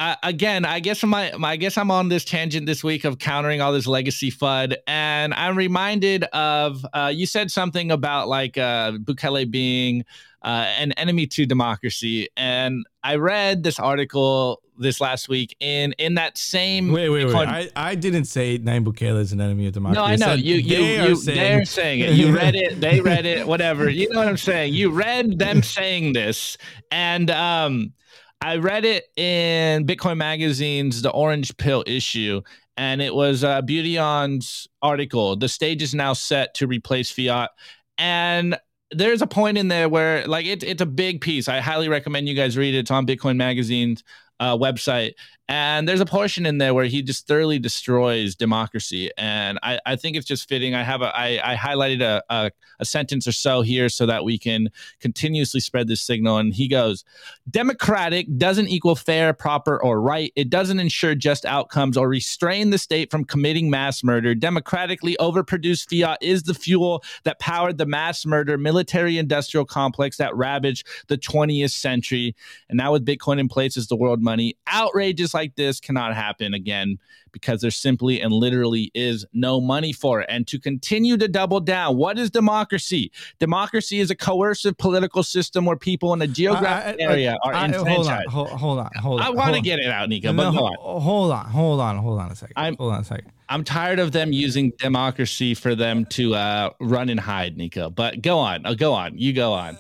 uh, 0.01 0.16
again, 0.22 0.64
I 0.64 0.81
guess 0.81 1.03
my, 1.05 1.33
my 1.39 1.51
I 1.51 1.57
guess 1.57 1.76
I'm 1.76 1.91
on 1.91 2.09
this 2.09 2.24
tangent 2.24 2.64
this 2.64 2.83
week 2.83 3.05
of 3.05 3.18
countering 3.18 3.61
all 3.61 3.70
this 3.70 3.87
legacy 3.87 4.31
FUD, 4.31 4.76
and 4.87 5.35
I'm 5.35 5.57
reminded 5.59 6.24
of 6.24 6.85
uh, 6.95 7.12
you 7.14 7.26
said 7.26 7.51
something 7.51 7.91
about 7.91 8.26
like 8.26 8.57
uh, 8.57 8.93
Bukele 8.93 9.51
being 9.51 10.05
uh, 10.43 10.66
an 10.78 10.93
enemy 10.93 11.26
to 11.26 11.47
democracy. 11.47 12.28
And 12.36 12.84
I 13.03 13.16
read 13.16 13.62
this 13.62 13.78
article 13.78 14.62
this 14.78 15.01
last 15.01 15.28
week 15.28 15.55
in 15.61 15.93
in 15.93 16.14
that 16.14 16.38
same. 16.38 16.91
Wait, 16.91 17.11
wait, 17.11 17.26
wait! 17.26 17.34
I, 17.34 17.68
I 17.76 17.95
didn't 17.95 18.24
say 18.24 18.59
Nayib 18.59 18.84
Bukele 18.84 19.20
is 19.20 19.32
an 19.32 19.41
enemy 19.41 19.66
of 19.66 19.74
democracy. 19.74 20.01
No, 20.01 20.05
I 20.05 20.16
know 20.16 20.32
you. 20.32 20.57
You, 20.57 20.76
they 20.76 21.07
you, 21.07 21.12
are 21.12 21.16
saying... 21.16 21.36
they're 21.36 21.64
saying 21.64 22.01
it. 22.01 22.14
You 22.14 22.34
read 22.34 22.55
it. 22.55 22.80
They 22.80 23.01
read 23.12 23.26
it. 23.26 23.47
Whatever. 23.47 23.88
You 23.88 24.09
know 24.11 24.18
what 24.18 24.28
I'm 24.28 24.36
saying. 24.36 24.74
You 24.74 24.91
read 24.91 25.38
them 25.38 25.62
saying 25.62 26.14
this, 26.14 26.57
and 26.91 27.30
um, 27.30 27.93
I 28.41 28.57
read 28.57 28.84
it 28.84 29.05
in 29.16 29.86
Bitcoin 29.86 30.16
Magazine's 30.16 31.03
The 31.03 31.11
Orange 31.11 31.57
Pill 31.59 31.84
issue, 31.86 32.41
and 32.76 33.03
it 33.03 33.14
was 33.14 33.45
uh, 33.45 33.61
Beautyon's 33.61 34.66
article. 34.80 35.36
The 35.36 35.49
stage 35.49 35.82
is 35.82 35.95
now 35.95 36.14
set 36.14 36.55
to 36.55 36.66
replace 36.66 37.11
fiat, 37.11 37.51
and 37.99 38.59
there's 38.93 39.22
a 39.22 39.26
point 39.26 39.59
in 39.59 39.68
there 39.68 39.88
where 39.88 40.26
like 40.26 40.47
it, 40.47 40.62
it's 40.62 40.82
a 40.82 40.86
big 40.86 41.20
piece. 41.20 41.49
I 41.49 41.61
highly 41.61 41.88
recommend 41.88 42.28
you 42.28 42.34
guys 42.34 42.57
read 42.57 42.74
it. 42.74 42.78
It's 42.78 42.91
on 42.91 43.07
Bitcoin 43.07 43.36
Magazine's 43.36 44.03
uh, 44.41 44.57
website. 44.57 45.14
And 45.51 45.88
there's 45.88 46.01
a 46.01 46.07
portion 46.07 46.46
in 46.46 46.59
there 46.59 46.74
where 46.74 46.84
he 46.84 47.03
just 47.03 47.26
thoroughly 47.26 47.59
destroys 47.59 48.36
democracy. 48.36 49.11
And 49.18 49.59
I, 49.64 49.80
I 49.84 49.96
think 49.96 50.16
it's 50.16 50.24
just 50.24 50.48
fitting. 50.48 50.76
I 50.76 50.84
have 50.84 51.03
a, 51.03 51.07
I, 51.07 51.40
I 51.42 51.57
highlighted 51.57 52.03
a, 52.03 52.22
a, 52.30 52.53
a 52.78 52.84
sentence 52.84 53.26
or 53.26 53.32
so 53.32 53.61
here 53.61 53.88
so 53.88 54.07
that 54.07 54.22
we 54.24 54.38
can 54.38 54.68
continuously 55.01 55.59
spread 55.59 55.88
this 55.88 56.03
signal. 56.03 56.38
And 56.38 56.55
he 56.55 56.68
goes, 56.68 57.05
Democratic 57.51 58.28
doesn't 58.38 58.68
equal 58.68 58.94
fair, 58.94 59.32
proper, 59.32 59.82
or 59.82 60.01
right. 60.01 60.32
It 60.36 60.51
doesn't 60.51 60.78
ensure 60.78 61.16
just 61.16 61.44
outcomes 61.44 61.96
or 61.96 62.09
restrain 62.09 62.70
the 62.70 62.78
state 62.78 63.11
from 63.11 63.24
committing 63.24 63.70
mass 63.70 64.05
murder. 64.05 64.36
Democratically 64.36 65.16
overproduced 65.18 65.90
fiat 65.90 66.18
is 66.20 66.44
the 66.44 66.55
fuel 66.55 67.03
that 67.24 67.40
powered 67.40 67.76
the 67.76 67.86
mass 67.86 68.24
murder 68.24 68.57
military 68.57 69.18
industrial 69.18 69.64
complex 69.64 70.16
that 70.18 70.36
ravaged 70.36 70.86
the 71.09 71.18
20th 71.18 71.72
century. 71.72 72.36
And 72.68 72.76
now 72.76 72.92
with 72.92 73.05
Bitcoin 73.05 73.40
in 73.40 73.48
place 73.48 73.76
as 73.76 73.88
the 73.88 73.96
world 73.96 74.22
money, 74.22 74.57
outrageous 74.72 75.34
this 75.49 75.80
cannot 75.80 76.14
happen 76.14 76.55
again 76.55 76.99
because 77.32 77.61
there 77.61 77.70
simply 77.70 78.20
and 78.20 78.32
literally 78.32 78.91
is 78.95 79.24
no 79.32 79.61
money 79.61 79.93
for 79.93 80.20
it. 80.20 80.26
And 80.28 80.47
to 80.49 80.59
continue 80.59 81.16
to 81.16 81.28
double 81.28 81.61
down, 81.61 81.97
what 81.97 82.18
is 82.18 82.30
democracy? 82.30 83.12
Democracy 83.38 84.01
is 84.01 84.11
a 84.11 84.16
coercive 84.16 84.76
political 84.78 85.22
system 85.22 85.64
where 85.64 85.76
people 85.76 86.12
in 86.12 86.22
a 86.22 86.26
geographic 86.26 87.01
I, 87.01 87.05
I, 87.05 87.11
area 87.11 87.36
are 87.45 87.55
I, 87.55 87.64
enfranchised. 87.66 88.28
Hold 88.30 88.49
on, 88.49 88.59
hold 88.59 88.78
on, 88.78 88.91
hold 89.01 89.20
on. 89.20 89.26
I 89.26 89.30
want 89.30 89.55
to 89.55 89.61
get 89.61 89.78
it 89.78 89.88
out, 89.88 90.09
Nico, 90.09 90.32
no, 90.32 90.36
but 90.36 90.53
hold 90.53 90.70
on. 90.70 90.76
Hold 90.78 91.32
on, 91.32 91.47
hold 91.47 91.80
on, 91.80 91.97
hold 91.99 92.20
on 92.20 92.30
a 92.30 92.34
2nd 92.34 92.53
I'm, 92.57 92.76
hold 92.76 92.93
on 92.93 93.01
a 93.01 93.05
second. 93.05 93.32
I'm 93.49 93.64
tired 93.64 93.99
of 93.99 94.12
them 94.12 94.32
using 94.32 94.72
democracy 94.78 95.55
for 95.55 95.74
them 95.74 96.05
to 96.07 96.34
uh, 96.34 96.70
run 96.80 97.09
and 97.09 97.18
hide, 97.18 97.57
Nico. 97.57 97.91
But 97.91 98.22
go 98.22 98.38
on, 98.38 98.64
uh, 98.64 98.74
go 98.74 98.93
on, 98.93 99.18
you 99.18 99.32
go 99.32 99.53
on, 99.53 99.76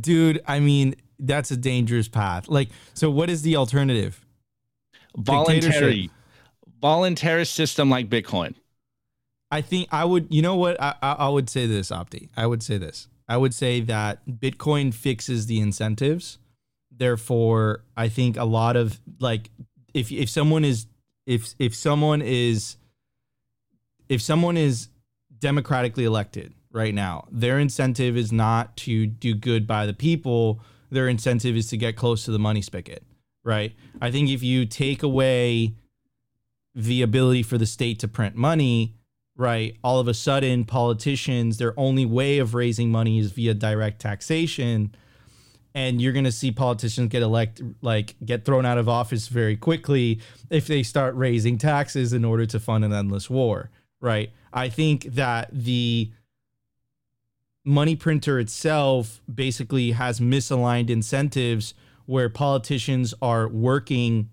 dude. 0.00 0.40
I 0.46 0.60
mean, 0.60 0.94
that's 1.18 1.50
a 1.50 1.56
dangerous 1.56 2.08
path. 2.08 2.48
Like, 2.48 2.68
so 2.94 3.10
what 3.10 3.30
is 3.30 3.42
the 3.42 3.56
alternative? 3.56 4.24
Voluntary 5.16 6.10
voluntary 6.80 7.44
system 7.44 7.90
like 7.90 8.08
Bitcoin. 8.08 8.54
I 9.50 9.60
think 9.60 9.88
I 9.90 10.04
would. 10.04 10.32
You 10.32 10.42
know 10.42 10.56
what? 10.56 10.80
I, 10.80 10.94
I 11.02 11.28
would 11.28 11.50
say 11.50 11.66
this, 11.66 11.90
Opti. 11.90 12.28
I 12.36 12.46
would 12.46 12.62
say 12.62 12.78
this. 12.78 13.08
I 13.28 13.36
would 13.36 13.54
say 13.54 13.80
that 13.80 14.26
Bitcoin 14.26 14.94
fixes 14.94 15.46
the 15.46 15.60
incentives. 15.60 16.38
Therefore, 16.90 17.84
I 17.96 18.08
think 18.08 18.36
a 18.36 18.44
lot 18.44 18.76
of 18.76 19.00
like 19.18 19.50
if 19.92 20.12
if 20.12 20.30
someone 20.30 20.64
is 20.64 20.86
if 21.26 21.54
if 21.58 21.74
someone 21.74 22.22
is 22.22 22.76
if 24.08 24.22
someone 24.22 24.56
is 24.56 24.88
democratically 25.38 26.04
elected 26.04 26.54
right 26.72 26.94
now, 26.94 27.26
their 27.30 27.58
incentive 27.58 28.16
is 28.16 28.30
not 28.30 28.76
to 28.78 29.06
do 29.06 29.34
good 29.34 29.66
by 29.66 29.86
the 29.86 29.94
people. 29.94 30.60
Their 30.90 31.08
incentive 31.08 31.56
is 31.56 31.68
to 31.68 31.76
get 31.76 31.96
close 31.96 32.24
to 32.24 32.30
the 32.30 32.38
money 32.38 32.62
spigot 32.62 33.04
right? 33.44 33.74
I 34.00 34.10
think 34.10 34.28
if 34.30 34.42
you 34.42 34.66
take 34.66 35.02
away 35.02 35.74
the 36.74 37.02
ability 37.02 37.42
for 37.42 37.58
the 37.58 37.66
state 37.66 37.98
to 38.00 38.08
print 38.08 38.36
money, 38.36 38.94
right, 39.36 39.76
all 39.82 39.98
of 39.98 40.08
a 40.08 40.14
sudden 40.14 40.64
politicians, 40.64 41.58
their 41.58 41.78
only 41.78 42.06
way 42.06 42.38
of 42.38 42.54
raising 42.54 42.90
money 42.90 43.18
is 43.18 43.32
via 43.32 43.54
direct 43.54 44.00
taxation. 44.00 44.94
and 45.74 46.02
you're 46.02 46.12
going 46.12 46.24
to 46.24 46.32
see 46.32 46.50
politicians 46.50 47.08
get 47.08 47.22
elected 47.22 47.74
like 47.80 48.16
get 48.24 48.44
thrown 48.44 48.66
out 48.66 48.76
of 48.76 48.88
office 48.88 49.28
very 49.28 49.56
quickly 49.56 50.20
if 50.50 50.66
they 50.66 50.82
start 50.82 51.14
raising 51.14 51.56
taxes 51.58 52.12
in 52.12 52.24
order 52.24 52.44
to 52.44 52.58
fund 52.58 52.84
an 52.84 52.92
endless 52.92 53.30
war 53.30 53.70
right 54.00 54.32
i 54.52 54.68
think 54.68 55.04
that 55.04 55.48
the 55.52 56.10
money 57.64 57.94
printer 57.94 58.40
itself 58.40 59.20
basically 59.32 59.92
has 59.92 60.18
misaligned 60.18 60.90
incentives 60.90 61.72
where 62.10 62.28
politicians 62.28 63.14
are 63.22 63.46
working 63.46 64.28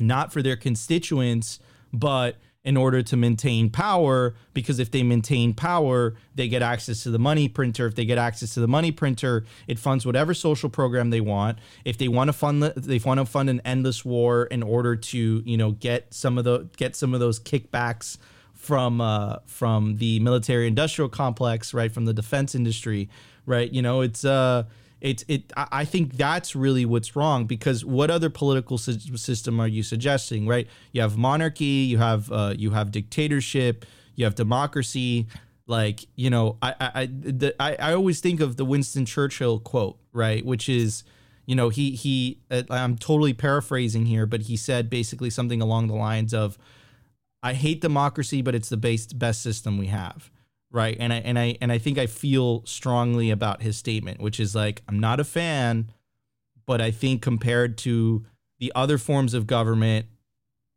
not 0.00 0.32
for 0.32 0.40
their 0.40 0.56
constituents 0.56 1.58
but 1.92 2.36
in 2.64 2.74
order 2.74 3.02
to 3.02 3.18
maintain 3.18 3.68
power 3.68 4.34
because 4.54 4.78
if 4.78 4.90
they 4.90 5.02
maintain 5.02 5.52
power 5.52 6.14
they 6.34 6.48
get 6.48 6.62
access 6.62 7.02
to 7.02 7.10
the 7.10 7.18
money 7.18 7.48
printer. 7.48 7.86
If 7.86 7.96
they 7.96 8.06
get 8.06 8.16
access 8.16 8.54
to 8.54 8.60
the 8.60 8.66
money 8.66 8.90
printer 8.92 9.44
it 9.68 9.78
funds 9.78 10.06
whatever 10.06 10.32
social 10.32 10.70
program 10.70 11.10
they 11.10 11.20
want. 11.20 11.58
If 11.84 11.98
they 11.98 12.08
want 12.08 12.28
to 12.28 12.32
fund 12.32 12.62
they 12.62 12.98
want 12.98 13.20
to 13.20 13.26
fund 13.26 13.50
an 13.50 13.60
endless 13.62 14.02
war 14.02 14.44
in 14.46 14.62
order 14.62 14.96
to 14.96 15.42
you 15.44 15.56
know 15.58 15.72
get 15.72 16.14
some 16.14 16.38
of 16.38 16.44
the 16.44 16.66
get 16.78 16.96
some 16.96 17.12
of 17.12 17.20
those 17.20 17.38
kickbacks 17.38 18.16
from 18.54 19.02
uh 19.02 19.36
from 19.44 19.98
the 19.98 20.18
military 20.20 20.66
industrial 20.66 21.10
complex 21.10 21.74
right 21.74 21.92
from 21.92 22.06
the 22.06 22.14
defense 22.14 22.54
industry 22.54 23.10
right? 23.44 23.70
You 23.70 23.82
know 23.82 24.00
it's 24.00 24.24
uh 24.24 24.64
it's 25.00 25.24
it. 25.28 25.52
I 25.56 25.84
think 25.84 26.14
that's 26.14 26.56
really 26.56 26.86
what's 26.86 27.14
wrong 27.14 27.44
because 27.46 27.84
what 27.84 28.10
other 28.10 28.30
political 28.30 28.78
system 28.78 29.60
are 29.60 29.68
you 29.68 29.82
suggesting? 29.82 30.46
Right? 30.46 30.66
You 30.92 31.02
have 31.02 31.16
monarchy, 31.18 31.64
you 31.64 31.98
have 31.98 32.32
uh, 32.32 32.54
you 32.56 32.70
have 32.70 32.92
dictatorship, 32.92 33.84
you 34.14 34.24
have 34.24 34.34
democracy. 34.34 35.26
Like 35.66 36.06
you 36.14 36.30
know, 36.30 36.56
I 36.62 36.74
I 36.80 37.06
the, 37.06 37.54
I 37.60 37.76
I 37.76 37.92
always 37.92 38.20
think 38.20 38.40
of 38.40 38.56
the 38.56 38.64
Winston 38.64 39.04
Churchill 39.04 39.58
quote, 39.58 39.98
right? 40.12 40.44
Which 40.44 40.68
is, 40.68 41.04
you 41.44 41.54
know, 41.54 41.68
he 41.68 41.90
he. 41.90 42.38
Uh, 42.50 42.62
I'm 42.70 42.96
totally 42.96 43.34
paraphrasing 43.34 44.06
here, 44.06 44.26
but 44.26 44.42
he 44.42 44.56
said 44.56 44.88
basically 44.88 45.28
something 45.28 45.60
along 45.60 45.88
the 45.88 45.94
lines 45.94 46.32
of, 46.32 46.56
"I 47.42 47.52
hate 47.52 47.80
democracy, 47.80 48.42
but 48.42 48.54
it's 48.54 48.68
the 48.68 48.76
best 48.76 49.18
best 49.18 49.42
system 49.42 49.76
we 49.76 49.88
have." 49.88 50.30
Right? 50.76 50.96
And 51.00 51.12
I 51.12 51.16
and 51.16 51.38
I 51.38 51.56
and 51.60 51.72
I 51.72 51.78
think 51.78 51.96
I 51.96 52.06
feel 52.06 52.64
strongly 52.66 53.30
about 53.30 53.62
his 53.62 53.78
statement, 53.78 54.20
which 54.20 54.38
is 54.38 54.54
like 54.54 54.82
I'm 54.86 55.00
not 55.00 55.18
a 55.18 55.24
fan, 55.24 55.90
but 56.66 56.82
I 56.82 56.90
think 56.90 57.22
compared 57.22 57.78
to 57.78 58.26
the 58.60 58.70
other 58.74 58.98
forms 58.98 59.32
of 59.32 59.46
government, 59.46 60.06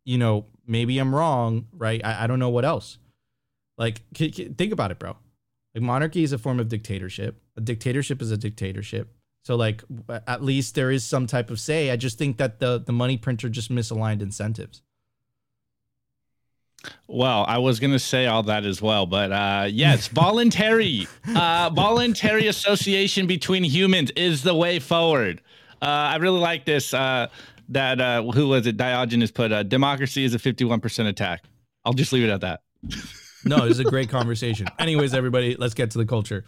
you 0.05 0.17
know, 0.17 0.45
maybe 0.65 0.97
I'm 0.97 1.13
wrong, 1.13 1.67
right? 1.73 1.99
I, 2.03 2.23
I 2.23 2.27
don't 2.27 2.39
know 2.39 2.49
what 2.49 2.63
else. 2.63 2.97
Like, 3.77 4.01
c- 4.15 4.31
c- 4.31 4.53
think 4.57 4.71
about 4.71 4.91
it, 4.91 4.99
bro. 4.99 5.17
Like, 5.75 5.83
monarchy 5.83 6.23
is 6.23 6.31
a 6.31 6.37
form 6.37 6.59
of 6.59 6.69
dictatorship. 6.69 7.41
A 7.57 7.61
dictatorship 7.61 8.21
is 8.21 8.31
a 8.31 8.37
dictatorship. 8.37 9.13
So, 9.43 9.55
like, 9.55 9.83
at 10.27 10.43
least 10.43 10.75
there 10.75 10.91
is 10.91 11.03
some 11.03 11.27
type 11.27 11.49
of 11.49 11.59
say. 11.59 11.91
I 11.91 11.97
just 11.97 12.17
think 12.17 12.37
that 12.37 12.59
the 12.59 12.79
the 12.79 12.93
money 12.93 13.17
printer 13.17 13.49
just 13.49 13.69
misaligned 13.69 14.21
incentives. 14.21 14.81
Well, 17.07 17.45
I 17.47 17.57
was 17.57 17.79
going 17.79 17.91
to 17.91 17.99
say 17.99 18.27
all 18.27 18.43
that 18.43 18.65
as 18.65 18.81
well, 18.81 19.05
but 19.05 19.31
uh, 19.31 19.67
yes, 19.69 20.07
voluntary, 20.13 21.07
uh, 21.35 21.69
voluntary 21.73 22.47
association 22.47 23.27
between 23.27 23.63
humans 23.63 24.11
is 24.15 24.43
the 24.43 24.55
way 24.55 24.79
forward. 24.79 25.41
Uh, 25.81 25.85
I 25.85 26.15
really 26.17 26.39
like 26.39 26.65
this. 26.65 26.93
Uh, 26.93 27.27
that 27.69 28.01
uh, 28.01 28.23
who 28.23 28.47
was 28.47 28.65
it? 28.67 28.77
Diogenes 28.77 29.31
put 29.31 29.51
uh, 29.51 29.63
democracy 29.63 30.23
is 30.23 30.33
a 30.33 30.39
fifty-one 30.39 30.79
percent 30.79 31.07
attack. 31.07 31.43
I'll 31.85 31.93
just 31.93 32.11
leave 32.11 32.23
it 32.23 32.31
at 32.31 32.41
that. 32.41 32.61
no, 33.45 33.61
this 33.61 33.73
is 33.73 33.79
a 33.79 33.83
great 33.83 34.09
conversation. 34.09 34.67
Anyways, 34.79 35.13
everybody, 35.13 35.55
let's 35.55 35.73
get 35.73 35.91
to 35.91 35.97
the 35.97 36.05
culture. 36.05 36.45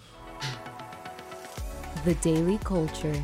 The 2.04 2.16
daily 2.16 2.58
culture. 2.60 3.24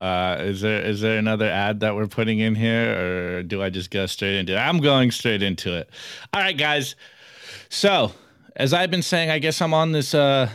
Uh, 0.00 0.36
is 0.40 0.60
there 0.60 0.82
is 0.82 1.00
there 1.00 1.18
another 1.18 1.48
ad 1.48 1.80
that 1.80 1.94
we're 1.94 2.06
putting 2.06 2.38
in 2.38 2.54
here, 2.54 3.38
or 3.38 3.42
do 3.42 3.62
I 3.62 3.70
just 3.70 3.90
go 3.90 4.06
straight 4.06 4.36
into 4.36 4.52
it? 4.52 4.58
I'm 4.58 4.78
going 4.80 5.10
straight 5.10 5.42
into 5.42 5.74
it. 5.74 5.88
All 6.34 6.42
right, 6.42 6.56
guys. 6.56 6.96
So 7.68 8.12
as 8.54 8.72
I've 8.72 8.90
been 8.90 9.02
saying, 9.02 9.30
I 9.30 9.38
guess 9.38 9.60
I'm 9.62 9.72
on 9.72 9.92
this. 9.92 10.14
Uh, 10.14 10.50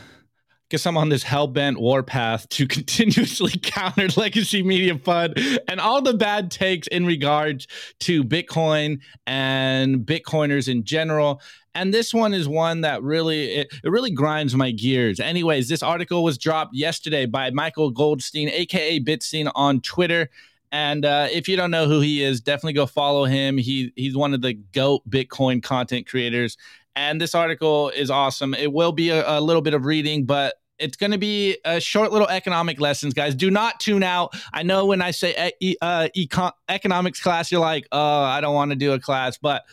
guess 0.71 0.85
I'm 0.85 0.95
on 0.95 1.09
this 1.09 1.23
hell 1.23 1.47
bent 1.47 1.81
warpath 1.81 2.47
to 2.49 2.65
continuously 2.77 3.51
counter 3.61 4.07
legacy 4.15 4.63
media 4.63 4.95
FUD 4.95 5.59
and 5.67 5.81
all 5.81 6.01
the 6.01 6.13
bad 6.13 6.49
takes 6.49 6.87
in 6.87 7.05
regards 7.05 7.67
to 7.99 8.23
Bitcoin 8.23 9.01
and 9.27 9.97
Bitcoiners 10.05 10.69
in 10.69 10.85
general. 10.85 11.41
And 11.75 11.93
this 11.93 12.13
one 12.13 12.33
is 12.33 12.47
one 12.47 12.81
that 12.81 13.03
really 13.03 13.51
it, 13.51 13.73
it 13.83 13.89
really 13.89 14.11
grinds 14.11 14.55
my 14.55 14.71
gears. 14.71 15.19
Anyways, 15.19 15.67
this 15.67 15.83
article 15.83 16.23
was 16.23 16.37
dropped 16.37 16.73
yesterday 16.73 17.25
by 17.25 17.49
Michael 17.51 17.91
Goldstein, 17.91 18.47
aka 18.49 18.99
Bitstein, 19.01 19.51
on 19.53 19.81
Twitter. 19.81 20.29
And 20.71 21.03
uh, 21.03 21.27
if 21.29 21.49
you 21.49 21.57
don't 21.57 21.71
know 21.71 21.85
who 21.85 21.99
he 21.99 22.23
is, 22.23 22.39
definitely 22.39 22.73
go 22.73 22.85
follow 22.85 23.25
him. 23.25 23.57
He 23.57 23.91
he's 23.97 24.15
one 24.15 24.33
of 24.33 24.41
the 24.41 24.53
goat 24.53 25.01
Bitcoin 25.09 25.61
content 25.61 26.07
creators. 26.07 26.55
And 26.95 27.19
this 27.19 27.35
article 27.35 27.89
is 27.89 28.09
awesome. 28.09 28.53
It 28.53 28.71
will 28.71 28.91
be 28.91 29.09
a, 29.09 29.39
a 29.39 29.39
little 29.39 29.61
bit 29.61 29.73
of 29.73 29.85
reading, 29.85 30.25
but 30.25 30.55
it's 30.81 30.97
going 30.97 31.11
to 31.11 31.17
be 31.17 31.57
a 31.63 31.79
short 31.79 32.11
little 32.11 32.27
economic 32.27 32.79
lessons, 32.79 33.13
guys. 33.13 33.35
Do 33.35 33.51
not 33.51 33.79
tune 33.79 34.03
out. 34.03 34.33
I 34.51 34.63
know 34.63 34.85
when 34.85 35.01
I 35.01 35.11
say 35.11 35.53
e- 35.61 35.75
uh, 35.81 36.09
econ- 36.15 36.53
economics 36.67 37.21
class, 37.21 37.51
you're 37.51 37.61
like, 37.61 37.87
oh, 37.91 38.23
I 38.23 38.41
don't 38.41 38.55
want 38.55 38.71
to 38.71 38.75
do 38.75 38.93
a 38.93 38.99
class, 38.99 39.37
but 39.37 39.63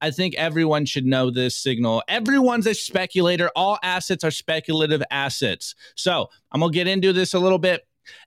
I 0.00 0.10
think 0.10 0.34
everyone 0.34 0.84
should 0.84 1.06
know 1.06 1.30
this 1.30 1.56
signal. 1.56 2.02
Everyone's 2.08 2.66
a 2.66 2.74
speculator. 2.74 3.50
All 3.56 3.78
assets 3.82 4.24
are 4.24 4.30
speculative 4.30 5.02
assets. 5.10 5.74
So 5.94 6.28
I'm 6.52 6.60
going 6.60 6.72
to 6.72 6.76
get 6.76 6.86
into 6.86 7.12
this 7.12 7.34
a 7.34 7.38
little 7.38 7.58
bit. 7.58 7.86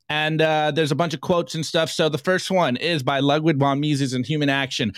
And 0.10 0.42
uh, 0.42 0.72
there's 0.72 0.92
a 0.92 0.96
bunch 0.96 1.14
of 1.14 1.22
quotes 1.22 1.56
and 1.56 1.66
stuff. 1.66 1.90
So 1.90 2.10
the 2.10 2.18
first 2.18 2.52
one 2.52 2.76
is 2.76 3.02
by 3.02 3.20
Ludwig 3.20 3.58
von 3.58 3.80
Mises 3.80 4.14
in 4.14 4.24
Human 4.24 4.50
Action. 4.50 4.94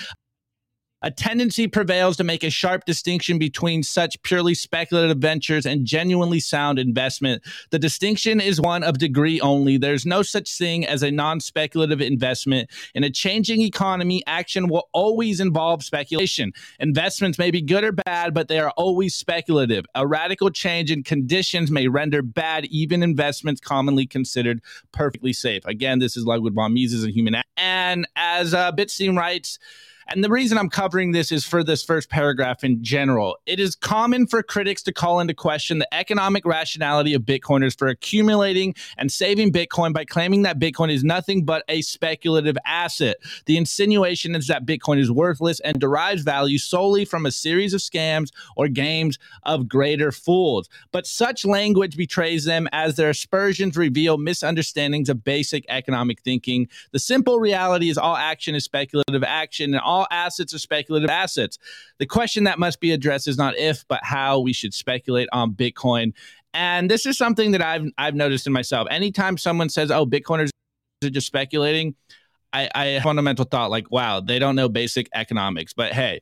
A 1.03 1.11
tendency 1.11 1.67
prevails 1.67 2.15
to 2.15 2.23
make 2.23 2.45
a 2.45 2.49
sharp 2.49 2.85
distinction 2.85 3.37
between 3.37 3.83
such 3.83 4.21
purely 4.23 4.53
speculative 4.53 5.17
ventures 5.17 5.65
and 5.65 5.85
genuinely 5.85 6.39
sound 6.39 6.79
investment. 6.79 7.43
The 7.71 7.79
distinction 7.79 8.39
is 8.39 8.61
one 8.61 8.83
of 8.83 8.99
degree 8.99 9.41
only. 9.41 9.75
There's 9.75 10.05
no 10.05 10.21
such 10.21 10.57
thing 10.57 10.85
as 10.85 11.03
a 11.03 11.11
non 11.11 11.41
speculative 11.41 11.99
investment. 11.99 12.69
In 12.95 13.03
a 13.03 13.09
changing 13.09 13.59
economy, 13.59 14.23
action 14.27 14.69
will 14.69 14.87
always 14.93 15.41
involve 15.41 15.83
speculation. 15.83 16.53
Investments 16.79 17.37
may 17.37 17.51
be 17.51 17.61
good 17.61 17.83
or 17.83 17.91
bad, 17.91 18.33
but 18.33 18.47
they 18.47 18.59
are 18.59 18.71
always 18.71 19.13
speculative. 19.13 19.85
A 19.95 20.07
radical 20.07 20.51
change 20.51 20.89
in 20.89 21.03
conditions 21.03 21.69
may 21.69 21.89
render 21.89 22.21
bad 22.21 22.63
even 22.67 23.03
investments 23.03 23.59
commonly 23.59 24.05
considered 24.05 24.61
perfectly 24.93 25.33
safe. 25.33 25.65
Again, 25.65 25.99
this 25.99 26.15
is 26.15 26.25
Ludwig 26.25 26.53
von 26.53 26.73
Mises 26.73 27.03
and 27.03 27.13
Human. 27.13 27.41
And 27.57 28.07
as 28.15 28.53
uh, 28.53 28.71
Bitstein 28.71 29.17
writes, 29.17 29.59
and 30.07 30.23
the 30.23 30.29
reason 30.29 30.57
I'm 30.57 30.69
covering 30.69 31.11
this 31.11 31.31
is 31.31 31.45
for 31.45 31.63
this 31.63 31.83
first 31.83 32.09
paragraph 32.09 32.63
in 32.63 32.83
general. 32.83 33.37
It 33.45 33.59
is 33.59 33.75
common 33.75 34.27
for 34.27 34.43
critics 34.43 34.83
to 34.83 34.93
call 34.93 35.19
into 35.19 35.33
question 35.33 35.79
the 35.79 35.93
economic 35.93 36.45
rationality 36.45 37.13
of 37.13 37.23
Bitcoiners 37.23 37.77
for 37.77 37.87
accumulating 37.87 38.75
and 38.97 39.11
saving 39.11 39.51
Bitcoin 39.51 39.93
by 39.93 40.05
claiming 40.05 40.43
that 40.43 40.59
Bitcoin 40.59 40.91
is 40.91 41.03
nothing 41.03 41.45
but 41.45 41.63
a 41.69 41.81
speculative 41.81 42.57
asset. 42.65 43.17
The 43.45 43.57
insinuation 43.57 44.35
is 44.35 44.47
that 44.47 44.65
Bitcoin 44.65 44.99
is 44.99 45.11
worthless 45.11 45.59
and 45.61 45.79
derives 45.79 46.23
value 46.23 46.57
solely 46.57 47.05
from 47.05 47.25
a 47.25 47.31
series 47.31 47.73
of 47.73 47.81
scams 47.81 48.29
or 48.55 48.67
games 48.67 49.17
of 49.43 49.67
greater 49.67 50.11
fools. 50.11 50.69
But 50.91 51.07
such 51.07 51.45
language 51.45 51.97
betrays 51.97 52.45
them 52.45 52.67
as 52.71 52.95
their 52.95 53.09
aspersions 53.09 53.77
reveal 53.77 54.17
misunderstandings 54.17 55.09
of 55.09 55.23
basic 55.23 55.65
economic 55.69 56.21
thinking. 56.21 56.67
The 56.91 56.99
simple 56.99 57.39
reality 57.39 57.89
is 57.89 57.97
all 57.97 58.15
action 58.15 58.55
is 58.55 58.63
speculative 58.63 59.23
action 59.23 59.73
and 59.73 59.81
all 59.81 60.02
all 60.03 60.17
assets 60.17 60.53
are 60.53 60.59
speculative 60.59 61.09
assets. 61.09 61.57
The 61.99 62.05
question 62.05 62.43
that 62.45 62.59
must 62.59 62.79
be 62.79 62.91
addressed 62.91 63.27
is 63.27 63.37
not 63.37 63.57
if, 63.57 63.85
but 63.87 64.01
how 64.03 64.39
we 64.39 64.53
should 64.53 64.73
speculate 64.73 65.29
on 65.31 65.53
Bitcoin. 65.53 66.13
And 66.53 66.89
this 66.89 67.05
is 67.05 67.17
something 67.17 67.51
that 67.51 67.61
I've 67.61 67.89
I've 67.97 68.15
noticed 68.15 68.45
in 68.45 68.53
myself. 68.53 68.87
Anytime 68.91 69.37
someone 69.37 69.69
says, 69.69 69.89
"Oh, 69.89 70.05
Bitcoiners 70.05 70.49
are 71.03 71.09
just 71.09 71.27
speculating," 71.27 71.95
I, 72.51 72.69
I 72.75 72.99
fundamental 72.99 73.45
thought 73.45 73.71
like, 73.71 73.89
"Wow, 73.89 74.19
they 74.19 74.37
don't 74.37 74.55
know 74.55 74.69
basic 74.69 75.09
economics." 75.13 75.73
But 75.73 75.93
hey, 75.93 76.21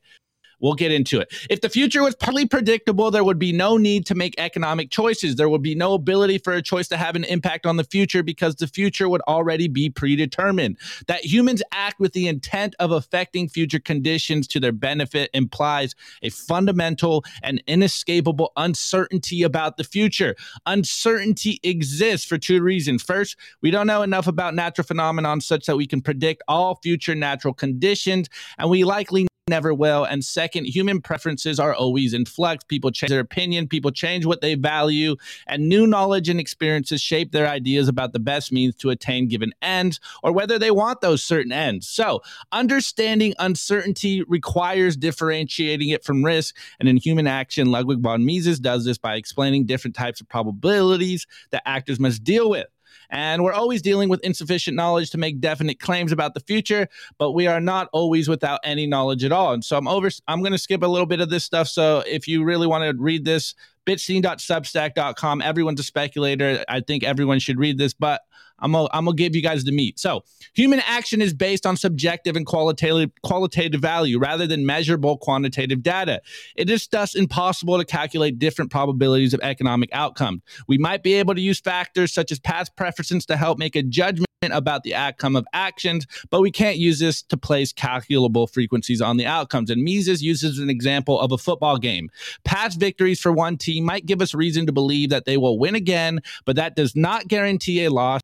We'll 0.62 0.74
get 0.74 0.92
into 0.92 1.20
it. 1.20 1.34
If 1.50 1.60
the 1.60 1.68
future 1.68 2.02
was 2.02 2.14
partly 2.14 2.46
predictable, 2.46 3.10
there 3.10 3.24
would 3.24 3.38
be 3.38 3.52
no 3.52 3.76
need 3.76 4.06
to 4.06 4.14
make 4.14 4.34
economic 4.38 4.90
choices. 4.90 5.34
There 5.34 5.48
would 5.48 5.60
be 5.60 5.74
no 5.74 5.94
ability 5.94 6.38
for 6.38 6.52
a 6.52 6.62
choice 6.62 6.86
to 6.88 6.96
have 6.96 7.16
an 7.16 7.24
impact 7.24 7.66
on 7.66 7.76
the 7.76 7.84
future 7.84 8.22
because 8.22 8.54
the 8.54 8.68
future 8.68 9.08
would 9.08 9.22
already 9.22 9.66
be 9.66 9.90
predetermined. 9.90 10.78
That 11.08 11.24
humans 11.24 11.62
act 11.72 11.98
with 11.98 12.12
the 12.12 12.28
intent 12.28 12.76
of 12.78 12.92
affecting 12.92 13.48
future 13.48 13.80
conditions 13.80 14.46
to 14.48 14.60
their 14.60 14.72
benefit 14.72 15.30
implies 15.34 15.96
a 16.22 16.30
fundamental 16.30 17.24
and 17.42 17.62
inescapable 17.66 18.52
uncertainty 18.56 19.42
about 19.42 19.76
the 19.76 19.84
future. 19.84 20.36
Uncertainty 20.66 21.58
exists 21.64 22.26
for 22.26 22.38
two 22.38 22.62
reasons. 22.62 23.02
First, 23.02 23.36
we 23.62 23.72
don't 23.72 23.88
know 23.88 24.02
enough 24.02 24.28
about 24.28 24.54
natural 24.54 24.86
phenomena 24.86 25.40
such 25.40 25.66
that 25.66 25.76
we 25.76 25.88
can 25.88 26.00
predict 26.00 26.42
all 26.46 26.76
future 26.82 27.16
natural 27.16 27.52
conditions, 27.52 28.28
and 28.58 28.70
we 28.70 28.84
likely 28.84 29.26
never 29.48 29.74
will. 29.74 30.04
And 30.04 30.24
second, 30.24 30.66
human 30.66 31.00
preferences 31.00 31.58
are 31.58 31.74
always 31.74 32.14
in 32.14 32.24
flux. 32.24 32.62
People 32.64 32.92
change 32.92 33.10
their 33.10 33.20
opinion, 33.20 33.66
people 33.66 33.90
change 33.90 34.24
what 34.24 34.40
they 34.40 34.54
value, 34.54 35.16
and 35.48 35.68
new 35.68 35.86
knowledge 35.86 36.28
and 36.28 36.38
experiences 36.38 37.00
shape 37.00 37.32
their 37.32 37.48
ideas 37.48 37.88
about 37.88 38.12
the 38.12 38.20
best 38.20 38.52
means 38.52 38.76
to 38.76 38.90
attain 38.90 39.26
given 39.28 39.52
ends 39.60 39.98
or 40.22 40.30
whether 40.32 40.58
they 40.58 40.70
want 40.70 41.00
those 41.00 41.24
certain 41.24 41.50
ends. 41.50 41.88
So, 41.88 42.22
understanding 42.52 43.34
uncertainty 43.40 44.22
requires 44.22 44.96
differentiating 44.96 45.88
it 45.88 46.04
from 46.04 46.24
risk. 46.24 46.56
And 46.78 46.88
in 46.88 46.96
human 46.96 47.26
action, 47.26 47.70
Ludwig 47.70 48.00
von 48.00 48.24
Mises 48.24 48.60
does 48.60 48.84
this 48.84 48.98
by 48.98 49.16
explaining 49.16 49.66
different 49.66 49.96
types 49.96 50.20
of 50.20 50.28
probabilities 50.28 51.26
that 51.50 51.62
actors 51.66 51.98
must 51.98 52.22
deal 52.22 52.48
with. 52.48 52.68
And 53.12 53.44
we're 53.44 53.52
always 53.52 53.82
dealing 53.82 54.08
with 54.08 54.20
insufficient 54.24 54.74
knowledge 54.74 55.10
to 55.10 55.18
make 55.18 55.38
definite 55.38 55.78
claims 55.78 56.12
about 56.12 56.32
the 56.32 56.40
future, 56.40 56.88
but 57.18 57.32
we 57.32 57.46
are 57.46 57.60
not 57.60 57.88
always 57.92 58.26
without 58.26 58.58
any 58.64 58.86
knowledge 58.86 59.22
at 59.22 59.32
all. 59.32 59.52
And 59.52 59.62
so 59.62 59.76
I'm 59.76 59.86
over 59.86 60.08
I'm 60.26 60.40
going 60.40 60.52
to 60.52 60.58
skip 60.58 60.82
a 60.82 60.86
little 60.86 61.06
bit 61.06 61.20
of 61.20 61.28
this 61.28 61.44
stuff 61.44 61.68
so 61.68 62.02
if 62.06 62.26
you 62.26 62.42
really 62.42 62.66
want 62.66 62.84
to 62.84 63.00
read 63.00 63.24
this 63.24 63.54
bitstein.substack.com 63.86 65.42
everyone's 65.42 65.80
a 65.80 65.84
speculator. 65.84 66.64
I 66.68 66.80
think 66.80 67.04
everyone 67.04 67.38
should 67.38 67.58
read 67.58 67.78
this, 67.78 67.92
but 67.92 68.22
I'm 68.62 68.72
gonna, 68.72 68.88
I'm 68.92 69.04
give 69.14 69.36
you 69.36 69.42
guys 69.42 69.64
the 69.64 69.72
meat. 69.72 69.98
So, 69.98 70.24
human 70.54 70.80
action 70.86 71.20
is 71.20 71.34
based 71.34 71.66
on 71.66 71.76
subjective 71.76 72.36
and 72.36 72.46
qualitative 72.46 73.10
qualitative 73.22 73.80
value 73.80 74.18
rather 74.18 74.46
than 74.46 74.64
measurable 74.64 75.18
quantitative 75.18 75.82
data. 75.82 76.22
It 76.56 76.70
is 76.70 76.86
thus 76.86 77.14
impossible 77.14 77.78
to 77.78 77.84
calculate 77.84 78.38
different 78.38 78.70
probabilities 78.70 79.34
of 79.34 79.40
economic 79.42 79.90
outcomes. 79.92 80.42
We 80.68 80.78
might 80.78 81.02
be 81.02 81.14
able 81.14 81.34
to 81.34 81.40
use 81.40 81.60
factors 81.60 82.12
such 82.12 82.32
as 82.32 82.38
past 82.38 82.74
preferences 82.76 83.26
to 83.26 83.36
help 83.36 83.58
make 83.58 83.76
a 83.76 83.82
judgment 83.82 84.26
about 84.50 84.82
the 84.82 84.94
outcome 84.94 85.36
of 85.36 85.46
actions, 85.52 86.06
but 86.30 86.40
we 86.40 86.50
can't 86.50 86.76
use 86.76 86.98
this 86.98 87.22
to 87.22 87.36
place 87.36 87.72
calculable 87.72 88.46
frequencies 88.46 89.00
on 89.00 89.16
the 89.16 89.26
outcomes. 89.26 89.70
And 89.70 89.84
Mises 89.84 90.22
uses 90.22 90.58
an 90.58 90.70
example 90.70 91.20
of 91.20 91.30
a 91.30 91.38
football 91.38 91.78
game. 91.78 92.10
Past 92.44 92.80
victories 92.80 93.20
for 93.20 93.32
one 93.32 93.56
team 93.56 93.84
might 93.84 94.06
give 94.06 94.20
us 94.20 94.34
reason 94.34 94.66
to 94.66 94.72
believe 94.72 95.10
that 95.10 95.26
they 95.26 95.36
will 95.36 95.58
win 95.58 95.74
again, 95.74 96.20
but 96.44 96.56
that 96.56 96.74
does 96.74 96.96
not 96.96 97.28
guarantee 97.28 97.84
a 97.84 97.90
loss 97.90 98.20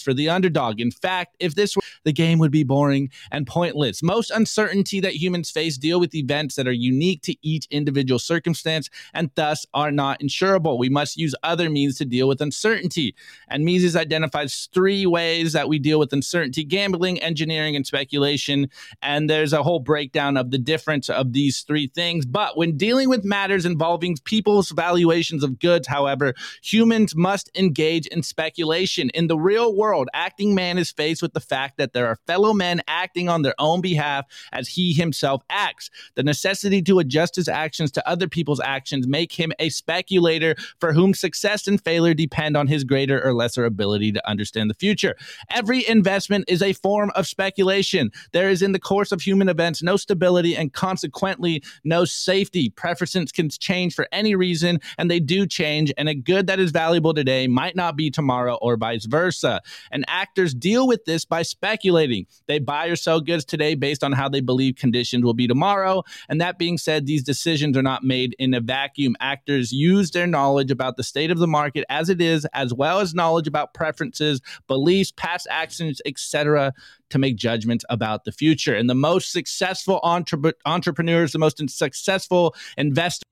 for 0.00 0.14
the 0.14 0.28
underdog. 0.28 0.80
In 0.80 0.90
fact, 0.90 1.36
if 1.38 1.54
this 1.54 1.76
were 1.76 1.82
the 2.04 2.12
game 2.12 2.38
would 2.38 2.50
be 2.50 2.64
boring 2.64 3.10
and 3.30 3.46
pointless. 3.46 4.02
Most 4.02 4.30
uncertainty 4.30 5.00
that 5.00 5.16
humans 5.16 5.50
face 5.50 5.76
deal 5.76 6.00
with 6.00 6.14
events 6.14 6.56
that 6.56 6.66
are 6.66 6.72
unique 6.72 7.22
to 7.22 7.36
each 7.42 7.66
individual 7.70 8.18
circumstance 8.18 8.90
and 9.14 9.30
thus 9.34 9.66
are 9.74 9.90
not 9.90 10.20
insurable. 10.20 10.78
We 10.78 10.88
must 10.88 11.16
use 11.16 11.34
other 11.42 11.70
means 11.70 11.98
to 11.98 12.04
deal 12.04 12.28
with 12.28 12.40
uncertainty. 12.40 13.14
And 13.48 13.64
Mises 13.64 13.96
identifies 13.96 14.68
three 14.72 15.06
ways 15.06 15.52
that 15.52 15.68
we 15.68 15.78
deal 15.78 15.98
with 15.98 16.12
uncertainty 16.12 16.64
gambling, 16.64 17.20
engineering, 17.20 17.76
and 17.76 17.86
speculation. 17.86 18.68
And 19.02 19.28
there's 19.28 19.52
a 19.52 19.62
whole 19.62 19.80
breakdown 19.80 20.36
of 20.36 20.50
the 20.50 20.58
difference 20.58 21.08
of 21.08 21.32
these 21.32 21.62
three 21.62 21.88
things. 21.88 22.26
But 22.26 22.56
when 22.56 22.76
dealing 22.76 23.08
with 23.08 23.24
matters 23.24 23.66
involving 23.66 24.16
people's 24.24 24.70
valuations 24.70 25.44
of 25.44 25.58
goods, 25.58 25.86
however, 25.86 26.34
humans 26.62 27.14
must 27.14 27.50
engage 27.54 28.06
in 28.08 28.22
speculation. 28.22 29.10
In 29.10 29.26
the 29.26 29.38
real 29.38 29.74
world, 29.74 29.81
acting 30.12 30.54
man 30.54 30.78
is 30.78 30.90
faced 30.90 31.22
with 31.22 31.32
the 31.32 31.40
fact 31.40 31.78
that 31.78 31.92
there 31.92 32.06
are 32.06 32.16
fellow 32.26 32.52
men 32.52 32.80
acting 32.86 33.28
on 33.28 33.42
their 33.42 33.54
own 33.58 33.80
behalf 33.80 34.26
as 34.52 34.68
he 34.68 34.92
himself 34.92 35.42
acts. 35.50 35.90
The 36.14 36.22
necessity 36.22 36.82
to 36.82 36.98
adjust 36.98 37.36
his 37.36 37.48
actions 37.48 37.90
to 37.92 38.08
other 38.08 38.28
people's 38.28 38.60
actions 38.60 39.06
make 39.06 39.32
him 39.32 39.52
a 39.58 39.68
speculator 39.68 40.54
for 40.78 40.92
whom 40.92 41.14
success 41.14 41.66
and 41.66 41.82
failure 41.82 42.14
depend 42.14 42.56
on 42.56 42.66
his 42.66 42.84
greater 42.84 43.22
or 43.22 43.34
lesser 43.34 43.64
ability 43.64 44.12
to 44.12 44.28
understand 44.28 44.70
the 44.70 44.74
future. 44.74 45.16
Every 45.50 45.86
investment 45.88 46.44
is 46.48 46.62
a 46.62 46.72
form 46.72 47.10
of 47.14 47.26
speculation. 47.26 48.10
There 48.32 48.50
is 48.50 48.62
in 48.62 48.72
the 48.72 48.78
course 48.78 49.12
of 49.12 49.20
human 49.20 49.48
events 49.48 49.82
no 49.82 49.96
stability 49.96 50.56
and 50.56 50.72
consequently 50.72 51.62
no 51.84 52.04
safety. 52.04 52.70
Preferences 52.70 53.32
can 53.32 53.48
change 53.48 53.94
for 53.94 54.08
any 54.12 54.34
reason 54.34 54.80
and 54.98 55.10
they 55.10 55.20
do 55.20 55.46
change 55.46 55.92
and 55.96 56.08
a 56.08 56.14
good 56.14 56.46
that 56.46 56.60
is 56.60 56.70
valuable 56.70 57.14
today 57.14 57.46
might 57.46 57.76
not 57.76 57.96
be 57.96 58.10
tomorrow 58.10 58.58
or 58.62 58.76
vice 58.76 59.06
versa. 59.06 59.60
And 59.90 60.04
actors 60.08 60.54
deal 60.54 60.86
with 60.86 61.04
this 61.04 61.24
by 61.24 61.42
speculating. 61.42 62.26
They 62.46 62.58
buy 62.58 62.86
or 62.86 62.96
sell 62.96 63.20
goods 63.20 63.44
today 63.44 63.74
based 63.74 64.04
on 64.04 64.12
how 64.12 64.28
they 64.28 64.40
believe 64.40 64.76
conditions 64.76 65.24
will 65.24 65.34
be 65.34 65.46
tomorrow. 65.46 66.02
And 66.28 66.40
that 66.40 66.58
being 66.58 66.78
said, 66.78 67.06
these 67.06 67.22
decisions 67.22 67.76
are 67.76 67.82
not 67.82 68.04
made 68.04 68.34
in 68.38 68.54
a 68.54 68.60
vacuum. 68.60 69.16
Actors 69.20 69.72
use 69.72 70.10
their 70.10 70.26
knowledge 70.26 70.70
about 70.70 70.96
the 70.96 71.02
state 71.02 71.30
of 71.30 71.38
the 71.38 71.46
market 71.46 71.84
as 71.88 72.08
it 72.08 72.20
is, 72.20 72.46
as 72.52 72.72
well 72.72 73.00
as 73.00 73.14
knowledge 73.14 73.46
about 73.46 73.74
preferences, 73.74 74.40
beliefs, 74.66 75.12
past 75.16 75.46
actions, 75.50 76.00
etc., 76.06 76.72
to 77.10 77.18
make 77.18 77.36
judgments 77.36 77.84
about 77.90 78.24
the 78.24 78.32
future. 78.32 78.74
And 78.74 78.88
the 78.88 78.94
most 78.94 79.32
successful 79.32 80.00
entre- 80.02 80.54
entrepreneurs, 80.64 81.32
the 81.32 81.38
most 81.38 81.62
successful 81.70 82.54
investors 82.76 83.22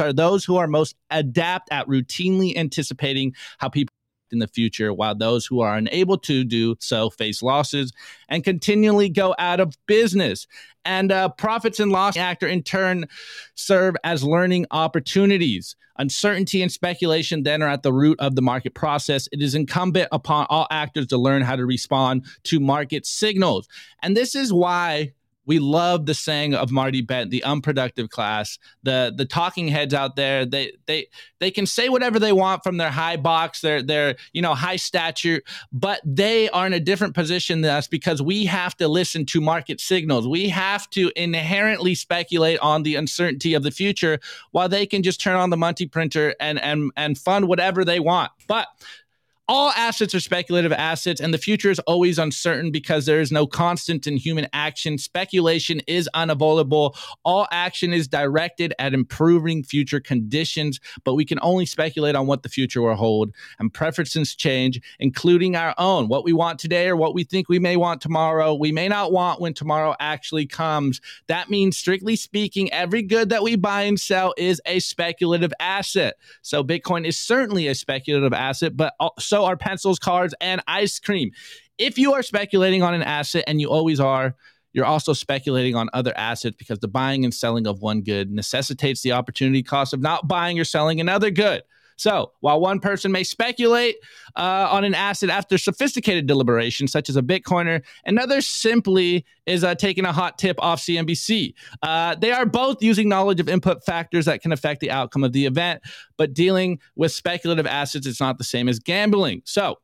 are 0.00 0.12
those 0.12 0.44
who 0.44 0.56
are 0.56 0.66
most 0.66 0.96
adept 1.10 1.68
at 1.70 1.86
routinely 1.86 2.56
anticipating 2.56 3.34
how 3.58 3.68
people 3.68 3.92
in 4.34 4.40
the 4.40 4.48
future, 4.48 4.92
while 4.92 5.14
those 5.14 5.46
who 5.46 5.60
are 5.60 5.74
unable 5.74 6.18
to 6.18 6.44
do 6.44 6.76
so 6.80 7.08
face 7.08 7.42
losses 7.42 7.92
and 8.28 8.44
continually 8.44 9.08
go 9.08 9.34
out 9.38 9.60
of 9.60 9.74
business. 9.86 10.46
And 10.84 11.10
uh, 11.10 11.30
profits 11.30 11.80
and 11.80 11.90
loss 11.90 12.18
actor 12.18 12.46
in 12.46 12.62
turn 12.62 13.06
serve 13.54 13.96
as 14.04 14.22
learning 14.22 14.66
opportunities. 14.70 15.76
Uncertainty 15.96 16.60
and 16.60 16.70
speculation 16.70 17.44
then 17.44 17.62
are 17.62 17.68
at 17.68 17.84
the 17.84 17.92
root 17.92 18.18
of 18.20 18.34
the 18.34 18.42
market 18.42 18.74
process. 18.74 19.28
It 19.32 19.40
is 19.40 19.54
incumbent 19.54 20.08
upon 20.12 20.46
all 20.50 20.66
actors 20.70 21.06
to 21.06 21.16
learn 21.16 21.42
how 21.42 21.56
to 21.56 21.64
respond 21.64 22.26
to 22.44 22.60
market 22.60 23.06
signals. 23.06 23.68
And 24.02 24.16
this 24.16 24.34
is 24.34 24.52
why 24.52 25.12
we 25.46 25.58
love 25.58 26.06
the 26.06 26.14
saying 26.14 26.54
of 26.54 26.70
Marty 26.70 27.02
Bent, 27.02 27.30
the 27.30 27.44
unproductive 27.44 28.10
class, 28.10 28.58
the 28.82 29.12
the 29.14 29.24
talking 29.24 29.68
heads 29.68 29.94
out 29.94 30.16
there. 30.16 30.46
They 30.46 30.72
they 30.86 31.08
they 31.40 31.50
can 31.50 31.66
say 31.66 31.88
whatever 31.88 32.18
they 32.18 32.32
want 32.32 32.62
from 32.62 32.76
their 32.76 32.90
high 32.90 33.16
box, 33.16 33.60
their 33.60 33.82
their 33.82 34.16
you 34.32 34.42
know 34.42 34.54
high 34.54 34.76
stature, 34.76 35.42
but 35.72 36.00
they 36.04 36.48
are 36.50 36.66
in 36.66 36.72
a 36.72 36.80
different 36.80 37.14
position 37.14 37.60
than 37.60 37.70
us 37.70 37.86
because 37.86 38.22
we 38.22 38.44
have 38.46 38.76
to 38.76 38.88
listen 38.88 39.26
to 39.26 39.40
market 39.40 39.80
signals. 39.80 40.26
We 40.26 40.48
have 40.48 40.88
to 40.90 41.12
inherently 41.16 41.94
speculate 41.94 42.58
on 42.60 42.82
the 42.82 42.96
uncertainty 42.96 43.54
of 43.54 43.62
the 43.62 43.70
future, 43.70 44.20
while 44.52 44.68
they 44.68 44.86
can 44.86 45.02
just 45.02 45.20
turn 45.20 45.36
on 45.36 45.50
the 45.50 45.56
Monty 45.56 45.86
printer 45.86 46.34
and 46.40 46.58
and 46.60 46.90
and 46.96 47.18
fund 47.18 47.48
whatever 47.48 47.84
they 47.84 48.00
want. 48.00 48.32
But 48.46 48.68
all 49.46 49.70
assets 49.72 50.14
are 50.14 50.20
speculative 50.20 50.72
assets, 50.72 51.20
and 51.20 51.34
the 51.34 51.38
future 51.38 51.70
is 51.70 51.78
always 51.80 52.18
uncertain 52.18 52.70
because 52.70 53.04
there 53.04 53.20
is 53.20 53.30
no 53.30 53.46
constant 53.46 54.06
in 54.06 54.16
human 54.16 54.46
action. 54.54 54.96
Speculation 54.96 55.80
is 55.86 56.08
unavoidable. 56.14 56.96
All 57.24 57.46
action 57.50 57.92
is 57.92 58.08
directed 58.08 58.72
at 58.78 58.94
improving 58.94 59.62
future 59.62 60.00
conditions, 60.00 60.80
but 61.04 61.14
we 61.14 61.26
can 61.26 61.38
only 61.42 61.66
speculate 61.66 62.16
on 62.16 62.26
what 62.26 62.42
the 62.42 62.48
future 62.48 62.80
will 62.80 62.94
hold. 62.94 63.34
And 63.58 63.72
preferences 63.72 64.34
change, 64.34 64.80
including 64.98 65.56
our 65.56 65.74
own. 65.76 66.08
What 66.08 66.24
we 66.24 66.32
want 66.32 66.58
today 66.58 66.88
or 66.88 66.96
what 66.96 67.14
we 67.14 67.22
think 67.22 67.50
we 67.50 67.58
may 67.58 67.76
want 67.76 68.00
tomorrow, 68.00 68.54
we 68.54 68.72
may 68.72 68.88
not 68.88 69.12
want 69.12 69.42
when 69.42 69.52
tomorrow 69.52 69.94
actually 70.00 70.46
comes. 70.46 71.02
That 71.26 71.50
means, 71.50 71.76
strictly 71.76 72.16
speaking, 72.16 72.72
every 72.72 73.02
good 73.02 73.28
that 73.28 73.42
we 73.42 73.56
buy 73.56 73.82
and 73.82 74.00
sell 74.00 74.32
is 74.38 74.62
a 74.64 74.78
speculative 74.78 75.52
asset. 75.60 76.14
So 76.40 76.64
Bitcoin 76.64 77.06
is 77.06 77.18
certainly 77.18 77.68
a 77.68 77.74
speculative 77.74 78.32
asset, 78.32 78.74
but 78.74 78.94
also 78.98 79.33
so 79.34 79.44
are 79.44 79.56
pencils, 79.56 79.98
cards, 79.98 80.32
and 80.40 80.62
ice 80.68 81.00
cream. 81.00 81.32
If 81.76 81.98
you 81.98 82.14
are 82.14 82.22
speculating 82.22 82.84
on 82.84 82.94
an 82.94 83.02
asset, 83.02 83.42
and 83.48 83.60
you 83.60 83.68
always 83.68 83.98
are, 83.98 84.36
you're 84.72 84.84
also 84.84 85.12
speculating 85.12 85.74
on 85.74 85.90
other 85.92 86.16
assets 86.16 86.54
because 86.56 86.78
the 86.78 86.86
buying 86.86 87.24
and 87.24 87.34
selling 87.34 87.66
of 87.66 87.82
one 87.82 88.02
good 88.02 88.30
necessitates 88.30 89.02
the 89.02 89.10
opportunity 89.10 89.64
cost 89.64 89.92
of 89.92 90.00
not 90.00 90.28
buying 90.28 90.60
or 90.60 90.64
selling 90.64 91.00
another 91.00 91.32
good. 91.32 91.64
So, 91.96 92.32
while 92.40 92.60
one 92.60 92.80
person 92.80 93.12
may 93.12 93.24
speculate 93.24 93.96
uh, 94.36 94.68
on 94.70 94.84
an 94.84 94.94
asset 94.94 95.30
after 95.30 95.58
sophisticated 95.58 96.26
deliberation, 96.26 96.88
such 96.88 97.08
as 97.08 97.16
a 97.16 97.22
Bitcoiner, 97.22 97.82
another 98.04 98.40
simply 98.40 99.24
is 99.46 99.62
uh, 99.62 99.74
taking 99.74 100.04
a 100.04 100.12
hot 100.12 100.38
tip 100.38 100.56
off 100.58 100.80
CNBC. 100.80 101.54
Uh, 101.82 102.14
they 102.16 102.32
are 102.32 102.46
both 102.46 102.82
using 102.82 103.08
knowledge 103.08 103.40
of 103.40 103.48
input 103.48 103.84
factors 103.84 104.24
that 104.24 104.42
can 104.42 104.52
affect 104.52 104.80
the 104.80 104.90
outcome 104.90 105.24
of 105.24 105.32
the 105.32 105.46
event, 105.46 105.82
but 106.16 106.34
dealing 106.34 106.78
with 106.96 107.12
speculative 107.12 107.66
assets 107.66 108.06
is 108.06 108.20
not 108.20 108.38
the 108.38 108.44
same 108.44 108.68
as 108.68 108.78
gambling. 108.78 109.42
So, 109.44 109.78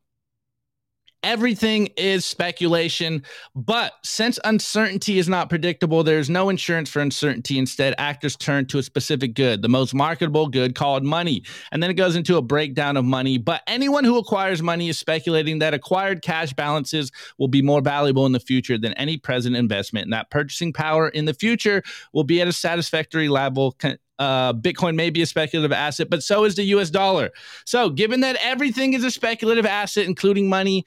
Everything 1.23 1.89
is 1.99 2.25
speculation. 2.25 3.23
But 3.55 3.93
since 4.03 4.39
uncertainty 4.45 5.19
is 5.19 5.29
not 5.29 5.51
predictable, 5.51 6.03
there's 6.03 6.31
no 6.31 6.49
insurance 6.49 6.89
for 6.89 7.01
uncertainty. 7.01 7.59
Instead, 7.59 7.95
actors 7.99 8.37
turn 8.37 8.67
to 8.67 8.79
a 8.79 8.83
specific 8.83 9.35
good, 9.35 9.61
the 9.61 9.69
most 9.69 9.93
marketable 9.93 10.49
good 10.49 10.75
called 10.75 11.05
money. 11.05 11.43
And 11.73 11.83
then 11.83 11.91
it 11.91 11.95
goes 11.95 12.17
into 12.17 12.39
a 12.39 12.43
breakdown 12.43 12.97
of 12.97 13.05
money. 13.05 13.37
But 13.37 13.63
anyone 13.67 14.05
who 14.05 14.17
acquires 14.17 14.63
money 14.63 14.89
is 14.89 14.99
speculating 14.99 15.59
that 15.59 15.75
acquired 15.75 16.23
cash 16.23 16.55
balances 16.55 17.13
will 17.39 17.49
be 17.49 17.61
more 17.61 17.83
valuable 17.83 18.25
in 18.25 18.33
the 18.33 18.41
future 18.41 18.79
than 18.79 18.95
any 18.95 19.19
present 19.19 19.57
investment, 19.57 20.05
and 20.05 20.13
that 20.13 20.31
purchasing 20.31 20.73
power 20.73 21.09
in 21.09 21.27
the 21.27 21.35
future 21.35 21.83
will 22.15 22.25
be 22.25 22.41
at 22.41 22.49
a 22.49 22.53
satisfactory 22.53 23.29
level 23.29 23.77
uh, 24.21 24.53
Bitcoin 24.53 24.97
may 24.97 25.09
be 25.09 25.23
a 25.23 25.27
speculative 25.27 25.73
asset, 25.73 26.11
but 26.11 26.23
so 26.23 26.45
is 26.45 26.55
the 26.55 26.63
US 26.65 26.91
dollar. 26.91 27.31
So, 27.65 27.89
given 27.89 28.21
that 28.21 28.37
everything 28.43 28.93
is 28.93 29.03
a 29.03 29.11
speculative 29.11 29.65
asset, 29.65 30.05
including 30.05 30.47
money, 30.49 30.85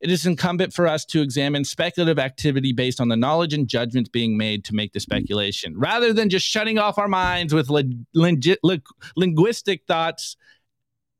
it 0.00 0.10
is 0.10 0.26
incumbent 0.26 0.74
for 0.74 0.88
us 0.88 1.04
to 1.06 1.22
examine 1.22 1.64
speculative 1.64 2.18
activity 2.18 2.72
based 2.72 3.00
on 3.00 3.06
the 3.06 3.16
knowledge 3.16 3.54
and 3.54 3.68
judgments 3.68 4.10
being 4.10 4.36
made 4.36 4.64
to 4.64 4.74
make 4.74 4.92
the 4.92 5.00
speculation, 5.00 5.78
rather 5.78 6.12
than 6.12 6.28
just 6.28 6.44
shutting 6.44 6.76
off 6.76 6.98
our 6.98 7.06
minds 7.06 7.54
with 7.54 7.70
ling- 7.70 8.04
linguistic 9.16 9.84
thoughts. 9.86 10.36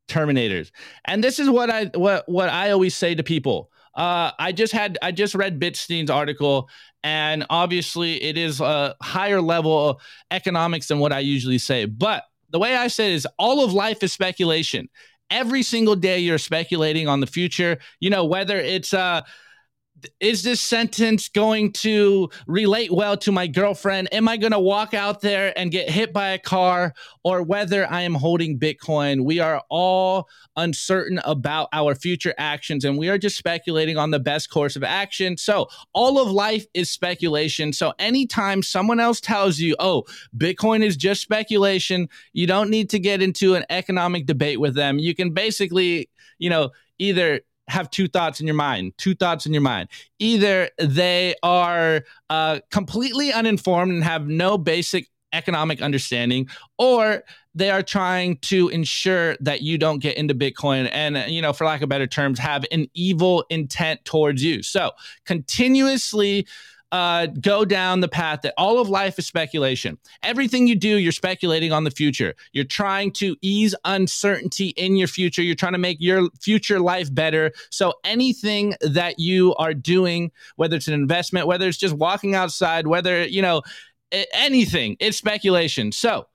Terminators, 0.09 0.73
and 1.07 1.23
this 1.23 1.39
is 1.39 1.49
what 1.49 1.71
I 1.71 1.85
what 1.95 2.29
what 2.29 2.49
I 2.49 2.73
always 2.73 2.95
say 2.95 3.15
to 3.15 3.23
people. 3.23 3.72
Uh, 3.95 4.31
I 4.39 4.53
just 4.53 4.73
had 4.73 4.99
I 5.03 5.13
just 5.13 5.35
read 5.35 5.61
Bitstein's 5.61 6.11
article, 6.11 6.69
and 7.05 7.45
obviously 7.51 8.23
it 8.23 8.39
is 8.39 8.61
a 8.61 8.95
higher 9.03 9.41
level 9.41 10.01
economics 10.31 10.89
than 10.89 10.99
what 10.99 11.13
I 11.13 11.19
usually 11.21 11.59
say. 11.59 11.85
But 11.85 12.25
the 12.51 12.59
way 12.59 12.77
I 12.77 12.89
say 12.89 13.13
is 13.13 13.27
all 13.39 13.65
of 13.65 13.73
life 13.73 14.03
is 14.03 14.13
speculation. 14.13 14.89
Every 15.31 15.63
single 15.63 15.97
day 15.97 16.19
you're 16.19 16.39
speculating 16.39 17.09
on 17.09 17.21
the 17.21 17.27
future. 17.27 17.79
You 18.01 18.11
know 18.11 18.25
whether 18.25 18.59
it's 18.59 18.95
uh 18.95 19.23
is 20.21 20.43
this 20.43 20.61
sentence 20.61 21.29
going 21.29 21.73
to 21.73 22.31
relate 22.47 22.93
well 22.93 23.17
to 23.19 23.33
my 23.33 23.47
girlfriend? 23.47 24.13
Am 24.13 24.29
I 24.29 24.37
going 24.37 24.53
to 24.53 24.61
walk 24.61 24.95
out 24.95 25.21
there 25.21 25.57
and 25.59 25.71
get 25.71 25.91
hit 25.91 26.13
by 26.13 26.31
a 26.31 26.39
car 26.39 26.95
or 27.25 27.43
whether 27.43 27.91
I 27.91 28.03
am 28.03 28.15
holding 28.15 28.59
Bitcoin? 28.59 29.25
We 29.25 29.41
are 29.41 29.63
all 29.69 30.29
uncertain 30.57 31.21
about 31.25 31.69
our 31.73 31.95
future 31.95 32.35
actions 32.39 32.85
and 32.85 32.99
we 32.99 33.09
are 33.09 33.19
just 33.19 33.37
speculating 33.37 33.97
on 33.97 34.11
the 34.11 34.19
best 34.19 34.51
course 34.51 34.77
of 34.77 34.85
action. 34.85 35.37
So, 35.37 35.69
all 35.93 36.21
of 36.21 36.31
life 36.31 36.67
is 36.75 36.91
speculation. 36.91 37.73
So, 37.73 37.93
anytime 37.99 38.63
someone 38.63 39.01
else 39.01 39.21
tells 39.21 39.59
you, 39.59 39.77
oh, 39.79 40.05
Bitcoin 40.37 40.83
is 40.83 40.97
just 40.97 41.23
speculation, 41.23 42.09
you 42.33 42.47
don't 42.47 42.71
need 42.71 42.91
to 42.91 42.99
get 42.99 43.23
into 43.23 43.55
an 43.55 43.65
economic 43.71 44.27
debate 44.27 44.61
with 44.61 44.75
them. 44.75 44.99
You 44.99 45.15
can 45.15 45.31
basically, 45.31 46.09
you 46.39 46.51
know, 46.51 46.71
either 46.99 47.41
have 47.69 47.91
two 47.91 48.09
thoughts 48.09 48.41
in 48.41 48.47
your 48.47 48.57
mind, 48.57 48.93
two 48.99 49.15
thoughts 49.15 49.47
in 49.47 49.53
your 49.53 49.63
mind. 49.63 49.89
Either 50.19 50.69
they 50.79 51.35
are 51.43 52.05
uh, 52.29 52.61
completely 52.71 53.33
uninformed 53.33 53.93
and 53.93 54.05
have 54.05 54.27
no 54.27 54.59
basic 54.59 55.09
economic 55.33 55.81
understanding, 55.81 56.47
or 56.77 57.23
they 57.55 57.71
are 57.71 57.83
trying 57.83 58.37
to 58.39 58.69
ensure 58.69 59.37
that 59.41 59.63
you 59.63 59.79
don't 59.79 60.01
get 60.01 60.17
into 60.17 60.35
Bitcoin 60.35 60.89
and, 60.93 61.17
you 61.31 61.41
know, 61.41 61.53
for 61.53 61.65
lack 61.65 61.83
of 61.83 61.89
better 61.89 62.07
terms, 62.07 62.39
have 62.39 62.65
an 62.73 62.87
evil 62.95 63.45
intent 63.49 64.05
towards 64.05 64.43
you. 64.43 64.63
So 64.63 64.91
continuously 65.25 66.47
uh, 66.93 67.27
go 67.41 67.65
down 67.65 68.01
the 68.01 68.09
path 68.09 68.43
that 68.43 68.53
all 68.59 68.79
of 68.79 68.89
life 68.89 69.19
is 69.19 69.27
speculation. 69.27 69.99
Everything 70.23 70.67
you 70.67 70.77
do, 70.77 70.99
you're 70.99 71.11
speculating 71.11 71.73
on 71.73 71.85
the 71.85 71.91
future. 71.91 72.35
You're 72.53 72.67
trying 72.67 73.13
to 73.13 73.35
ease 73.41 73.75
uncertainty 73.87 74.69
in 74.69 74.97
your 74.97 75.09
future. 75.09 75.43
You're 75.43 75.55
trying 75.55 75.73
to 75.73 75.79
make 75.79 75.97
your 76.01 76.29
future 76.41 76.79
life 76.79 77.13
better. 77.13 77.53
So 77.71 77.95
anything 78.05 78.75
that 78.83 79.19
you 79.19 79.55
are 79.55 79.73
doing, 79.73 80.31
whether 80.57 80.77
it's 80.77 80.87
an 80.87 80.95
investment, 80.95 81.47
whether 81.47 81.67
it's 81.67 81.79
just 81.79 81.95
walking 81.95 82.35
outside, 82.35 82.87
whether, 82.87 83.25
you 83.25 83.41
know, 83.41 83.63
anything, 84.35 84.99
it's 85.01 85.17
speculation. 85.17 85.93
So 85.93 86.27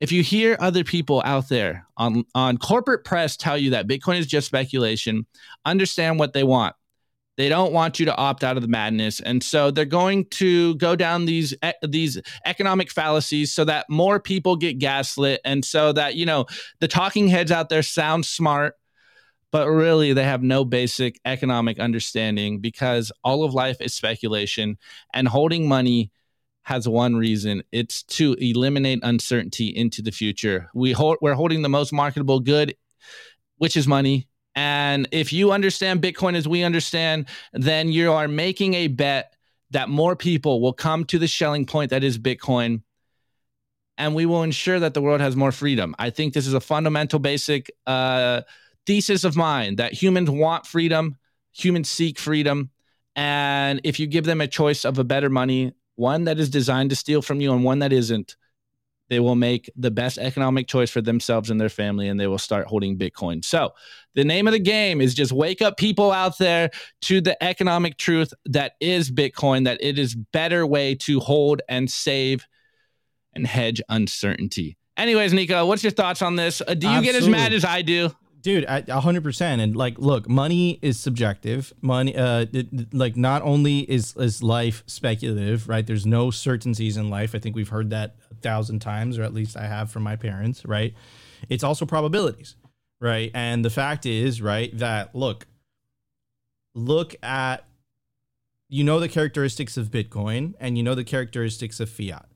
if 0.00 0.10
you 0.10 0.24
hear 0.24 0.56
other 0.58 0.82
people 0.82 1.22
out 1.24 1.48
there 1.48 1.86
on, 1.96 2.24
on 2.34 2.58
corporate 2.58 3.04
press 3.04 3.36
tell 3.36 3.56
you 3.56 3.70
that 3.70 3.86
Bitcoin 3.86 4.18
is 4.18 4.26
just 4.26 4.48
speculation, 4.48 5.26
understand 5.64 6.18
what 6.18 6.32
they 6.32 6.42
want 6.42 6.74
they 7.36 7.48
don't 7.48 7.72
want 7.72 7.98
you 7.98 8.06
to 8.06 8.16
opt 8.16 8.44
out 8.44 8.56
of 8.56 8.62
the 8.62 8.68
madness, 8.68 9.20
and 9.20 9.42
so 9.42 9.70
they're 9.70 9.84
going 9.84 10.26
to 10.26 10.74
go 10.76 10.94
down 10.94 11.24
these 11.24 11.54
these 11.82 12.20
economic 12.44 12.90
fallacies 12.90 13.52
so 13.52 13.64
that 13.64 13.88
more 13.88 14.20
people 14.20 14.56
get 14.56 14.78
gaslit, 14.78 15.40
and 15.44 15.64
so 15.64 15.92
that 15.92 16.14
you 16.14 16.26
know 16.26 16.46
the 16.80 16.88
talking 16.88 17.28
heads 17.28 17.50
out 17.50 17.68
there 17.68 17.82
sound 17.82 18.26
smart, 18.26 18.74
but 19.50 19.66
really 19.68 20.12
they 20.12 20.24
have 20.24 20.42
no 20.42 20.64
basic 20.64 21.20
economic 21.24 21.78
understanding 21.78 22.60
because 22.60 23.10
all 23.24 23.44
of 23.44 23.54
life 23.54 23.80
is 23.80 23.94
speculation, 23.94 24.76
and 25.14 25.26
holding 25.28 25.66
money 25.66 26.10
has 26.64 26.88
one 26.88 27.16
reason. 27.16 27.62
It's 27.72 28.02
to 28.04 28.34
eliminate 28.34 29.00
uncertainty 29.02 29.68
into 29.68 30.02
the 30.02 30.12
future. 30.12 30.68
We 30.74 30.92
hold, 30.92 31.18
we're 31.20 31.34
holding 31.34 31.62
the 31.62 31.68
most 31.68 31.92
marketable 31.92 32.40
good, 32.40 32.76
which 33.56 33.76
is 33.76 33.88
money 33.88 34.28
and 34.54 35.08
if 35.12 35.32
you 35.32 35.52
understand 35.52 36.02
Bitcoin 36.02 36.34
as 36.34 36.46
we 36.46 36.62
understand, 36.62 37.26
then 37.52 37.88
you 37.88 38.12
are 38.12 38.28
making 38.28 38.74
a 38.74 38.88
bet 38.88 39.34
that 39.70 39.88
more 39.88 40.14
people 40.14 40.60
will 40.60 40.74
come 40.74 41.04
to 41.06 41.18
the 41.18 41.26
Schelling 41.26 41.64
point 41.64 41.90
that 41.90 42.04
is 42.04 42.18
Bitcoin. 42.18 42.82
And 43.96 44.14
we 44.14 44.26
will 44.26 44.42
ensure 44.42 44.78
that 44.80 44.94
the 44.94 45.00
world 45.00 45.20
has 45.20 45.36
more 45.36 45.52
freedom. 45.52 45.94
I 45.98 46.10
think 46.10 46.34
this 46.34 46.46
is 46.46 46.54
a 46.54 46.60
fundamental, 46.60 47.18
basic 47.18 47.70
uh, 47.86 48.42
thesis 48.86 49.24
of 49.24 49.36
mine 49.36 49.76
that 49.76 49.92
humans 49.92 50.28
want 50.28 50.66
freedom, 50.66 51.16
humans 51.52 51.88
seek 51.88 52.18
freedom. 52.18 52.70
And 53.16 53.80
if 53.84 54.00
you 54.00 54.06
give 54.06 54.24
them 54.24 54.40
a 54.40 54.48
choice 54.48 54.84
of 54.84 54.98
a 54.98 55.04
better 55.04 55.30
money, 55.30 55.72
one 55.96 56.24
that 56.24 56.38
is 56.38 56.50
designed 56.50 56.90
to 56.90 56.96
steal 56.96 57.22
from 57.22 57.40
you 57.40 57.52
and 57.52 57.64
one 57.64 57.78
that 57.80 57.92
isn't, 57.92 58.36
they 59.12 59.20
will 59.20 59.34
make 59.34 59.70
the 59.76 59.90
best 59.90 60.16
economic 60.16 60.66
choice 60.66 60.88
for 60.88 61.02
themselves 61.02 61.50
and 61.50 61.60
their 61.60 61.68
family 61.68 62.08
and 62.08 62.18
they 62.18 62.26
will 62.26 62.38
start 62.38 62.66
holding 62.66 62.96
bitcoin. 62.96 63.44
So 63.44 63.74
the 64.14 64.24
name 64.24 64.46
of 64.46 64.54
the 64.54 64.58
game 64.58 65.02
is 65.02 65.14
just 65.14 65.32
wake 65.32 65.60
up 65.60 65.76
people 65.76 66.10
out 66.10 66.38
there 66.38 66.70
to 67.02 67.20
the 67.20 67.40
economic 67.44 67.98
truth 67.98 68.32
that 68.46 68.72
is 68.80 69.10
bitcoin 69.10 69.66
that 69.66 69.76
it 69.82 69.98
is 69.98 70.14
better 70.14 70.66
way 70.66 70.94
to 70.94 71.20
hold 71.20 71.60
and 71.68 71.90
save 71.90 72.46
and 73.34 73.46
hedge 73.46 73.82
uncertainty. 73.90 74.78
Anyways 74.96 75.34
nico 75.34 75.66
what's 75.66 75.84
your 75.84 75.92
thoughts 75.92 76.22
on 76.22 76.36
this? 76.36 76.62
Uh, 76.62 76.72
do 76.72 76.86
you 76.86 76.94
Absolutely. 76.94 77.12
get 77.12 77.16
as 77.16 77.28
mad 77.28 77.52
as 77.52 77.66
i 77.66 77.82
do? 77.82 78.10
Dude 78.40 78.64
a 78.64 78.80
100% 78.82 79.40
and 79.42 79.76
like 79.76 79.98
look 79.98 80.26
money 80.26 80.78
is 80.80 80.98
subjective. 80.98 81.70
Money 81.82 82.16
uh 82.16 82.46
it, 82.50 82.94
like 82.94 83.14
not 83.14 83.42
only 83.42 83.80
is 83.80 84.16
is 84.16 84.42
life 84.42 84.82
speculative 84.86 85.68
right? 85.68 85.86
There's 85.86 86.06
no 86.06 86.30
certainties 86.30 86.96
in 86.96 87.10
life. 87.10 87.34
I 87.34 87.40
think 87.40 87.54
we've 87.54 87.68
heard 87.68 87.90
that 87.90 88.16
thousand 88.42 88.80
times 88.80 89.18
or 89.18 89.22
at 89.22 89.32
least 89.32 89.56
i 89.56 89.66
have 89.66 89.90
from 89.90 90.02
my 90.02 90.16
parents 90.16 90.64
right? 90.64 90.94
It's 91.48 91.64
also 91.64 91.86
probabilities 91.86 92.56
right? 93.02 93.32
And 93.34 93.64
the 93.64 93.70
fact 93.70 94.06
is 94.06 94.40
right 94.40 94.76
that 94.78 95.14
look 95.14 95.46
look 96.74 97.14
at 97.22 97.66
you 98.68 98.84
know 98.84 98.98
the 98.98 99.08
characteristics 99.08 99.76
of 99.76 99.90
bitcoin 99.90 100.54
and 100.58 100.78
you 100.78 100.84
know 100.84 100.94
the 100.94 101.04
characteristics 101.04 101.80
of 101.80 101.90
fiat. 101.90 102.26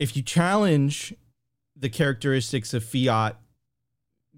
If 0.00 0.16
you 0.16 0.22
challenge 0.22 1.14
the 1.76 1.88
characteristics 1.88 2.74
of 2.74 2.82
fiat 2.82 3.36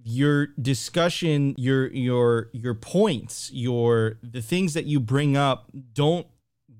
your 0.02 0.46
discussion 0.60 1.54
your 1.58 1.88
your 1.88 2.48
your 2.52 2.74
points 2.74 3.50
your 3.52 4.18
the 4.22 4.40
things 4.40 4.72
that 4.72 4.86
you 4.86 4.98
bring 4.98 5.36
up 5.36 5.70
don't 5.92 6.26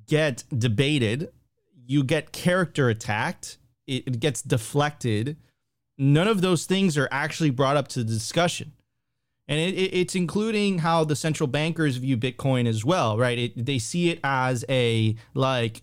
get 0.07 0.43
debated 0.57 1.31
you 1.91 2.05
get 2.05 2.31
character 2.33 2.89
attacked 2.89 3.59
it, 3.87 4.05
it 4.07 4.21
gets 4.21 4.43
deflected. 4.43 5.37
None 5.99 6.29
of 6.29 6.41
those 6.41 6.65
things 6.65 6.97
are 6.97 7.09
actually 7.11 7.51
brought 7.51 7.77
up 7.77 7.89
to 7.89 8.05
the 8.05 8.13
discussion. 8.13 8.73
And 9.49 9.59
it, 9.59 9.75
it, 9.75 9.93
it's 9.93 10.15
including 10.15 10.79
how 10.79 11.03
the 11.03 11.17
central 11.17 11.49
bankers 11.49 11.97
view 11.97 12.17
bitcoin 12.17 12.69
as 12.69 12.85
well 12.85 13.19
right? 13.19 13.53
They 13.57 13.79
see 13.79 14.11
it 14.11 14.21
as 14.23 14.65
a 14.69 15.17
like 15.35 15.83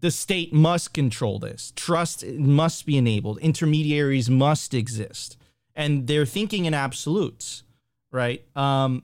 the 0.00 0.10
state 0.10 0.54
must 0.54 0.94
control 0.94 1.38
this. 1.38 1.72
Trust 1.76 2.24
must 2.26 2.86
be 2.86 2.96
enabled. 2.96 3.38
Intermediaries 3.38 4.30
must 4.30 4.72
exist. 4.72 5.36
And 5.74 6.06
they're 6.06 6.26
thinking 6.26 6.64
in 6.64 6.74
absolutes, 6.74 7.64
right? 8.10 8.44
Um, 8.56 9.02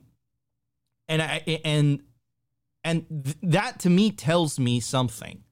and 1.07 1.21
I 1.21 1.61
and 1.63 2.01
and 2.83 3.05
th- 3.25 3.37
that 3.43 3.79
to 3.81 3.89
me 3.89 4.11
tells 4.11 4.59
me 4.59 4.79
something, 4.79 5.43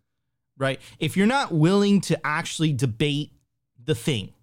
right? 0.57 0.79
If 0.99 1.17
you're 1.17 1.27
not 1.27 1.51
willing 1.51 2.01
to 2.01 2.19
actually 2.25 2.73
debate 2.73 3.31
the 3.83 3.95
thing, 3.95 4.33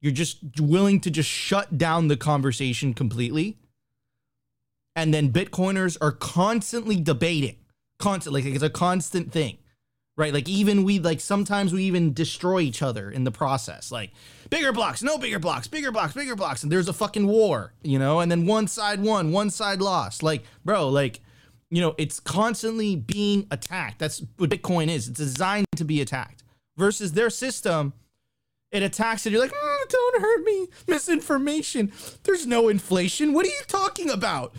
you're 0.00 0.12
just 0.12 0.38
willing 0.60 1.00
to 1.00 1.10
just 1.10 1.28
shut 1.28 1.78
down 1.78 2.08
the 2.08 2.16
conversation 2.16 2.94
completely. 2.94 3.58
And 4.94 5.12
then 5.12 5.32
Bitcoiners 5.32 5.98
are 6.00 6.12
constantly 6.12 6.96
debating, 6.96 7.56
constantly, 7.98 8.42
like 8.42 8.54
it's 8.54 8.62
a 8.62 8.70
constant 8.70 9.30
thing, 9.30 9.58
right? 10.16 10.32
Like 10.32 10.48
even 10.48 10.84
we 10.84 10.98
like 10.98 11.20
sometimes 11.20 11.72
we 11.72 11.84
even 11.84 12.14
destroy 12.14 12.60
each 12.60 12.82
other 12.82 13.10
in 13.10 13.24
the 13.24 13.30
process. 13.30 13.92
Like 13.92 14.12
bigger 14.48 14.72
blocks, 14.72 15.02
no 15.02 15.18
bigger 15.18 15.38
blocks, 15.38 15.68
bigger 15.68 15.92
blocks, 15.92 16.14
bigger 16.14 16.36
blocks, 16.36 16.62
and 16.62 16.72
there's 16.72 16.88
a 16.88 16.94
fucking 16.94 17.26
war, 17.26 17.74
you 17.82 17.98
know, 17.98 18.20
and 18.20 18.30
then 18.30 18.46
one 18.46 18.68
side 18.68 19.02
won, 19.02 19.32
one 19.32 19.50
side 19.50 19.82
lost. 19.82 20.22
Like, 20.22 20.44
bro, 20.64 20.88
like, 20.88 21.20
you 21.70 21.80
know, 21.80 21.94
it's 21.98 22.20
constantly 22.20 22.96
being 22.96 23.46
attacked. 23.50 23.98
That's 23.98 24.22
what 24.36 24.50
Bitcoin 24.50 24.88
is. 24.88 25.08
It's 25.08 25.18
designed 25.18 25.66
to 25.76 25.84
be 25.84 26.00
attacked. 26.00 26.42
Versus 26.76 27.12
their 27.12 27.30
system, 27.30 27.94
it 28.70 28.82
attacks 28.82 29.24
it. 29.26 29.32
you're 29.32 29.40
like, 29.40 29.52
mm, 29.52 29.88
don't 29.88 30.20
hurt 30.20 30.44
me. 30.44 30.68
Misinformation. 30.86 31.90
There's 32.24 32.46
no 32.46 32.68
inflation. 32.68 33.32
What 33.32 33.46
are 33.46 33.50
you 33.50 33.62
talking 33.66 34.10
about? 34.10 34.54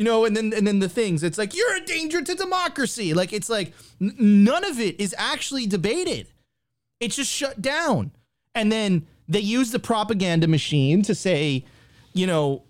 you 0.00 0.04
know, 0.04 0.24
and 0.24 0.34
then 0.34 0.50
and 0.54 0.66
then 0.66 0.78
the 0.78 0.88
things. 0.88 1.22
It's 1.22 1.36
like 1.36 1.54
you're 1.54 1.76
a 1.76 1.84
danger 1.84 2.22
to 2.22 2.34
democracy. 2.34 3.12
Like 3.12 3.34
it's 3.34 3.50
like 3.50 3.74
n- 4.00 4.14
none 4.18 4.64
of 4.64 4.80
it 4.80 4.98
is 4.98 5.14
actually 5.18 5.66
debated. 5.66 6.28
It's 7.00 7.16
just 7.16 7.30
shut 7.30 7.60
down. 7.60 8.12
And 8.54 8.72
then 8.72 9.06
they 9.28 9.40
use 9.40 9.72
the 9.72 9.78
propaganda 9.78 10.48
machine 10.48 11.02
to 11.02 11.14
say, 11.14 11.66
you 12.14 12.26
know, 12.26 12.62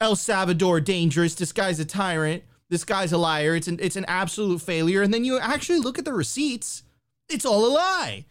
El 0.00 0.16
Salvador 0.16 0.80
dangerous. 0.80 1.34
This 1.34 1.52
guy's 1.52 1.78
a 1.78 1.84
tyrant. 1.84 2.42
This 2.68 2.84
guy's 2.84 3.12
a 3.12 3.18
liar. 3.18 3.56
It's 3.56 3.68
an 3.68 3.78
it's 3.80 3.96
an 3.96 4.04
absolute 4.06 4.60
failure. 4.60 5.02
And 5.02 5.12
then 5.12 5.24
you 5.24 5.38
actually 5.38 5.80
look 5.80 5.98
at 5.98 6.04
the 6.04 6.12
receipts. 6.12 6.82
It's 7.28 7.46
all 7.46 7.66
a 7.66 7.72
lie. 7.72 8.26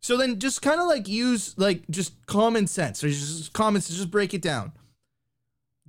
So 0.00 0.16
then 0.16 0.38
just 0.38 0.62
kind 0.62 0.80
of 0.80 0.86
like 0.86 1.08
use 1.08 1.56
like 1.58 1.88
just 1.88 2.26
common 2.26 2.66
sense 2.66 3.02
or 3.02 3.08
just 3.08 3.52
common 3.52 3.80
sense. 3.80 3.96
Just 3.96 4.10
break 4.10 4.34
it 4.34 4.42
down 4.42 4.72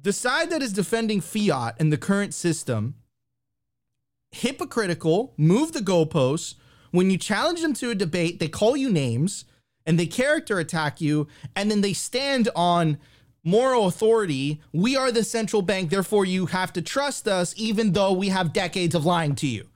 the 0.01 0.13
side 0.13 0.49
that 0.51 0.61
is 0.61 0.73
defending 0.73 1.21
fiat 1.21 1.75
and 1.79 1.91
the 1.91 1.97
current 1.97 2.33
system 2.33 2.95
hypocritical, 4.31 5.33
move 5.37 5.73
the 5.73 5.79
goalposts. 5.79 6.55
When 6.91 7.09
you 7.09 7.17
challenge 7.17 7.61
them 7.61 7.73
to 7.75 7.89
a 7.89 7.95
debate, 7.95 8.39
they 8.39 8.47
call 8.47 8.77
you 8.77 8.89
names 8.89 9.45
and 9.85 9.99
they 9.99 10.05
character 10.05 10.59
attack 10.59 10.99
you, 10.99 11.27
and 11.55 11.71
then 11.71 11.79
they 11.79 11.93
stand 11.93 12.49
on 12.55 12.97
moral 13.47 13.87
authority. 13.87 14.61
We 14.73 14.97
are 14.97 15.11
the 15.11 15.23
central 15.23 15.61
bank, 15.61 15.89
therefore 15.89 16.25
you 16.25 16.47
have 16.47 16.73
to 16.73 16.81
trust 16.81 17.27
us, 17.27 17.53
even 17.57 17.93
though 17.93 18.11
we 18.11 18.27
have 18.29 18.51
decades 18.51 18.93
of 18.93 19.05
lying 19.05 19.35
to 19.35 19.47
you. 19.47 19.69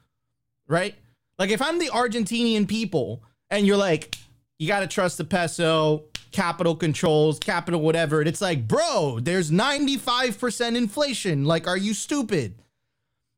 Right? 0.67 0.95
Like 1.39 1.49
if 1.49 1.61
I'm 1.61 1.79
the 1.79 1.87
Argentinian 1.87 2.67
people 2.67 3.23
and 3.49 3.65
you're 3.65 3.77
like, 3.77 4.17
you 4.59 4.67
got 4.67 4.81
to 4.81 4.87
trust 4.87 5.17
the 5.17 5.23
peso, 5.23 6.03
capital 6.31 6.75
controls, 6.75 7.39
capital 7.39 7.81
whatever. 7.81 8.19
And 8.19 8.27
it's 8.27 8.41
like, 8.41 8.67
bro, 8.67 9.19
there's 9.21 9.51
95% 9.51 10.75
inflation. 10.75 11.45
Like, 11.45 11.67
are 11.67 11.77
you 11.77 11.93
stupid? 11.93 12.55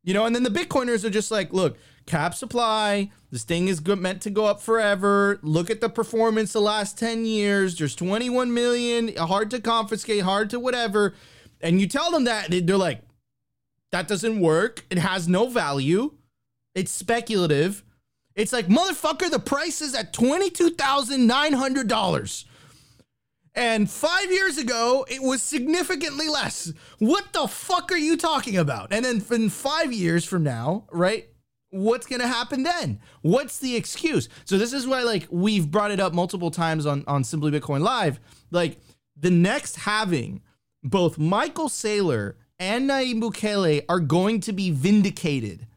You 0.03 0.13
know, 0.13 0.25
and 0.25 0.35
then 0.35 0.43
the 0.43 0.49
Bitcoiners 0.49 1.05
are 1.05 1.09
just 1.09 1.31
like, 1.31 1.53
look, 1.53 1.77
cap 2.05 2.35
supply. 2.35 3.09
This 3.31 3.43
thing 3.43 3.69
is 3.69 3.79
good, 3.79 3.99
meant 3.99 4.21
to 4.23 4.29
go 4.29 4.45
up 4.45 4.61
forever. 4.61 5.39
Look 5.41 5.69
at 5.69 5.79
the 5.81 5.89
performance 5.89 6.53
the 6.53 6.61
last 6.61 6.97
10 6.97 7.25
years. 7.25 7.77
There's 7.77 7.95
21 7.95 8.53
million, 8.53 9.15
hard 9.15 9.49
to 9.51 9.61
confiscate, 9.61 10.23
hard 10.23 10.49
to 10.49 10.59
whatever. 10.59 11.13
And 11.61 11.79
you 11.79 11.87
tell 11.87 12.11
them 12.11 12.25
that, 12.25 12.47
they're 12.49 12.77
like, 12.77 13.01
that 13.91 14.09
doesn't 14.09 14.41
work. 14.41 14.83
It 14.89 14.97
has 14.97 15.27
no 15.27 15.47
value. 15.47 16.15
It's 16.75 16.91
speculative. 16.91 17.83
It's 18.35 18.51
like, 18.51 18.67
motherfucker, 18.67 19.31
the 19.31 19.39
price 19.39 19.81
is 19.81 19.95
at 19.95 20.11
$22,900. 20.11 22.45
And 23.55 23.89
five 23.89 24.31
years 24.31 24.57
ago, 24.57 25.05
it 25.07 25.21
was 25.21 25.43
significantly 25.43 26.27
less. 26.27 26.73
What 26.97 27.33
the 27.33 27.47
fuck 27.47 27.91
are 27.91 27.97
you 27.97 28.17
talking 28.17 28.57
about? 28.57 28.91
And 28.91 29.05
then 29.05 29.23
in 29.29 29.49
five 29.49 29.93
years 29.93 30.25
from 30.25 30.43
now, 30.43 30.85
right? 30.91 31.29
What's 31.69 32.05
gonna 32.07 32.27
happen 32.27 32.63
then? 32.63 32.99
What's 33.21 33.59
the 33.59 33.75
excuse? 33.75 34.29
So 34.45 34.57
this 34.57 34.73
is 34.73 34.87
why, 34.87 35.03
like, 35.03 35.27
we've 35.29 35.69
brought 35.69 35.91
it 35.91 35.99
up 35.99 36.13
multiple 36.13 36.51
times 36.51 36.85
on 36.85 37.03
on 37.07 37.23
Simply 37.23 37.51
Bitcoin 37.51 37.81
Live. 37.81 38.19
Like, 38.51 38.79
the 39.15 39.31
next 39.31 39.77
halving, 39.77 40.41
both 40.83 41.17
Michael 41.17 41.69
Saylor 41.69 42.35
and 42.59 42.89
Nayib 42.89 43.21
Bukele 43.21 43.85
are 43.89 43.99
going 43.99 44.39
to 44.41 44.53
be 44.53 44.71
vindicated. 44.71 45.67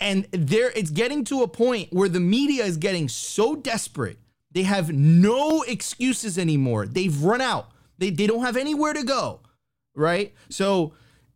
And 0.00 0.26
there, 0.30 0.70
it's 0.70 0.90
getting 0.90 1.24
to 1.24 1.42
a 1.42 1.48
point 1.48 1.92
where 1.92 2.08
the 2.08 2.20
media 2.20 2.64
is 2.64 2.76
getting 2.76 3.08
so 3.08 3.56
desperate 3.56 4.18
they 4.52 4.62
have 4.62 4.92
no 4.92 5.62
excuses 5.62 6.38
anymore. 6.38 6.86
They've 6.86 7.22
run 7.22 7.40
out. 7.40 7.70
They, 7.98 8.10
they 8.10 8.26
don't 8.26 8.42
have 8.42 8.56
anywhere 8.56 8.92
to 8.92 9.02
go. 9.02 9.40
Right? 9.94 10.34
So 10.48 10.94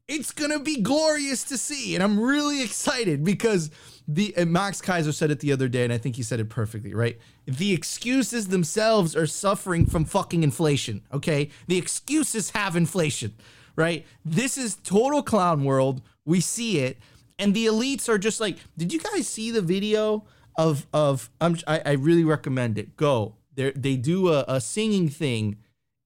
it's 0.09 0.33
gonna 0.33 0.61
be 0.61 0.81
glorious 0.81 1.45
to 1.45 1.59
see. 1.59 1.95
And 1.95 2.03
I'm 2.03 2.19
really 2.21 2.62
excited 2.64 3.25
because 3.25 3.71
the 4.09 4.35
Max 4.47 4.81
Keiser 4.81 5.12
said 5.12 5.31
it 5.31 5.41
the 5.41 5.53
other 5.53 5.69
day, 5.69 5.83
and 5.83 5.93
I 5.93 5.99
think 5.99 6.17
he 6.17 6.23
said 6.23 6.39
it 6.39 6.49
perfectly, 6.49 6.95
right? 6.95 7.19
The 7.47 7.73
excuses 7.73 8.49
themselves 8.49 9.17
are 9.17 9.27
suffering 9.27 9.87
from 9.87 10.05
fucking 10.05 10.43
inflation. 10.43 11.03
Okay. 11.12 11.51
The 11.67 11.79
excuses 11.79 12.51
have 12.51 12.77
inflation, 12.77 13.35
right? 13.75 14.07
This 14.25 14.57
is 14.57 14.77
total 14.77 15.23
clown 15.23 15.64
world. 15.64 16.03
We 16.25 16.41
see 16.41 16.79
it. 16.79 16.99
And 17.39 17.53
the 17.53 17.67
elites 17.67 18.09
are 18.09 18.19
just 18.19 18.41
like, 18.41 18.59
did 18.79 18.93
you 18.93 19.01
guys 19.01 19.29
see 19.29 19.51
the 19.51 19.61
video 19.61 20.25
of 20.57 20.86
of 20.92 21.30
I'm, 21.40 21.59
I, 21.66 21.82
I 21.84 21.92
really 21.92 22.24
recommend 22.24 22.78
it. 22.78 22.96
Go. 22.96 23.34
They 23.54 23.72
they 23.72 23.96
do 23.96 24.28
a, 24.28 24.44
a 24.48 24.61
singing 24.61 25.09
thing 25.09 25.57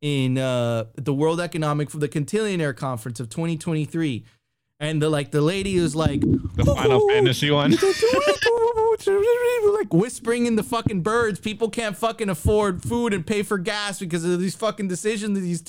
in 0.01 0.39
uh, 0.39 0.85
the 0.95 1.13
World 1.13 1.41
Economic 1.41 1.91
for 1.91 1.99
the 1.99 2.09
Cantillionaire 2.09 2.77
Conference 2.77 3.21
of 3.21 3.29
2023. 3.29 4.25
And 4.79 5.03
the 5.03 5.11
like 5.11 5.31
the 5.31 5.43
lady 5.43 5.77
is 5.77 5.95
like 5.95 6.21
the 6.21 6.65
Final 6.65 7.07
Fantasy 7.09 7.51
one. 7.51 7.77
like 9.75 9.93
whispering 9.93 10.47
in 10.47 10.57
the 10.57 10.63
fucking 10.63 11.03
birds. 11.03 11.39
People 11.41 11.69
can't 11.69 11.97
fucking 11.97 12.29
afford 12.29 12.83
food 12.83 13.13
and 13.15 13.27
pay 13.27 13.43
for 13.43 13.59
gas 13.59 13.99
because 13.99 14.25
of 14.25 14.41
these 14.41 14.55
fucking 14.55 14.89
decisions 14.89 15.41
these 15.41 15.63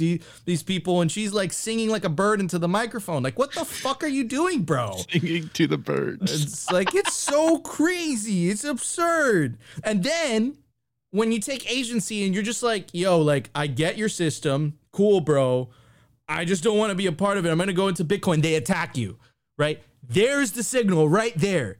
these 0.45 0.63
people. 0.63 1.01
And 1.01 1.11
she's 1.11 1.33
like 1.33 1.53
singing 1.53 1.89
like 1.89 2.03
a 2.03 2.09
bird 2.09 2.39
into 2.39 2.59
the 2.59 2.67
microphone. 2.67 3.23
Like, 3.23 3.37
what 3.37 3.53
the 3.53 3.65
fuck 3.65 4.03
are 4.03 4.07
you 4.07 4.23
doing, 4.23 4.63
bro? 4.63 4.97
Singing 5.11 5.49
to 5.53 5.67
the 5.67 5.77
birds. 5.77 6.43
It's 6.43 6.71
like 6.71 6.93
it's 6.95 7.13
so 7.13 7.59
crazy. 7.59 8.49
It's 8.49 8.63
absurd. 8.63 9.57
And 9.83 10.03
then 10.03 10.57
when 11.11 11.31
you 11.31 11.39
take 11.39 11.69
agency 11.71 12.25
and 12.25 12.33
you're 12.33 12.43
just 12.43 12.63
like, 12.63 12.89
yo, 12.93 13.19
like 13.19 13.49
I 13.55 13.67
get 13.67 13.97
your 13.97 14.09
system, 14.09 14.77
cool, 14.91 15.21
bro. 15.21 15.69
I 16.27 16.45
just 16.45 16.63
don't 16.63 16.77
want 16.77 16.91
to 16.91 16.95
be 16.95 17.07
a 17.07 17.11
part 17.11 17.37
of 17.37 17.45
it. 17.45 17.49
I'm 17.49 17.57
gonna 17.57 17.73
go 17.73 17.87
into 17.87 18.05
Bitcoin. 18.05 18.41
They 18.41 18.55
attack 18.55 18.97
you, 18.97 19.17
right? 19.57 19.81
There's 20.07 20.51
the 20.51 20.63
signal 20.63 21.09
right 21.09 21.33
there 21.35 21.77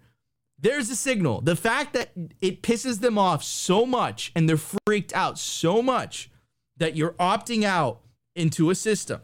there's 0.61 0.89
a 0.89 0.95
signal. 0.95 1.41
The 1.41 1.55
fact 1.55 1.93
that 1.93 2.11
it 2.39 2.61
pisses 2.61 3.01
them 3.01 3.17
off 3.17 3.43
so 3.43 3.85
much 3.85 4.31
and 4.35 4.47
they're 4.47 4.57
freaked 4.85 5.13
out 5.13 5.37
so 5.37 5.81
much 5.81 6.29
that 6.77 6.95
you're 6.95 7.13
opting 7.13 7.63
out 7.63 8.01
into 8.35 8.69
a 8.69 8.75
system 8.75 9.21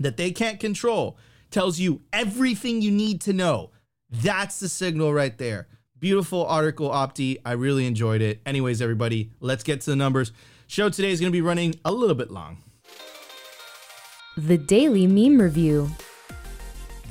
that 0.00 0.16
they 0.16 0.30
can't 0.30 0.58
control 0.58 1.18
tells 1.50 1.78
you 1.78 2.00
everything 2.12 2.80
you 2.80 2.90
need 2.90 3.20
to 3.20 3.32
know. 3.32 3.70
That's 4.10 4.60
the 4.60 4.68
signal 4.68 5.12
right 5.12 5.36
there. 5.36 5.68
Beautiful 5.98 6.44
article, 6.46 6.90
Opti. 6.90 7.38
I 7.44 7.52
really 7.52 7.86
enjoyed 7.86 8.22
it. 8.22 8.40
Anyways, 8.44 8.82
everybody, 8.82 9.30
let's 9.40 9.62
get 9.62 9.82
to 9.82 9.90
the 9.90 9.96
numbers. 9.96 10.32
Show 10.66 10.88
today 10.88 11.12
is 11.12 11.20
going 11.20 11.30
to 11.30 11.36
be 11.36 11.42
running 11.42 11.78
a 11.84 11.92
little 11.92 12.16
bit 12.16 12.30
long. 12.30 12.58
The 14.36 14.58
Daily 14.58 15.06
Meme 15.06 15.40
Review. 15.40 15.90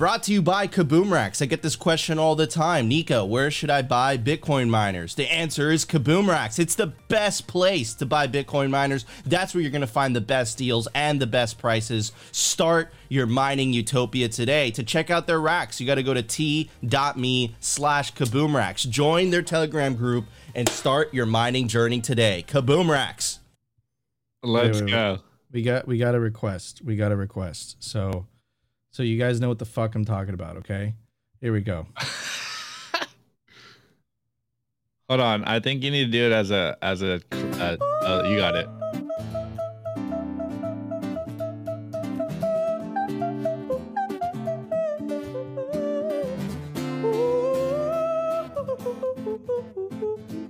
Brought 0.01 0.23
to 0.23 0.33
you 0.33 0.41
by 0.41 0.65
Kaboom 0.65 1.11
Racks. 1.11 1.43
I 1.43 1.45
get 1.45 1.61
this 1.61 1.75
question 1.75 2.17
all 2.17 2.35
the 2.35 2.47
time. 2.47 2.87
Nico, 2.87 3.23
where 3.23 3.51
should 3.51 3.69
I 3.69 3.83
buy 3.83 4.17
Bitcoin 4.17 4.67
miners? 4.67 5.13
The 5.13 5.31
answer 5.31 5.69
is 5.69 5.85
Kaboom 5.85 6.27
Racks. 6.27 6.57
It's 6.57 6.73
the 6.73 6.87
best 6.87 7.45
place 7.45 7.93
to 7.93 8.07
buy 8.07 8.25
Bitcoin 8.25 8.71
miners. 8.71 9.05
That's 9.27 9.53
where 9.53 9.61
you're 9.61 9.69
going 9.69 9.81
to 9.81 9.85
find 9.85 10.15
the 10.15 10.19
best 10.19 10.57
deals 10.57 10.87
and 10.95 11.21
the 11.21 11.27
best 11.27 11.59
prices. 11.59 12.13
Start 12.31 12.91
your 13.09 13.27
mining 13.27 13.73
utopia 13.73 14.27
today. 14.27 14.71
To 14.71 14.81
check 14.81 15.11
out 15.11 15.27
their 15.27 15.39
racks, 15.39 15.79
you 15.79 15.85
got 15.85 15.95
to 15.95 16.03
go 16.03 16.15
to 16.15 16.23
t.me 16.23 17.55
slash 17.59 18.11
Kaboom 18.15 18.55
Racks. 18.55 18.81
Join 18.85 19.29
their 19.29 19.43
Telegram 19.43 19.93
group 19.93 20.25
and 20.55 20.67
start 20.67 21.13
your 21.13 21.27
mining 21.27 21.67
journey 21.67 22.01
today. 22.01 22.43
Kaboom 22.47 22.89
Racks. 22.89 23.37
Let's 24.41 24.79
wait, 24.79 24.85
wait, 24.85 24.91
go. 24.93 25.19
We 25.51 25.61
got 25.61 25.87
we 25.87 25.99
got 25.99 26.15
a 26.15 26.19
request. 26.19 26.81
We 26.83 26.95
got 26.95 27.11
a 27.11 27.15
request. 27.15 27.75
So 27.83 28.25
so 28.91 29.03
you 29.03 29.17
guys 29.17 29.39
know 29.39 29.47
what 29.47 29.59
the 29.59 29.65
fuck 29.65 29.95
I'm 29.95 30.03
talking 30.05 30.33
about, 30.33 30.57
okay? 30.57 30.95
Here 31.39 31.53
we 31.53 31.61
go. 31.61 31.87
Hold 35.09 35.21
on, 35.21 35.43
I 35.45 35.59
think 35.59 35.81
you 35.83 35.91
need 35.91 36.05
to 36.05 36.11
do 36.11 36.25
it 36.27 36.31
as 36.31 36.51
a 36.51 36.77
as 36.81 37.01
a. 37.01 37.21
Uh, 37.33 37.77
uh, 38.03 38.23
you 38.27 38.37
got 38.37 38.55
it. 38.55 38.67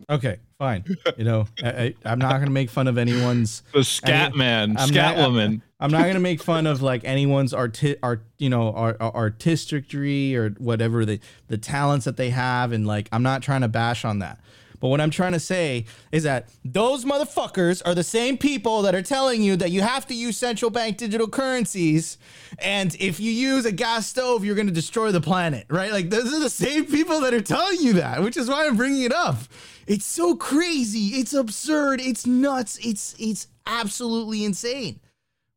Okay, 0.10 0.40
fine. 0.60 0.84
You 1.18 1.24
know, 1.24 1.48
I, 1.64 1.96
am 2.04 2.20
not 2.20 2.34
gonna 2.40 2.52
make 2.52 2.70
fun 2.70 2.88
of 2.88 2.98
anyone's 2.98 3.64
the 3.74 3.84
scat 3.84 4.32
any, 4.32 4.38
man, 4.38 4.76
I'm 4.78 4.90
scat 4.90 5.18
not, 5.18 5.30
woman. 5.30 5.62
I'm, 5.82 5.92
not 5.92 6.06
gonna 6.06 6.20
make 6.20 6.42
fun 6.42 6.68
of 6.68 6.82
like 6.82 7.02
anyone's 7.04 7.54
art, 7.54 7.82
art, 8.02 8.24
you 8.38 8.50
know, 8.50 8.72
art, 8.74 8.98
artistry 9.00 10.36
or 10.36 10.52
whatever 10.52 11.06
the 11.06 11.20
the 11.48 11.58
talents 11.58 12.06
that 12.06 12.18
they 12.18 12.30
have, 12.30 12.72
and 12.72 12.88
like 12.88 13.10
I'm 13.12 13.24
not 13.24 13.42
trying 13.42 13.62
to 13.62 13.68
bash 13.68 14.06
on 14.06 14.20
that. 14.20 14.40
But 14.82 14.88
what 14.88 15.00
I'm 15.00 15.12
trying 15.12 15.34
to 15.34 15.40
say 15.40 15.86
is 16.12 16.24
that 16.24 16.50
those 16.66 17.06
motherfuckers 17.06 17.84
are 17.86 17.94
the 17.94 18.04
same 18.04 18.38
people 18.38 18.82
that 18.82 18.96
are 18.96 19.04
telling 19.04 19.44
you 19.44 19.56
that 19.58 19.70
you 19.70 19.82
have 19.82 20.08
to 20.08 20.16
use 20.16 20.38
central 20.38 20.72
bank 20.72 20.98
digital 20.98 21.28
currencies. 21.28 22.18
And 22.58 22.96
if 23.00 23.20
you 23.20 23.32
use 23.32 23.66
a 23.66 23.72
gas 23.72 24.08
stove, 24.08 24.44
you're 24.44 24.56
going 24.56 24.68
to 24.68 24.74
destroy 24.74 25.12
the 25.12 25.22
planet, 25.22 25.68
right? 25.70 25.92
Like, 25.92 26.10
those 26.10 26.34
are 26.34 26.40
the 26.40 26.50
same 26.50 26.88
people 26.88 27.22
that 27.22 27.34
are 27.34 27.42
telling 27.42 27.80
you 27.80 27.94
that, 27.94 28.24
which 28.24 28.36
is 28.36 28.50
why 28.50 28.66
I'm 28.66 28.76
bringing 28.76 29.04
it 29.04 29.14
up. 29.14 29.38
It's 29.86 30.06
so 30.06 30.36
crazy. 30.36 31.20
It's 31.20 31.34
absurd. 31.34 32.02
It's 32.02 32.26
nuts. 32.26 32.80
It's, 32.84 33.16
it's 33.20 33.48
absolutely 33.68 34.44
insane, 34.44 35.00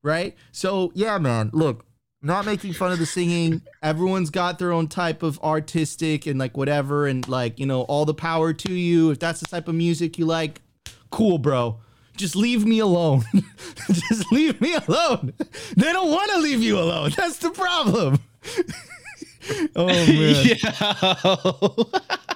right? 0.05 0.37
So, 0.53 0.93
yeah, 0.95 1.19
man, 1.19 1.51
look, 1.53 1.85
not 2.23 2.47
making 2.47 2.75
fun 2.75 2.93
of 2.93 3.01
the 3.01 3.07
singing. 3.07 3.63
Everyone's 3.83 4.31
got 4.31 4.61
their 4.61 4.71
own 4.73 4.87
type 4.87 5.25
of 5.25 5.41
artistic 5.41 6.27
and 6.27 6.39
like 6.39 6.57
whatever, 6.57 7.09
and 7.09 7.27
like 7.29 7.59
you 7.59 7.67
know, 7.67 7.83
all 7.83 8.05
the 8.05 8.15
power 8.15 8.53
to 8.53 8.73
you. 8.73 9.11
If 9.11 9.19
that's 9.19 9.41
the 9.41 9.47
type 9.47 9.67
of 9.67 9.75
music 9.75 10.19
you 10.19 10.27
like, 10.27 10.63
cool, 11.11 11.39
bro. 11.39 11.81
Just 12.17 12.37
leave 12.37 12.65
me 12.65 12.79
alone. 12.79 13.25
Just 13.89 14.31
leave 14.31 14.61
me 14.61 14.75
alone. 14.75 15.33
They 15.77 15.93
don't 15.93 16.11
want 16.13 16.31
to 16.31 16.39
leave 16.39 16.63
you 16.63 16.79
alone. 16.79 17.11
That's 17.17 17.39
the 17.39 17.51
problem. 17.51 18.21
oh 19.77 19.87
man. 19.87 20.57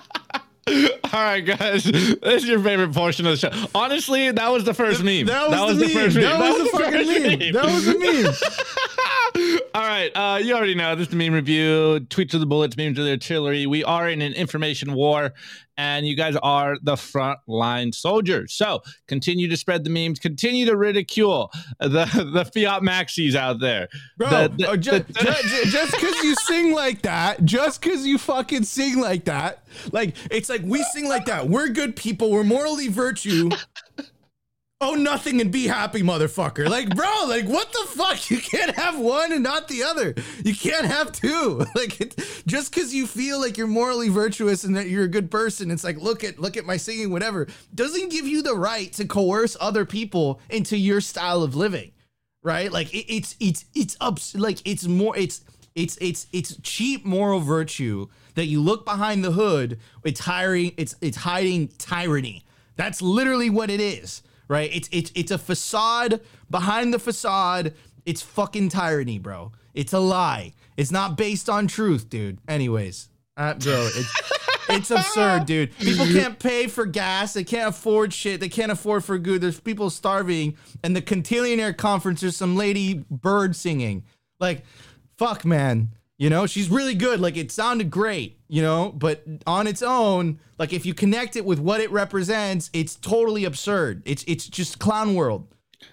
All 1.12 1.20
right, 1.20 1.40
guys. 1.40 1.84
This 1.84 2.16
is 2.22 2.48
your 2.48 2.60
favorite 2.60 2.92
portion 2.92 3.26
of 3.26 3.40
the 3.40 3.50
show. 3.50 3.66
Honestly, 3.74 4.30
that 4.30 4.48
was 4.50 4.64
the 4.64 4.74
first 4.74 5.02
meme. 5.02 5.26
That 5.26 5.48
was, 5.48 5.56
that 5.56 5.66
was 5.66 5.78
the, 5.78 5.86
the, 5.86 5.94
first 5.94 6.16
meme. 6.16 6.24
That, 6.24 6.38
that 6.38 6.50
was, 6.50 6.62
was 6.62 6.72
the 6.72 6.78
fucking 6.78 7.22
meme. 7.22 7.38
meme. 7.38 7.52
That 7.52 7.64
was 7.64 7.84
the 7.86 7.98
meme. 7.98 9.60
All 9.74 9.86
right. 9.86 10.10
Uh, 10.14 10.38
you 10.38 10.54
already 10.54 10.74
know 10.74 10.94
this 10.94 11.06
is 11.06 11.10
the 11.10 11.16
meme 11.16 11.32
review. 11.32 12.00
Tweets 12.08 12.34
of 12.34 12.40
the 12.40 12.46
bullets, 12.46 12.76
memes 12.76 12.98
of 12.98 13.04
the 13.04 13.12
artillery. 13.12 13.66
We 13.66 13.84
are 13.84 14.08
in 14.08 14.20
an 14.20 14.34
information 14.34 14.92
war, 14.92 15.32
and 15.78 16.06
you 16.06 16.16
guys 16.16 16.36
are 16.42 16.76
the 16.82 16.96
front 16.96 17.38
line 17.46 17.92
soldiers. 17.92 18.52
So 18.52 18.82
continue 19.06 19.48
to 19.48 19.56
spread 19.56 19.84
the 19.84 19.90
memes, 19.90 20.18
continue 20.18 20.66
to 20.66 20.76
ridicule 20.76 21.50
the 21.78 21.88
the 22.34 22.44
fiat 22.44 22.82
maxis 22.82 23.34
out 23.34 23.60
there. 23.60 23.88
Bro, 24.18 24.28
the, 24.28 24.48
the, 24.56 24.70
uh, 24.70 24.76
just 24.76 25.92
because 25.92 26.22
you 26.22 26.34
sing 26.34 26.74
like 26.74 27.02
that, 27.02 27.44
just 27.44 27.80
because 27.80 28.06
you 28.06 28.18
fucking 28.18 28.64
sing 28.64 28.98
like 29.00 29.24
that, 29.24 29.64
like 29.92 30.16
it's 30.30 30.48
like 30.48 30.62
we 30.64 30.82
sing 30.92 31.08
like 31.08 31.26
that. 31.26 31.48
We're 31.48 31.68
good 31.68 31.94
people. 31.96 32.30
We're 32.30 32.44
morally 32.44 32.88
virtue 32.88 33.50
oh 34.80 34.94
nothing 34.94 35.40
and 35.40 35.50
be 35.50 35.66
happy 35.66 36.02
motherfucker. 36.02 36.68
Like 36.68 36.94
bro 36.94 37.08
like 37.26 37.46
what 37.46 37.72
the 37.72 37.86
fuck? 37.88 38.30
You 38.30 38.38
can't 38.38 38.76
have 38.76 38.98
one 38.98 39.32
and 39.32 39.42
not 39.42 39.68
the 39.68 39.82
other. 39.82 40.14
You 40.44 40.54
can't 40.54 40.86
have 40.86 41.12
two. 41.12 41.64
Like 41.74 42.00
it, 42.00 42.42
just 42.46 42.72
because 42.72 42.94
you 42.94 43.06
feel 43.06 43.40
like 43.40 43.56
you're 43.56 43.66
morally 43.66 44.08
virtuous 44.08 44.64
and 44.64 44.76
that 44.76 44.88
you're 44.88 45.04
a 45.04 45.08
good 45.08 45.30
person 45.30 45.70
it's 45.70 45.84
like 45.84 45.98
look 45.98 46.24
at 46.24 46.38
look 46.40 46.56
at 46.56 46.64
my 46.64 46.76
singing 46.76 47.10
whatever 47.10 47.46
doesn't 47.74 48.10
give 48.10 48.26
you 48.26 48.42
the 48.42 48.54
right 48.54 48.92
to 48.94 49.04
coerce 49.06 49.56
other 49.60 49.84
people 49.84 50.40
into 50.50 50.76
your 50.76 51.00
style 51.00 51.42
of 51.42 51.54
living 51.54 51.92
right? 52.42 52.72
Like 52.72 52.92
it, 52.94 53.12
it's 53.12 53.36
it's 53.40 53.64
it's 53.74 53.96
up 54.00 54.18
like 54.34 54.58
it's 54.64 54.86
more 54.86 55.16
it's 55.16 55.42
it's 55.74 55.96
it's 56.00 56.26
it's 56.32 56.56
cheap 56.62 57.04
moral 57.04 57.40
virtue 57.40 58.08
that 58.34 58.46
you 58.46 58.60
look 58.60 58.84
behind 58.84 59.24
the 59.24 59.32
hood 59.32 59.78
it's 60.04 60.20
hiring 60.20 60.72
it's 60.76 60.94
it's 61.00 61.18
hiding 61.18 61.68
tyranny. 61.78 62.44
That's 62.76 63.02
literally 63.02 63.50
what 63.50 63.70
it 63.70 63.80
is 63.80 64.22
right? 64.48 64.70
It's 64.74 64.88
it's 64.90 65.12
it's 65.14 65.30
a 65.30 65.38
facade 65.38 66.20
behind 66.50 66.92
the 66.92 66.98
facade. 66.98 67.74
It's 68.04 68.22
fucking 68.22 68.70
tyranny, 68.70 69.18
bro. 69.18 69.52
It's 69.74 69.92
a 69.92 69.98
lie. 69.98 70.54
It's 70.76 70.90
not 70.90 71.16
based 71.16 71.48
on 71.48 71.68
truth, 71.68 72.08
dude. 72.08 72.38
Anyways, 72.48 73.08
uh, 73.36 73.54
bro, 73.54 73.88
it's 73.94 74.22
it's 74.68 74.90
absurd, 74.90 75.46
dude. 75.46 75.76
People 75.78 76.06
can't 76.06 76.38
pay 76.38 76.66
for 76.66 76.86
gas. 76.86 77.34
They 77.34 77.44
can't 77.44 77.68
afford 77.68 78.12
shit. 78.12 78.40
They 78.40 78.48
can't 78.48 78.72
afford 78.72 79.04
for 79.04 79.18
good. 79.18 79.40
There's 79.40 79.60
people 79.60 79.90
starving, 79.90 80.56
and 80.82 80.96
the 80.96 81.02
Cantillionaire 81.02 81.76
conference. 81.76 82.22
There's 82.22 82.36
some 82.36 82.56
lady 82.56 83.04
bird 83.10 83.54
singing. 83.54 84.04
Like, 84.40 84.64
fuck, 85.16 85.44
man. 85.44 85.90
You 86.18 86.30
know, 86.30 86.46
she's 86.46 86.68
really 86.68 86.94
good. 86.94 87.20
Like 87.20 87.36
it 87.36 87.52
sounded 87.52 87.90
great, 87.90 88.40
you 88.48 88.60
know, 88.60 88.90
but 88.90 89.22
on 89.46 89.68
its 89.68 89.82
own, 89.82 90.40
like 90.58 90.72
if 90.72 90.84
you 90.84 90.92
connect 90.92 91.36
it 91.36 91.44
with 91.44 91.60
what 91.60 91.80
it 91.80 91.92
represents, 91.92 92.70
it's 92.72 92.96
totally 92.96 93.44
absurd. 93.44 94.02
It's 94.04 94.24
it's 94.26 94.48
just 94.48 94.80
clown 94.80 95.14
world. 95.14 95.46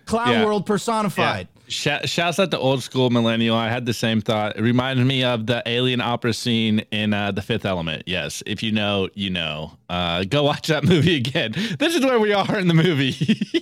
Clown 0.05 0.31
yeah. 0.31 0.45
world 0.45 0.65
personified. 0.65 1.47
Sh- 1.67 1.87
shouts 2.05 2.39
out 2.39 2.51
to 2.51 2.59
old 2.59 2.81
school 2.83 3.09
millennial. 3.11 3.55
I 3.55 3.69
had 3.69 3.85
the 3.85 3.93
same 3.93 4.21
thought. 4.21 4.57
It 4.57 4.61
reminded 4.61 5.05
me 5.05 5.23
of 5.23 5.45
the 5.45 5.63
alien 5.65 6.01
opera 6.01 6.33
scene 6.33 6.79
in 6.91 7.13
uh, 7.13 7.31
The 7.31 7.41
Fifth 7.41 7.65
Element. 7.65 8.03
Yes, 8.05 8.43
if 8.45 8.61
you 8.61 8.71
know, 8.71 9.09
you 9.13 9.29
know. 9.29 9.77
Uh, 9.89 10.23
go 10.23 10.43
watch 10.43 10.67
that 10.67 10.83
movie 10.83 11.15
again. 11.15 11.53
This 11.79 11.95
is 11.95 12.03
where 12.03 12.19
we 12.19 12.33
are 12.33 12.57
in 12.57 12.67
the 12.67 12.73
movie. 12.73 13.15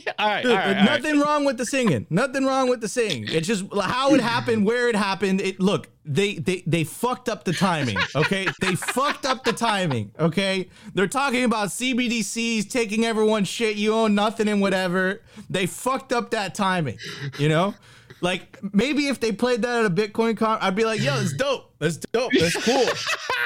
all 0.20 0.28
right, 0.28 0.46
all 0.46 0.54
right, 0.54 0.78
all 0.78 0.86
nothing 0.86 1.20
right. 1.20 1.26
wrong 1.26 1.46
with 1.46 1.58
the 1.58 1.66
singing. 1.66 2.08
Nothing 2.10 2.46
wrong 2.46 2.70
with 2.70 2.82
the 2.82 2.90
singing. 2.90 3.26
It's 3.28 3.48
just 3.48 3.66
how 3.74 4.14
it 4.14 4.22
happened, 4.22 4.66
where 4.66 4.90
it 4.90 4.96
happened. 4.96 5.40
It 5.40 5.60
look 5.60 5.88
they 6.06 6.36
they 6.36 6.64
they 6.68 6.84
fucked 6.84 7.30
up 7.30 7.44
the 7.44 7.54
timing. 7.54 7.98
Okay, 8.16 8.48
they 8.62 8.76
fucked 8.76 9.26
up 9.26 9.44
the 9.44 9.54
timing. 9.54 10.12
Okay, 10.20 10.70
they're 10.94 11.08
talking 11.08 11.44
about 11.44 11.70
CBDCs 11.70 12.70
taking 12.70 13.06
everyone's 13.06 13.48
shit. 13.48 13.78
You 13.78 13.94
own 13.94 14.16
nothing 14.16 14.48
and 14.48 14.62
whatever. 14.62 15.22
They 15.50 15.66
fucked 15.66 16.12
up 16.12 16.32
that 16.32 16.56
timing. 16.56 16.98
You 17.38 17.50
know. 17.50 17.76
Like 18.22 18.58
maybe 18.74 19.08
if 19.08 19.20
they 19.20 19.34
played 19.34 19.64
that 19.64 19.84
at 19.84 19.86
a 19.86 19.90
Bitcoin 19.94 20.38
con, 20.38 20.58
I'd 20.62 20.76
be 20.76 20.86
like, 20.86 21.02
"Yo, 21.02 21.14
it's 21.20 21.34
dope. 21.34 21.73
That's 21.84 21.98
dope. 21.98 22.32
That's 22.32 22.56
cool. 22.64 22.86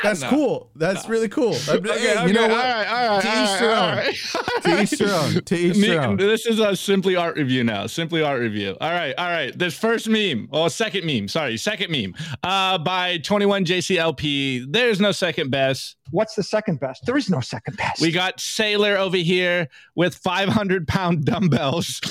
That's 0.03 0.21
no, 0.21 0.29
cool. 0.29 0.69
That's 0.75 1.05
no. 1.05 1.09
really 1.09 1.27
cool." 1.27 1.53
Be 1.53 1.55
like, 1.55 1.85
okay, 1.85 1.99
hey, 1.99 2.17
okay, 2.17 2.27
you 2.27 2.33
know 2.33 2.47
what? 2.47 2.51
All 2.51 2.57
right, 2.57 2.87
all 2.87 3.17
right, 3.17 3.21
to 3.23 3.43
each 3.43 3.59
their 3.59 3.75
own. 3.75 4.61
To 4.61 4.81
each 4.83 4.91
their 4.91 5.15
own. 5.15 5.43
To 5.43 5.55
each 5.55 5.77
their 5.77 6.01
own. 6.03 6.17
This 6.17 6.45
is 6.45 6.59
a 6.59 6.75
simply 6.75 7.15
art 7.15 7.35
review 7.35 7.63
now. 7.63 7.87
Simply 7.87 8.21
art 8.21 8.39
review. 8.39 8.77
All 8.79 8.91
right, 8.91 9.15
all 9.17 9.25
right. 9.27 9.57
This 9.57 9.75
first 9.75 10.07
meme, 10.07 10.49
oh, 10.51 10.67
second 10.67 11.03
meme. 11.03 11.27
Sorry, 11.27 11.57
second 11.57 11.89
meme. 11.91 12.13
Uh, 12.43 12.77
by 12.77 13.17
Twenty 13.17 13.47
One 13.47 13.65
JCLP. 13.65 14.71
There's 14.71 14.99
no 14.99 15.11
second 15.11 15.49
best. 15.49 15.96
What's 16.11 16.35
the 16.35 16.43
second 16.43 16.79
best? 16.79 17.05
There 17.05 17.17
is 17.17 17.29
no 17.29 17.39
second 17.39 17.77
best. 17.77 18.01
We 18.01 18.11
got 18.11 18.37
Saylor 18.37 18.97
over 18.97 19.17
here 19.17 19.67
with 19.95 20.15
500 20.15 20.87
pound 20.87 21.25
dumbbells, 21.25 22.01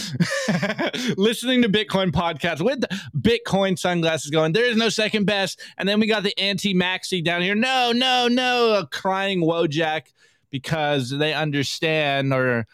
listening 1.17 1.63
to 1.63 1.69
Bitcoin 1.69 2.11
podcasts 2.11 2.61
with 2.61 2.85
Bitcoin 3.17 3.79
sunglasses 3.79 4.31
going, 4.31 4.53
there 4.53 4.65
is 4.65 4.77
no 4.77 4.89
second 4.89 5.25
best. 5.25 5.61
And 5.79 5.89
then 5.89 6.01
we 6.01 6.07
got 6.07 6.23
the 6.23 6.39
anti 6.39 6.75
maxi 6.75 7.23
down 7.23 7.43
here. 7.43 7.55
No, 7.55 7.93
no, 7.93 8.29
no, 8.29 8.75
a 8.75 8.87
crying 8.87 9.41
Wojak 9.41 10.13
because 10.51 11.11
they 11.11 11.35
understand 11.35 12.33
or 12.33 12.67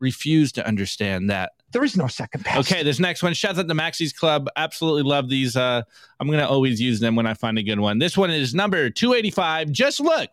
refuse 0.00 0.52
to 0.52 0.66
understand 0.66 1.30
that 1.30 1.52
there 1.72 1.84
is 1.84 1.96
no 1.96 2.06
second 2.06 2.44
best. 2.44 2.58
Okay, 2.58 2.82
this 2.82 2.98
next 2.98 3.22
one. 3.22 3.34
Shouts 3.34 3.58
out 3.58 3.68
to 3.68 3.74
Maxis 3.74 4.14
Club. 4.14 4.48
Absolutely 4.56 5.02
love 5.02 5.28
these. 5.28 5.56
Uh, 5.56 5.82
I'm 6.18 6.30
gonna 6.30 6.48
always 6.48 6.80
use 6.80 7.00
them 7.00 7.14
when 7.14 7.26
I 7.26 7.34
find 7.34 7.58
a 7.58 7.62
good 7.62 7.80
one. 7.80 7.98
This 7.98 8.16
one 8.16 8.30
is 8.30 8.54
number 8.54 8.88
285. 8.88 9.70
Just 9.70 10.00
look 10.00 10.30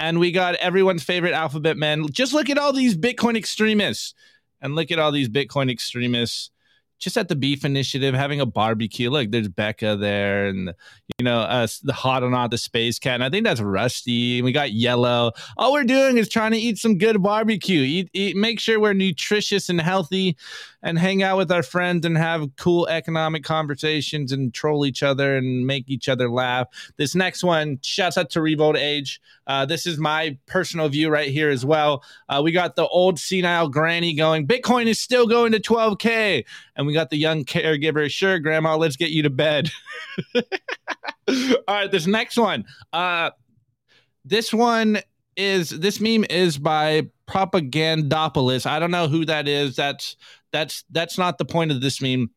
and 0.00 0.18
we 0.18 0.32
got 0.32 0.54
everyone's 0.56 1.02
favorite 1.02 1.32
alphabet 1.32 1.76
men. 1.76 2.06
Just 2.10 2.32
look 2.32 2.50
at 2.50 2.58
all 2.58 2.72
these 2.72 2.96
Bitcoin 2.96 3.36
extremists 3.36 4.14
and 4.60 4.74
look 4.74 4.90
at 4.90 4.98
all 4.98 5.12
these 5.12 5.28
Bitcoin 5.28 5.70
extremists 5.70 6.50
just 6.98 7.16
at 7.18 7.28
the 7.28 7.36
beef 7.36 7.64
initiative 7.64 8.14
having 8.14 8.40
a 8.40 8.46
barbecue. 8.46 9.10
Look, 9.10 9.30
there's 9.30 9.48
Becca 9.48 9.96
there, 9.96 10.46
and 10.46 10.72
you 11.18 11.24
know, 11.24 11.40
uh, 11.40 11.66
the 11.82 11.92
hot 11.92 12.22
or 12.22 12.30
not 12.30 12.50
the 12.50 12.58
space 12.58 12.98
cat. 12.98 13.14
And 13.14 13.24
I 13.24 13.30
think 13.30 13.44
that's 13.44 13.60
Rusty. 13.60 14.38
And 14.38 14.44
we 14.44 14.52
got 14.52 14.72
Yellow. 14.72 15.32
All 15.56 15.72
we're 15.72 15.84
doing 15.84 16.16
is 16.16 16.28
trying 16.28 16.52
to 16.52 16.58
eat 16.58 16.78
some 16.78 16.96
good 16.96 17.22
barbecue. 17.22 17.82
Eat, 17.82 18.10
eat, 18.14 18.36
make 18.36 18.58
sure 18.58 18.80
we're 18.80 18.94
nutritious 18.94 19.68
and 19.68 19.80
healthy, 19.80 20.36
and 20.84 20.98
hang 20.98 21.22
out 21.22 21.38
with 21.38 21.50
our 21.50 21.62
friends 21.62 22.04
and 22.04 22.16
have 22.16 22.54
cool 22.56 22.86
economic 22.88 23.42
conversations 23.42 24.30
and 24.30 24.52
troll 24.52 24.84
each 24.84 25.02
other 25.02 25.34
and 25.34 25.66
make 25.66 25.88
each 25.88 26.10
other 26.10 26.30
laugh. 26.30 26.68
This 26.98 27.14
next 27.14 27.42
one, 27.42 27.78
shouts 27.82 28.18
out 28.18 28.28
to 28.30 28.42
Revolt 28.42 28.76
Age. 28.76 29.18
Uh, 29.46 29.64
this 29.64 29.86
is 29.86 29.98
my 29.98 30.38
personal 30.44 30.90
view 30.90 31.08
right 31.08 31.30
here 31.30 31.48
as 31.48 31.64
well. 31.64 32.04
Uh, 32.28 32.42
we 32.44 32.52
got 32.52 32.76
the 32.76 32.86
old 32.86 33.18
senile 33.18 33.68
granny 33.70 34.14
going, 34.14 34.46
Bitcoin 34.46 34.86
is 34.86 35.00
still 35.00 35.26
going 35.26 35.52
to 35.52 35.58
12K. 35.60 36.44
And 36.76 36.86
we 36.86 36.92
got 36.92 37.08
the 37.08 37.16
young 37.16 37.44
caregiver, 37.44 38.10
sure, 38.10 38.38
grandma, 38.38 38.76
let's 38.76 38.96
get 38.96 39.10
you 39.10 39.22
to 39.22 39.30
bed. 39.30 39.70
All 40.36 40.44
right, 41.66 41.90
this 41.90 42.06
next 42.06 42.36
one. 42.36 42.66
Uh, 42.92 43.30
this 44.26 44.52
one 44.52 44.98
is 45.36 45.70
this 45.70 45.98
meme 46.00 46.24
is 46.30 46.58
by 46.58 47.02
propagandopolis 47.26 48.66
I 48.66 48.78
don't 48.78 48.90
know 48.90 49.08
who 49.08 49.24
that 49.24 49.48
is. 49.48 49.76
That's 49.76 50.16
that's 50.54 50.84
that's 50.90 51.18
not 51.18 51.36
the 51.36 51.44
point 51.44 51.72
of 51.72 51.80
this 51.80 52.00
meme. 52.00 52.30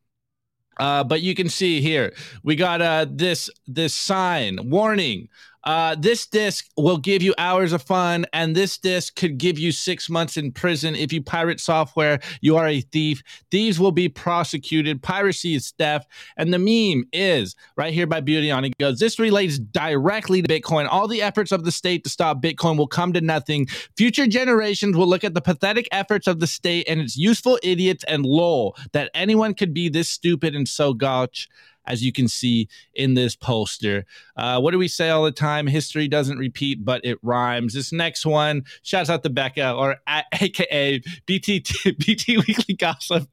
Uh, 0.78 1.02
but 1.02 1.22
you 1.22 1.34
can 1.34 1.48
see 1.48 1.80
here 1.80 2.12
we 2.42 2.56
got 2.56 2.82
uh, 2.82 3.06
this 3.08 3.48
this 3.66 3.94
sign 3.94 4.58
warning. 4.68 5.28
Uh, 5.68 5.94
this 5.98 6.26
disc 6.26 6.66
will 6.78 6.96
give 6.96 7.20
you 7.20 7.34
hours 7.36 7.74
of 7.74 7.82
fun, 7.82 8.24
and 8.32 8.56
this 8.56 8.78
disc 8.78 9.14
could 9.16 9.36
give 9.36 9.58
you 9.58 9.70
six 9.70 10.08
months 10.08 10.38
in 10.38 10.50
prison. 10.50 10.94
If 10.94 11.12
you 11.12 11.22
pirate 11.22 11.60
software, 11.60 12.20
you 12.40 12.56
are 12.56 12.66
a 12.66 12.80
thief. 12.80 13.22
Thieves 13.50 13.78
will 13.78 13.92
be 13.92 14.08
prosecuted. 14.08 15.02
Piracy 15.02 15.54
is 15.54 15.72
theft. 15.72 16.10
And 16.38 16.54
the 16.54 16.58
meme 16.58 17.04
is 17.12 17.54
right 17.76 17.92
here 17.92 18.06
by 18.06 18.20
Beauty 18.20 18.50
on. 18.50 18.64
It 18.64 18.78
goes, 18.78 18.98
This 18.98 19.18
relates 19.18 19.58
directly 19.58 20.40
to 20.40 20.48
Bitcoin. 20.48 20.88
All 20.90 21.06
the 21.06 21.20
efforts 21.20 21.52
of 21.52 21.64
the 21.64 21.70
state 21.70 22.02
to 22.04 22.08
stop 22.08 22.40
Bitcoin 22.40 22.78
will 22.78 22.86
come 22.86 23.12
to 23.12 23.20
nothing. 23.20 23.66
Future 23.94 24.26
generations 24.26 24.96
will 24.96 25.06
look 25.06 25.22
at 25.22 25.34
the 25.34 25.42
pathetic 25.42 25.86
efforts 25.92 26.26
of 26.26 26.40
the 26.40 26.46
state 26.46 26.88
and 26.88 26.98
its 26.98 27.14
useful 27.14 27.58
idiots 27.62 28.04
and 28.04 28.24
lol 28.24 28.74
that 28.92 29.10
anyone 29.12 29.52
could 29.52 29.74
be 29.74 29.90
this 29.90 30.08
stupid 30.08 30.54
and 30.54 30.66
so 30.66 30.94
gotch 30.94 31.46
as 31.88 32.04
you 32.04 32.12
can 32.12 32.28
see 32.28 32.68
in 32.94 33.14
this 33.14 33.34
poster. 33.34 34.04
Uh, 34.36 34.60
what 34.60 34.70
do 34.70 34.78
we 34.78 34.86
say 34.86 35.10
all 35.10 35.24
the 35.24 35.32
time? 35.32 35.66
History 35.66 36.06
doesn't 36.06 36.38
repeat, 36.38 36.84
but 36.84 37.04
it 37.04 37.18
rhymes. 37.22 37.74
This 37.74 37.92
next 37.92 38.24
one, 38.24 38.64
shouts 38.82 39.10
out 39.10 39.22
to 39.24 39.30
Becca, 39.30 39.72
or 39.72 39.96
at, 40.06 40.26
AKA 40.40 41.02
BT, 41.26 41.64
BT 41.98 42.36
Weekly 42.36 42.74
Gossip. 42.74 43.28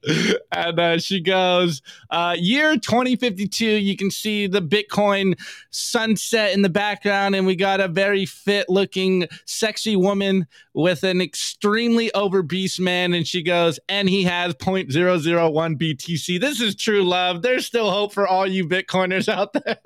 And 0.51 0.79
uh, 0.79 0.97
she 0.99 1.19
goes, 1.19 1.81
uh, 2.09 2.35
year 2.37 2.77
2052, 2.77 3.65
you 3.65 3.95
can 3.95 4.09
see 4.09 4.47
the 4.47 4.61
Bitcoin 4.61 5.39
sunset 5.69 6.53
in 6.53 6.61
the 6.61 6.69
background, 6.69 7.35
and 7.35 7.45
we 7.45 7.55
got 7.55 7.79
a 7.79 7.87
very 7.87 8.25
fit 8.25 8.69
looking, 8.69 9.27
sexy 9.45 9.95
woman 9.95 10.47
with 10.73 11.03
an 11.03 11.21
extremely 11.21 12.13
over 12.13 12.41
beast 12.41 12.79
man. 12.79 13.13
And 13.13 13.27
she 13.27 13.43
goes, 13.43 13.79
and 13.87 14.09
he 14.09 14.23
has 14.23 14.53
0.001 14.55 15.77
BTC. 15.77 16.39
This 16.39 16.61
is 16.61 16.75
true 16.75 17.03
love. 17.03 17.41
There's 17.41 17.65
still 17.65 17.91
hope 17.91 18.13
for 18.13 18.27
all 18.27 18.44
you 18.51 18.67
Bitcoiners 18.67 19.27
out 19.27 19.53
there. 19.53 19.77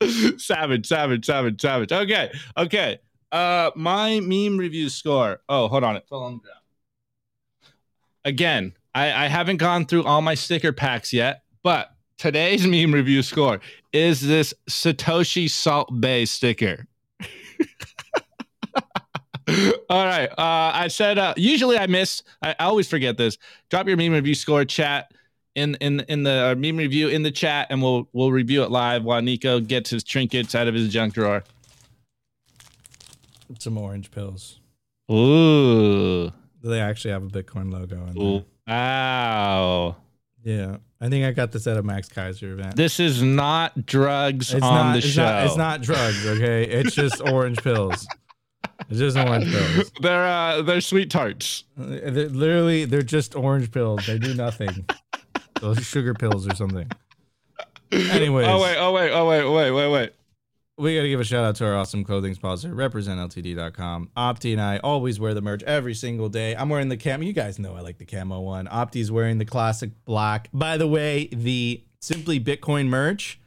savage, 0.38 0.86
savage, 0.86 1.24
savage, 1.26 1.60
savage. 1.60 1.92
Okay, 1.92 2.32
okay. 2.56 2.98
Uh, 3.32 3.70
my 3.74 4.20
meme 4.20 4.56
review 4.56 4.88
score. 4.88 5.40
Oh, 5.48 5.68
hold 5.68 5.84
on, 5.84 5.96
it 5.96 6.06
fell 6.08 6.22
on 6.22 6.34
the 6.34 6.40
ground. 6.40 6.60
Again, 8.24 8.72
I, 8.94 9.24
I 9.24 9.28
haven't 9.28 9.58
gone 9.58 9.86
through 9.86 10.04
all 10.04 10.22
my 10.22 10.34
sticker 10.34 10.72
packs 10.72 11.12
yet, 11.12 11.42
but 11.62 11.90
today's 12.18 12.66
meme 12.66 12.92
review 12.92 13.22
score 13.22 13.60
is 13.92 14.20
this 14.20 14.54
Satoshi 14.68 15.50
Salt 15.50 15.88
Bae 15.92 16.24
sticker. 16.24 16.86
All 19.88 20.04
right. 20.04 20.28
Uh, 20.30 20.72
I 20.74 20.88
said 20.88 21.18
uh, 21.18 21.34
usually 21.36 21.78
I 21.78 21.86
miss. 21.86 22.22
I, 22.42 22.56
I, 22.58 22.64
always 22.64 22.88
forget 22.88 23.16
this. 23.16 23.38
Drop 23.70 23.86
your 23.86 23.96
meme 23.96 24.12
review 24.12 24.34
score 24.34 24.64
chat 24.64 25.12
in 25.56 25.74
in 25.80 26.00
in 26.08 26.22
the 26.22 26.52
uh, 26.52 26.54
meme 26.54 26.76
review 26.76 27.08
in 27.08 27.24
the 27.24 27.32
chat, 27.32 27.66
and 27.70 27.82
we'll 27.82 28.08
we'll 28.12 28.30
review 28.30 28.62
it 28.62 28.70
live 28.70 29.02
while 29.02 29.20
Nico 29.20 29.58
gets 29.58 29.90
his 29.90 30.04
trinkets 30.04 30.54
out 30.54 30.68
of 30.68 30.74
his 30.74 30.92
junk 30.92 31.14
drawer. 31.14 31.42
Some 33.58 33.78
orange 33.78 34.10
pills. 34.10 34.60
Ooh. 35.10 36.32
They 36.62 36.80
actually 36.80 37.12
have 37.12 37.22
a 37.22 37.28
Bitcoin 37.28 37.72
logo 37.72 38.04
in 38.06 38.14
there. 38.14 38.44
Wow. 38.66 39.96
Yeah. 40.42 40.78
I 41.00 41.08
think 41.08 41.24
I 41.24 41.30
got 41.30 41.52
this 41.52 41.66
at 41.68 41.76
a 41.76 41.82
Max 41.82 42.08
Keiser 42.08 42.52
event. 42.52 42.74
This 42.74 42.98
is 42.98 43.22
not 43.22 43.86
drugs 43.86 44.52
it's 44.52 44.64
on 44.64 44.74
not, 44.74 44.92
the 44.92 44.98
it's 44.98 45.06
show. 45.06 45.22
Not, 45.22 45.46
it's 45.46 45.56
not 45.56 45.82
drugs, 45.82 46.26
okay? 46.26 46.64
It's 46.64 46.94
just 46.94 47.20
orange 47.20 47.62
pills. 47.62 48.08
It's 48.90 48.98
just 48.98 49.16
orange 49.16 49.50
pills. 49.52 49.92
They're 50.00 50.26
uh, 50.26 50.62
they're 50.62 50.80
sweet 50.80 51.10
tarts. 51.10 51.64
Uh, 51.78 51.84
they're 51.86 52.28
literally, 52.28 52.84
they're 52.84 53.02
just 53.02 53.36
orange 53.36 53.70
pills. 53.70 54.06
They 54.06 54.18
do 54.18 54.34
nothing. 54.34 54.86
Those 55.74 55.84
sugar 55.84 56.14
pills 56.14 56.46
or 56.46 56.54
something. 56.54 56.88
Anyways. 57.90 58.46
Oh 58.46 58.62
wait, 58.62 58.76
oh 58.78 58.92
wait, 58.92 59.10
oh 59.10 59.28
wait, 59.28 59.44
wait, 59.44 59.70
wait, 59.72 59.90
wait. 59.90 60.12
We 60.78 60.94
got 60.94 61.02
to 61.02 61.08
give 61.08 61.20
a 61.20 61.24
shout 61.24 61.42
out 61.42 61.56
to 61.56 61.66
our 61.66 61.74
awesome 61.74 62.04
clothing 62.04 62.34
sponsor, 62.34 62.68
representltd.com. 62.68 64.10
Opti 64.16 64.52
and 64.52 64.60
I 64.60 64.76
always 64.78 65.18
wear 65.18 65.34
the 65.34 65.40
merch 65.40 65.62
every 65.64 65.94
single 65.94 66.28
day. 66.28 66.54
I'm 66.54 66.68
wearing 66.68 66.88
the 66.88 66.96
camo. 66.96 67.24
You 67.24 67.32
guys 67.32 67.58
know 67.58 67.74
I 67.74 67.80
like 67.80 67.98
the 67.98 68.04
camo 68.04 68.40
one. 68.40 68.66
Opti's 68.66 69.10
wearing 69.10 69.38
the 69.38 69.44
classic 69.44 69.90
black. 70.04 70.50
By 70.52 70.76
the 70.76 70.86
way, 70.86 71.28
the 71.32 71.82
Simply 72.00 72.38
Bitcoin 72.38 72.86
merch 72.86 73.40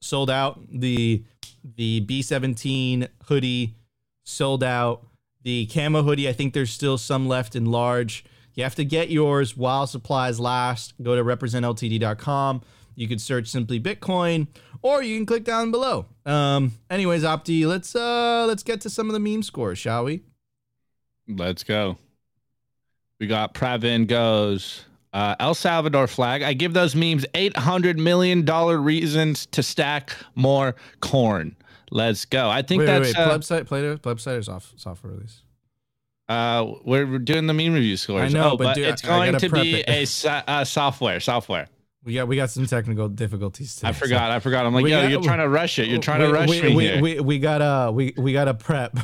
sold 0.00 0.30
out. 0.30 0.60
The 0.70 1.24
the 1.64 2.04
B17 2.06 3.08
hoodie 3.24 3.74
sold 4.24 4.62
out. 4.62 5.06
The 5.42 5.66
camo 5.66 6.02
hoodie, 6.02 6.28
I 6.28 6.32
think 6.32 6.54
there's 6.54 6.70
still 6.70 6.98
some 6.98 7.26
left 7.26 7.56
in 7.56 7.66
large. 7.66 8.24
You 8.54 8.64
have 8.64 8.74
to 8.76 8.84
get 8.84 9.10
yours 9.10 9.56
while 9.56 9.86
supplies 9.86 10.38
last. 10.38 10.94
Go 11.02 11.16
to 11.16 11.24
representltd.com. 11.24 12.62
You 12.94 13.08
could 13.08 13.20
search 13.20 13.48
simply 13.48 13.80
Bitcoin, 13.80 14.48
or 14.82 15.02
you 15.02 15.16
can 15.16 15.24
click 15.24 15.44
down 15.44 15.70
below. 15.70 16.06
Um, 16.26 16.72
anyways, 16.90 17.22
Opti, 17.22 17.66
let's 17.66 17.96
uh 17.96 18.44
let's 18.46 18.62
get 18.62 18.80
to 18.82 18.90
some 18.90 19.08
of 19.08 19.14
the 19.14 19.20
meme 19.20 19.42
scores, 19.42 19.78
shall 19.78 20.04
we? 20.04 20.22
Let's 21.26 21.64
go. 21.64 21.96
We 23.18 23.26
got 23.26 23.54
Pravin 23.54 24.06
goes. 24.06 24.84
Uh, 25.12 25.36
El 25.38 25.54
Salvador 25.54 26.06
flag. 26.06 26.42
I 26.42 26.54
give 26.54 26.72
those 26.72 26.94
memes 26.94 27.24
eight 27.34 27.56
hundred 27.56 27.98
million 27.98 28.44
dollar 28.44 28.78
reasons 28.78 29.46
to 29.46 29.62
stack 29.62 30.14
more 30.34 30.74
corn. 31.00 31.54
Let's 31.90 32.24
go. 32.24 32.48
I 32.48 32.62
think 32.62 32.80
wait, 32.80 32.86
that's 32.86 33.06
wait, 33.08 33.16
wait. 33.16 33.22
Uh, 33.22 33.38
plebsite. 33.38 33.66
Play 33.66 33.82
plebsite 33.96 34.38
is 34.38 34.48
off 34.48 34.72
software 34.76 35.12
release. 35.12 35.42
Uh, 36.32 36.74
we're 36.84 37.18
doing 37.18 37.46
the 37.46 37.52
meme 37.52 37.74
review 37.74 37.96
scores. 37.96 38.34
I 38.34 38.38
know, 38.38 38.52
oh, 38.52 38.56
but, 38.56 38.74
dude, 38.74 38.86
it's 38.86 39.02
going 39.02 39.36
to 39.36 39.48
be 39.50 39.80
it. 39.80 40.24
a 40.26 40.30
uh, 40.48 40.64
software. 40.64 41.20
Software. 41.20 41.68
We 42.04 42.14
got 42.14 42.26
we 42.26 42.34
got 42.34 42.50
some 42.50 42.66
technical 42.66 43.08
difficulties 43.08 43.76
today. 43.76 43.88
I 43.88 43.92
forgot. 43.92 44.30
So. 44.30 44.34
I 44.34 44.38
forgot. 44.40 44.66
I'm 44.66 44.74
like, 44.74 44.86
yeah, 44.86 45.06
you're 45.06 45.22
trying 45.22 45.38
to 45.38 45.48
rush 45.48 45.78
it. 45.78 45.86
You're 45.86 46.00
trying 46.00 46.20
we, 46.20 46.26
to 46.26 46.32
rush 46.32 46.48
we, 46.48 46.62
me 46.62 46.74
we, 46.74 46.84
here. 46.84 47.00
We, 47.00 47.20
we 47.20 47.38
got 47.38 47.60
a 47.60 47.92
we 47.92 48.12
we 48.16 48.32
got 48.32 48.48
a 48.48 48.54
prep. 48.54 48.98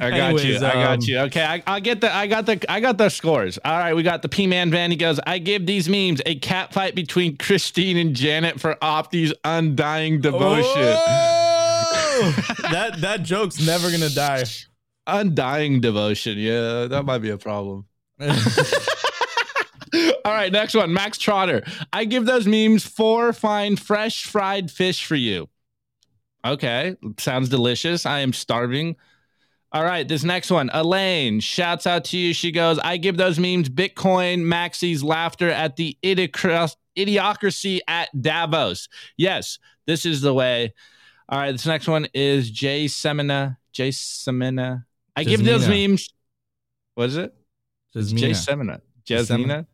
I 0.00 0.10
got 0.10 0.12
Anyways, 0.20 0.44
you. 0.44 0.56
I 0.56 0.72
got 0.72 0.98
um, 0.98 1.00
you. 1.02 1.18
Okay, 1.18 1.44
I, 1.44 1.62
I 1.64 1.78
get 1.78 2.00
the 2.00 2.12
I 2.12 2.26
got 2.26 2.46
the 2.46 2.64
I 2.68 2.80
got 2.80 2.98
the 2.98 3.08
scores. 3.08 3.56
All 3.64 3.78
right, 3.78 3.94
we 3.94 4.02
got 4.02 4.22
the 4.22 4.28
P 4.28 4.48
Man 4.48 4.72
Van. 4.72 4.90
He 4.90 4.96
goes, 4.96 5.20
I 5.24 5.38
give 5.38 5.64
these 5.64 5.88
memes 5.88 6.22
a 6.26 6.34
cat 6.40 6.72
fight 6.72 6.96
between 6.96 7.36
Christine 7.36 7.96
and 7.96 8.16
Janet 8.16 8.58
for 8.58 8.74
Opti's 8.82 9.32
undying 9.44 10.20
devotion. 10.20 10.72
Oh! 10.74 12.34
that 12.72 13.00
that 13.00 13.22
joke's 13.22 13.64
never 13.64 13.92
gonna 13.92 14.10
die. 14.10 14.42
Undying 15.06 15.80
devotion. 15.80 16.38
Yeah, 16.38 16.86
that 16.86 17.04
might 17.04 17.18
be 17.18 17.30
a 17.30 17.38
problem. 17.38 17.86
All 20.24 20.32
right, 20.32 20.52
next 20.52 20.74
one. 20.74 20.92
Max 20.92 21.18
Trotter. 21.18 21.62
I 21.92 22.04
give 22.04 22.26
those 22.26 22.46
memes 22.46 22.84
four 22.84 23.32
fine 23.32 23.76
fresh 23.76 24.24
fried 24.24 24.70
fish 24.70 25.04
for 25.04 25.16
you. 25.16 25.48
Okay, 26.44 26.96
sounds 27.18 27.48
delicious. 27.48 28.06
I 28.06 28.20
am 28.20 28.32
starving. 28.32 28.96
All 29.72 29.84
right, 29.84 30.06
this 30.06 30.24
next 30.24 30.50
one. 30.50 30.70
Elaine 30.72 31.40
shouts 31.40 31.86
out 31.86 32.04
to 32.06 32.18
you. 32.18 32.34
She 32.34 32.50
goes, 32.50 32.78
I 32.80 32.96
give 32.96 33.16
those 33.16 33.38
memes 33.38 33.68
Bitcoin 33.68 34.40
Maxie's 34.40 35.02
laughter 35.02 35.48
at 35.48 35.76
the 35.76 35.96
idiocracy 36.02 37.78
at 37.86 38.08
Davos. 38.20 38.88
Yes, 39.16 39.58
this 39.86 40.04
is 40.04 40.22
the 40.22 40.34
way. 40.34 40.74
All 41.28 41.38
right, 41.38 41.52
this 41.52 41.66
next 41.66 41.86
one 41.86 42.08
is 42.14 42.50
Jay 42.50 42.86
Semina. 42.86 43.58
Jay 43.72 43.90
Semina. 43.90 44.86
I 45.20 45.24
give 45.24 45.44
those 45.44 45.68
memes. 45.68 46.08
What 46.94 47.08
is 47.08 47.16
it? 47.16 47.34
Jay 47.94 48.30
Semina. 48.30 48.80
Jasmina. 49.06 49.66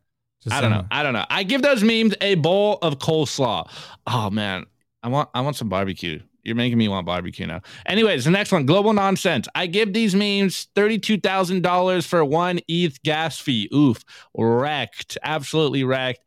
I 0.49 0.61
don't 0.61 0.71
know. 0.71 0.85
I 0.91 1.03
don't 1.03 1.13
know. 1.13 1.25
I 1.29 1.43
give 1.43 1.61
those 1.61 1.83
memes 1.83 2.15
a 2.21 2.35
bowl 2.35 2.79
of 2.81 2.99
coleslaw. 2.99 3.69
Oh 4.05 4.29
man, 4.29 4.65
I 5.03 5.09
want 5.09 5.29
I 5.33 5.41
want 5.41 5.55
some 5.55 5.69
barbecue. 5.69 6.19
You're 6.43 6.55
making 6.55 6.77
me 6.77 6.87
want 6.87 7.05
barbecue 7.05 7.45
now. 7.45 7.61
Anyways, 7.85 8.23
the 8.23 8.31
next 8.31 8.53
one, 8.53 8.65
global 8.65 8.93
nonsense. 8.93 9.47
I 9.53 9.67
give 9.67 9.93
these 9.93 10.15
memes 10.15 10.67
thirty-two 10.75 11.19
thousand 11.19 11.61
dollars 11.61 12.05
for 12.05 12.23
one 12.23 12.59
ETH 12.67 13.01
gas 13.03 13.39
fee. 13.39 13.69
Oof, 13.73 14.03
wrecked, 14.37 15.17
absolutely 15.23 15.83
wrecked. 15.83 16.21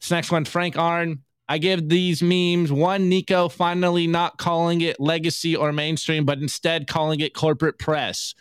This 0.00 0.10
next 0.10 0.32
one, 0.32 0.44
Frank 0.44 0.76
Arn. 0.76 1.20
I 1.48 1.58
give 1.58 1.88
these 1.88 2.22
memes 2.22 2.72
one 2.72 3.08
Nico 3.08 3.48
finally 3.48 4.06
not 4.06 4.38
calling 4.38 4.80
it 4.80 4.98
legacy 5.00 5.56
or 5.56 5.72
mainstream, 5.72 6.24
but 6.24 6.38
instead 6.38 6.86
calling 6.86 7.20
it 7.20 7.34
corporate 7.34 7.78
press. 7.78 8.34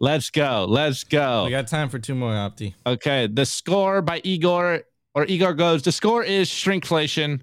Let's 0.00 0.30
go. 0.30 0.66
Let's 0.68 1.04
go. 1.04 1.44
We 1.44 1.50
got 1.50 1.68
time 1.68 1.88
for 1.88 1.98
two 2.00 2.16
more, 2.16 2.32
Opti. 2.32 2.74
Okay. 2.84 3.28
The 3.28 3.46
score 3.46 4.02
by 4.02 4.20
Igor 4.24 4.82
or 5.14 5.24
Igor 5.26 5.54
goes. 5.54 5.82
The 5.82 5.92
score 5.92 6.24
is 6.24 6.48
shrinkflation. 6.48 7.42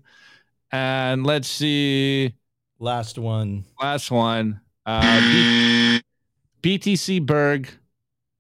And 0.72 1.26
let's 1.26 1.48
see. 1.48 2.34
Last 2.78 3.18
one. 3.18 3.64
Last 3.82 4.12
one. 4.12 4.60
Uh, 4.86 6.02
B- 6.62 6.78
BTC 6.78 7.26
Berg. 7.26 7.70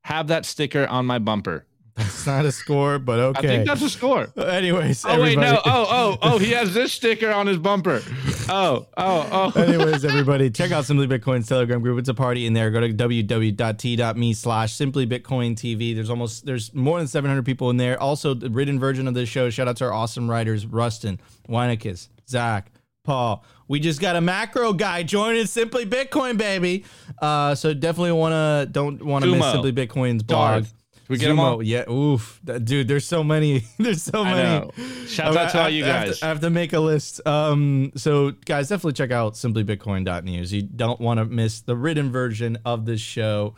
Have 0.03 0.27
that 0.27 0.45
sticker 0.45 0.85
on 0.87 1.05
my 1.05 1.19
bumper. 1.19 1.65
That's 1.99 2.25
not 2.25 2.45
a 2.45 2.51
score, 2.51 2.97
but 2.97 3.19
okay. 3.19 3.39
I 3.39 3.41
think 3.41 3.67
that's 3.67 3.81
a 3.81 3.89
score. 3.89 4.27
Anyways. 4.37 5.03
Oh 5.03 5.09
everybody. 5.09 5.35
wait, 5.35 5.41
no. 5.41 5.61
Oh, 5.65 5.87
oh, 5.89 6.17
oh. 6.21 6.37
He 6.37 6.51
has 6.51 6.73
this 6.73 6.93
sticker 6.93 7.29
on 7.29 7.45
his 7.45 7.57
bumper. 7.57 8.01
Oh, 8.47 8.87
oh, 8.97 9.53
oh. 9.55 9.61
Anyways, 9.61 10.05
everybody, 10.05 10.49
check 10.49 10.71
out 10.71 10.85
Simply 10.85 11.07
Bitcoin's 11.07 11.47
Telegram 11.47 11.81
group. 11.81 11.99
It's 11.99 12.09
a 12.09 12.13
party 12.13 12.45
in 12.45 12.53
there. 12.53 12.71
Go 12.71 12.79
to 12.79 12.93
www.t.me 12.93 14.33
slash 14.33 14.73
Simply 14.73 15.05
Bitcoin 15.05 15.55
TV. 15.55 15.93
There's 15.93 16.09
almost 16.09 16.45
there's 16.45 16.73
more 16.73 16.97
than 16.97 17.07
700 17.07 17.45
people 17.45 17.69
in 17.69 17.77
there. 17.77 18.01
Also, 18.01 18.33
the 18.33 18.49
written 18.49 18.79
version 18.79 19.07
of 19.07 19.13
this 19.13 19.27
show. 19.27 19.49
Shout 19.49 19.67
out 19.67 19.77
to 19.77 19.85
our 19.85 19.93
awesome 19.93 20.29
writers: 20.29 20.65
Rustin, 20.65 21.19
Weineckis, 21.49 22.07
Zach, 22.27 22.71
Paul. 23.03 23.43
We 23.67 23.79
just 23.79 24.01
got 24.01 24.15
a 24.15 24.21
macro 24.21 24.73
guy 24.73 25.03
joining 25.03 25.45
Simply 25.45 25.85
Bitcoin, 25.85 26.37
baby. 26.37 26.85
Uh, 27.21 27.53
so 27.55 27.73
definitely 27.73 28.13
want 28.13 28.33
to 28.33 28.71
don't 28.71 29.03
want 29.03 29.25
to 29.25 29.31
miss 29.31 29.51
Simply 29.51 29.73
Bitcoin's 29.73 30.23
blog. 30.23 30.65
Darth. 31.09 31.17
We 31.17 31.17
get 31.17 31.25
Zumo, 31.25 31.29
them 31.29 31.39
all. 31.39 31.63
Yeah, 31.63 31.89
oof, 31.89 32.39
dude. 32.63 32.87
There's 32.87 33.05
so 33.05 33.23
many. 33.23 33.63
there's 33.79 34.03
so 34.03 34.23
many. 34.23 34.71
Shout 35.07 35.35
out 35.35 35.51
to 35.51 35.63
all 35.63 35.69
you 35.69 35.83
guys. 35.83 35.91
I 35.91 36.05
have, 36.05 36.17
to, 36.17 36.25
I 36.25 36.27
have 36.29 36.39
to 36.41 36.49
make 36.49 36.73
a 36.73 36.79
list. 36.79 37.25
Um, 37.27 37.91
so 37.95 38.31
guys, 38.45 38.69
definitely 38.69 38.93
check 38.93 39.11
out 39.11 39.33
simplybitcoin.news. 39.33 40.53
You 40.53 40.61
don't 40.63 40.99
want 40.99 41.19
to 41.19 41.25
miss 41.25 41.61
the 41.61 41.75
written 41.75 42.11
version 42.11 42.57
of 42.65 42.85
this 42.85 43.01
show. 43.01 43.55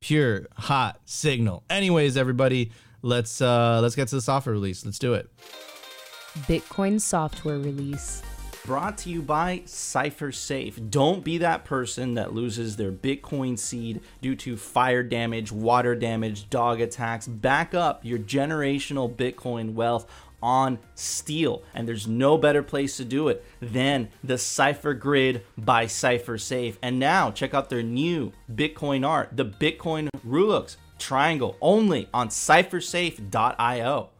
Pure 0.00 0.46
hot 0.56 1.00
signal. 1.04 1.64
Anyways, 1.70 2.16
everybody, 2.16 2.72
let's 3.02 3.40
uh 3.40 3.80
let's 3.80 3.94
get 3.94 4.08
to 4.08 4.16
the 4.16 4.22
software 4.22 4.54
release. 4.54 4.84
Let's 4.84 4.98
do 4.98 5.14
it. 5.14 5.30
Bitcoin 6.46 7.00
software 7.00 7.58
release 7.58 8.22
brought 8.64 8.96
to 8.98 9.10
you 9.10 9.20
by 9.20 9.60
CypherSafe. 9.66 10.90
Don't 10.90 11.22
be 11.22 11.38
that 11.38 11.64
person 11.64 12.14
that 12.14 12.34
loses 12.34 12.76
their 12.76 12.90
Bitcoin 12.90 13.58
seed 13.58 14.00
due 14.22 14.34
to 14.36 14.56
fire 14.56 15.02
damage, 15.02 15.52
water 15.52 15.94
damage, 15.94 16.48
dog 16.48 16.80
attacks. 16.80 17.28
Back 17.28 17.74
up 17.74 18.04
your 18.04 18.18
generational 18.18 19.14
Bitcoin 19.14 19.74
wealth 19.74 20.10
on 20.42 20.78
steel. 20.94 21.62
And 21.74 21.86
there's 21.86 22.06
no 22.06 22.38
better 22.38 22.62
place 22.62 22.96
to 22.96 23.04
do 23.04 23.28
it 23.28 23.44
than 23.60 24.08
the 24.22 24.38
Cypher 24.38 24.94
Grid 24.94 25.42
by 25.58 25.84
CypherSafe. 25.84 26.76
And 26.82 26.98
now 26.98 27.30
check 27.30 27.52
out 27.52 27.68
their 27.68 27.82
new 27.82 28.32
Bitcoin 28.52 29.06
art, 29.06 29.30
the 29.36 29.44
Bitcoin 29.44 30.08
Rulux 30.26 30.76
triangle, 30.98 31.56
only 31.60 32.08
on 32.14 32.28
cyphersafe.io. 32.28 34.10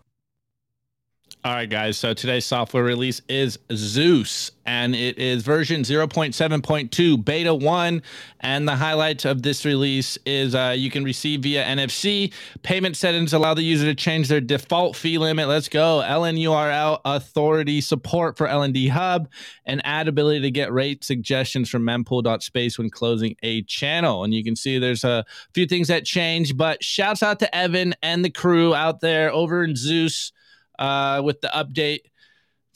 All 1.46 1.52
right, 1.52 1.68
guys. 1.68 1.98
So 1.98 2.14
today's 2.14 2.46
software 2.46 2.84
release 2.84 3.20
is 3.28 3.58
Zeus, 3.70 4.50
and 4.64 4.94
it 4.94 5.18
is 5.18 5.42
version 5.42 5.82
0.7.2 5.82 7.22
beta 7.22 7.54
1. 7.54 8.02
And 8.40 8.66
the 8.66 8.76
highlight 8.76 9.26
of 9.26 9.42
this 9.42 9.66
release 9.66 10.16
is 10.24 10.54
uh, 10.54 10.74
you 10.74 10.90
can 10.90 11.04
receive 11.04 11.42
via 11.42 11.62
NFC. 11.62 12.32
Payment 12.62 12.96
settings 12.96 13.34
allow 13.34 13.52
the 13.52 13.62
user 13.62 13.84
to 13.84 13.94
change 13.94 14.28
their 14.28 14.40
default 14.40 14.96
fee 14.96 15.18
limit. 15.18 15.46
Let's 15.46 15.68
go. 15.68 16.02
LNURL 16.02 17.02
authority 17.04 17.82
support 17.82 18.38
for 18.38 18.48
LND 18.48 18.88
Hub 18.88 19.28
and 19.66 19.82
add 19.84 20.08
ability 20.08 20.40
to 20.40 20.50
get 20.50 20.72
rate 20.72 21.04
suggestions 21.04 21.68
from 21.68 21.82
mempool.space 21.82 22.78
when 22.78 22.88
closing 22.88 23.36
a 23.42 23.60
channel. 23.64 24.24
And 24.24 24.32
you 24.32 24.42
can 24.42 24.56
see 24.56 24.78
there's 24.78 25.04
a 25.04 25.26
few 25.52 25.66
things 25.66 25.88
that 25.88 26.06
change, 26.06 26.56
but 26.56 26.82
shouts 26.82 27.22
out 27.22 27.38
to 27.40 27.54
Evan 27.54 27.94
and 28.02 28.24
the 28.24 28.30
crew 28.30 28.74
out 28.74 29.00
there 29.00 29.30
over 29.30 29.62
in 29.62 29.76
Zeus 29.76 30.32
uh, 30.78 31.22
with 31.24 31.40
the 31.40 31.48
update. 31.48 32.00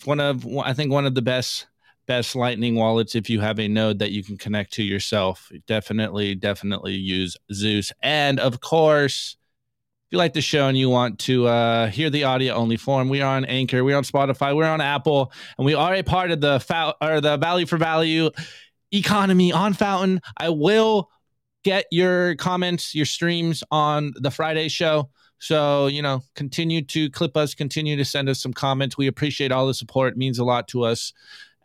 One 0.05 0.21
of 0.21 0.47
I 0.59 0.75
think 0.75 0.93
one 0.93 1.07
of 1.07 1.15
the 1.15 1.23
best 1.23 1.67
best 2.07 2.35
Lightning 2.35 2.75
wallets 2.75 3.15
if 3.15 3.29
you 3.29 3.41
have 3.41 3.61
a 3.61 3.69
node 3.69 3.99
that 4.01 4.13
you 4.13 4.25
can 4.25 4.39
connect 4.39 4.73
to 4.75 4.83
yourself. 4.83 5.51
Definitely, 5.67 6.35
definitely 6.35 6.95
use 6.95 7.37
Zeus. 7.53 7.93
And 8.03 8.41
of 8.41 8.61
course, 8.61 9.37
if 10.09 10.13
you 10.13 10.19
like 10.19 10.33
the 10.33 10.41
show 10.41 10.69
and 10.69 10.79
you 10.79 10.89
want 10.89 11.19
to 11.21 11.47
uh, 11.47 11.89
hear 11.89 12.09
the 12.09 12.25
audio 12.25 12.55
only 12.55 12.79
form, 12.79 13.11
we 13.11 13.21
are 13.21 13.37
on 13.37 13.45
Anchor, 13.45 13.85
we're 13.85 13.97
on 13.97 14.05
Spotify, 14.05 14.57
we're 14.57 14.65
on 14.65 14.81
Apple, 14.81 15.31
and 15.59 15.67
we 15.67 15.75
are 15.75 15.95
a 15.95 16.03
part 16.03 16.31
of 16.31 16.41
the 16.41 16.95
or 17.03 17.21
the 17.21 17.37
value 17.37 17.67
for 17.67 17.77
value 17.77 18.31
economy 18.91 19.53
on 19.53 19.75
Fountain. 19.75 20.23
I 20.37 20.49
will 20.49 21.11
get 21.63 21.85
your 21.91 22.37
comments, 22.37 22.95
your 22.95 23.05
streams 23.05 23.63
on 23.71 24.15
the 24.17 24.31
Friday 24.31 24.69
show. 24.69 25.11
So, 25.39 25.87
you 25.87 26.03
know, 26.03 26.23
continue 26.35 26.83
to 26.83 27.11
clip 27.11 27.37
us, 27.37 27.55
continue 27.55 27.97
to 27.97 28.05
send 28.05 28.29
us 28.29 28.41
some 28.41 28.53
comments. 28.53 28.99
We 28.99 29.07
appreciate 29.07 29.53
all 29.53 29.67
the 29.67 29.75
support. 29.75 30.15
It 30.15 30.19
means 30.19 30.39
a 30.39 30.45
lot 30.45 30.69
to 30.69 30.85
us. 30.85 31.13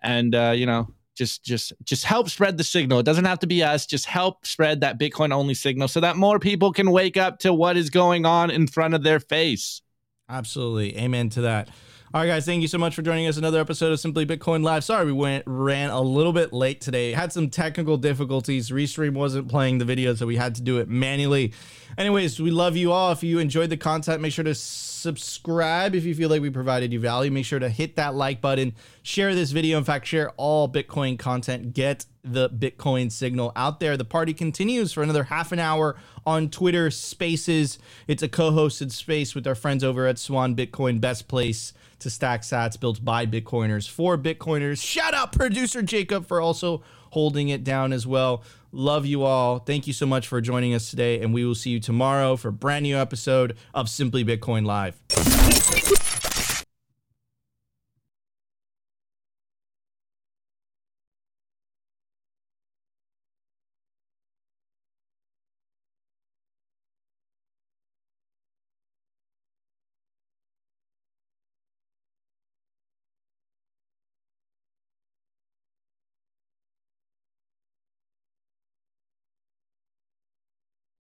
And 0.03 0.35
uh, 0.35 0.53
you 0.55 0.65
know, 0.65 0.89
just 1.15 1.43
just 1.43 1.73
just 1.83 2.03
help 2.03 2.29
spread 2.29 2.57
the 2.57 2.63
signal. 2.63 2.99
It 2.99 3.05
doesn't 3.05 3.25
have 3.25 3.39
to 3.39 3.47
be 3.47 3.63
us. 3.63 3.85
Just 3.85 4.05
help 4.05 4.45
spread 4.45 4.81
that 4.81 4.99
Bitcoin 4.99 5.33
only 5.33 5.53
signal 5.53 5.87
so 5.87 5.99
that 6.01 6.17
more 6.17 6.39
people 6.39 6.71
can 6.71 6.91
wake 6.91 7.17
up 7.17 7.39
to 7.39 7.53
what 7.53 7.77
is 7.77 7.89
going 7.89 8.25
on 8.25 8.51
in 8.51 8.67
front 8.67 8.93
of 8.93 9.03
their 9.03 9.19
face. 9.19 9.81
Absolutely. 10.29 10.97
Amen 10.97 11.29
to 11.29 11.41
that. 11.41 11.69
All 12.15 12.21
right, 12.21 12.27
guys, 12.27 12.45
thank 12.45 12.61
you 12.61 12.67
so 12.67 12.77
much 12.77 12.93
for 12.93 13.01
joining 13.01 13.25
us. 13.25 13.37
Another 13.37 13.59
episode 13.59 13.91
of 13.91 13.99
Simply 13.99 14.23
Bitcoin 14.23 14.63
Live. 14.63 14.83
Sorry, 14.83 15.03
we 15.03 15.13
went 15.13 15.45
ran 15.47 15.89
a 15.89 15.99
little 15.99 16.31
bit 16.31 16.53
late 16.53 16.79
today. 16.79 17.11
Had 17.11 17.33
some 17.33 17.49
technical 17.49 17.97
difficulties. 17.97 18.69
Restream 18.69 19.13
wasn't 19.13 19.47
playing 19.47 19.79
the 19.79 19.85
video, 19.85 20.13
so 20.13 20.27
we 20.27 20.35
had 20.35 20.53
to 20.53 20.61
do 20.61 20.77
it 20.77 20.87
manually. 20.87 21.53
Anyways, 21.97 22.39
we 22.39 22.51
love 22.51 22.77
you 22.77 22.91
all. 22.91 23.11
If 23.11 23.23
you 23.23 23.39
enjoyed 23.39 23.71
the 23.71 23.77
content, 23.77 24.21
make 24.21 24.31
sure 24.31 24.43
to 24.43 24.53
subscribe 24.53 25.95
if 25.95 26.03
you 26.03 26.13
feel 26.13 26.29
like 26.29 26.43
we 26.43 26.51
provided 26.51 26.93
you 26.93 26.99
value. 26.99 27.31
Make 27.31 27.45
sure 27.45 27.57
to 27.57 27.67
hit 27.67 27.95
that 27.95 28.13
like 28.13 28.41
button, 28.41 28.75
share 29.01 29.33
this 29.33 29.49
video. 29.49 29.79
In 29.79 29.83
fact, 29.83 30.05
share 30.05 30.29
all 30.37 30.69
Bitcoin 30.69 31.17
content. 31.17 31.73
Get 31.73 32.05
the 32.23 32.49
Bitcoin 32.49 33.11
signal 33.11 33.51
out 33.55 33.79
there. 33.79 33.97
The 33.97 34.05
party 34.05 34.33
continues 34.33 34.93
for 34.93 35.03
another 35.03 35.25
half 35.25 35.51
an 35.51 35.59
hour 35.59 35.95
on 36.25 36.49
Twitter 36.49 36.89
Spaces. 36.89 37.79
It's 38.07 38.23
a 38.23 38.29
co 38.29 38.51
hosted 38.51 38.91
space 38.91 39.35
with 39.35 39.45
our 39.45 39.55
friends 39.55 39.83
over 39.83 40.07
at 40.07 40.17
Swan 40.17 40.55
Bitcoin, 40.55 41.01
best 41.01 41.27
place 41.27 41.73
to 41.99 42.09
stack 42.09 42.41
sats 42.41 42.79
built 42.79 43.03
by 43.03 43.25
Bitcoiners 43.25 43.89
for 43.89 44.17
Bitcoiners. 44.17 44.81
Shout 44.83 45.13
out 45.13 45.31
producer 45.31 45.81
Jacob 45.81 46.27
for 46.27 46.41
also 46.41 46.83
holding 47.11 47.49
it 47.49 47.63
down 47.63 47.93
as 47.93 48.07
well. 48.07 48.43
Love 48.71 49.05
you 49.05 49.23
all. 49.23 49.59
Thank 49.59 49.85
you 49.85 49.93
so 49.93 50.05
much 50.05 50.27
for 50.27 50.41
joining 50.41 50.73
us 50.73 50.89
today, 50.89 51.21
and 51.21 51.33
we 51.33 51.45
will 51.45 51.55
see 51.55 51.69
you 51.69 51.79
tomorrow 51.79 52.35
for 52.35 52.47
a 52.47 52.53
brand 52.53 52.83
new 52.83 52.97
episode 52.97 53.55
of 53.73 53.87
Simply 53.87 54.25
Bitcoin 54.25 54.65
Live. 54.65 56.02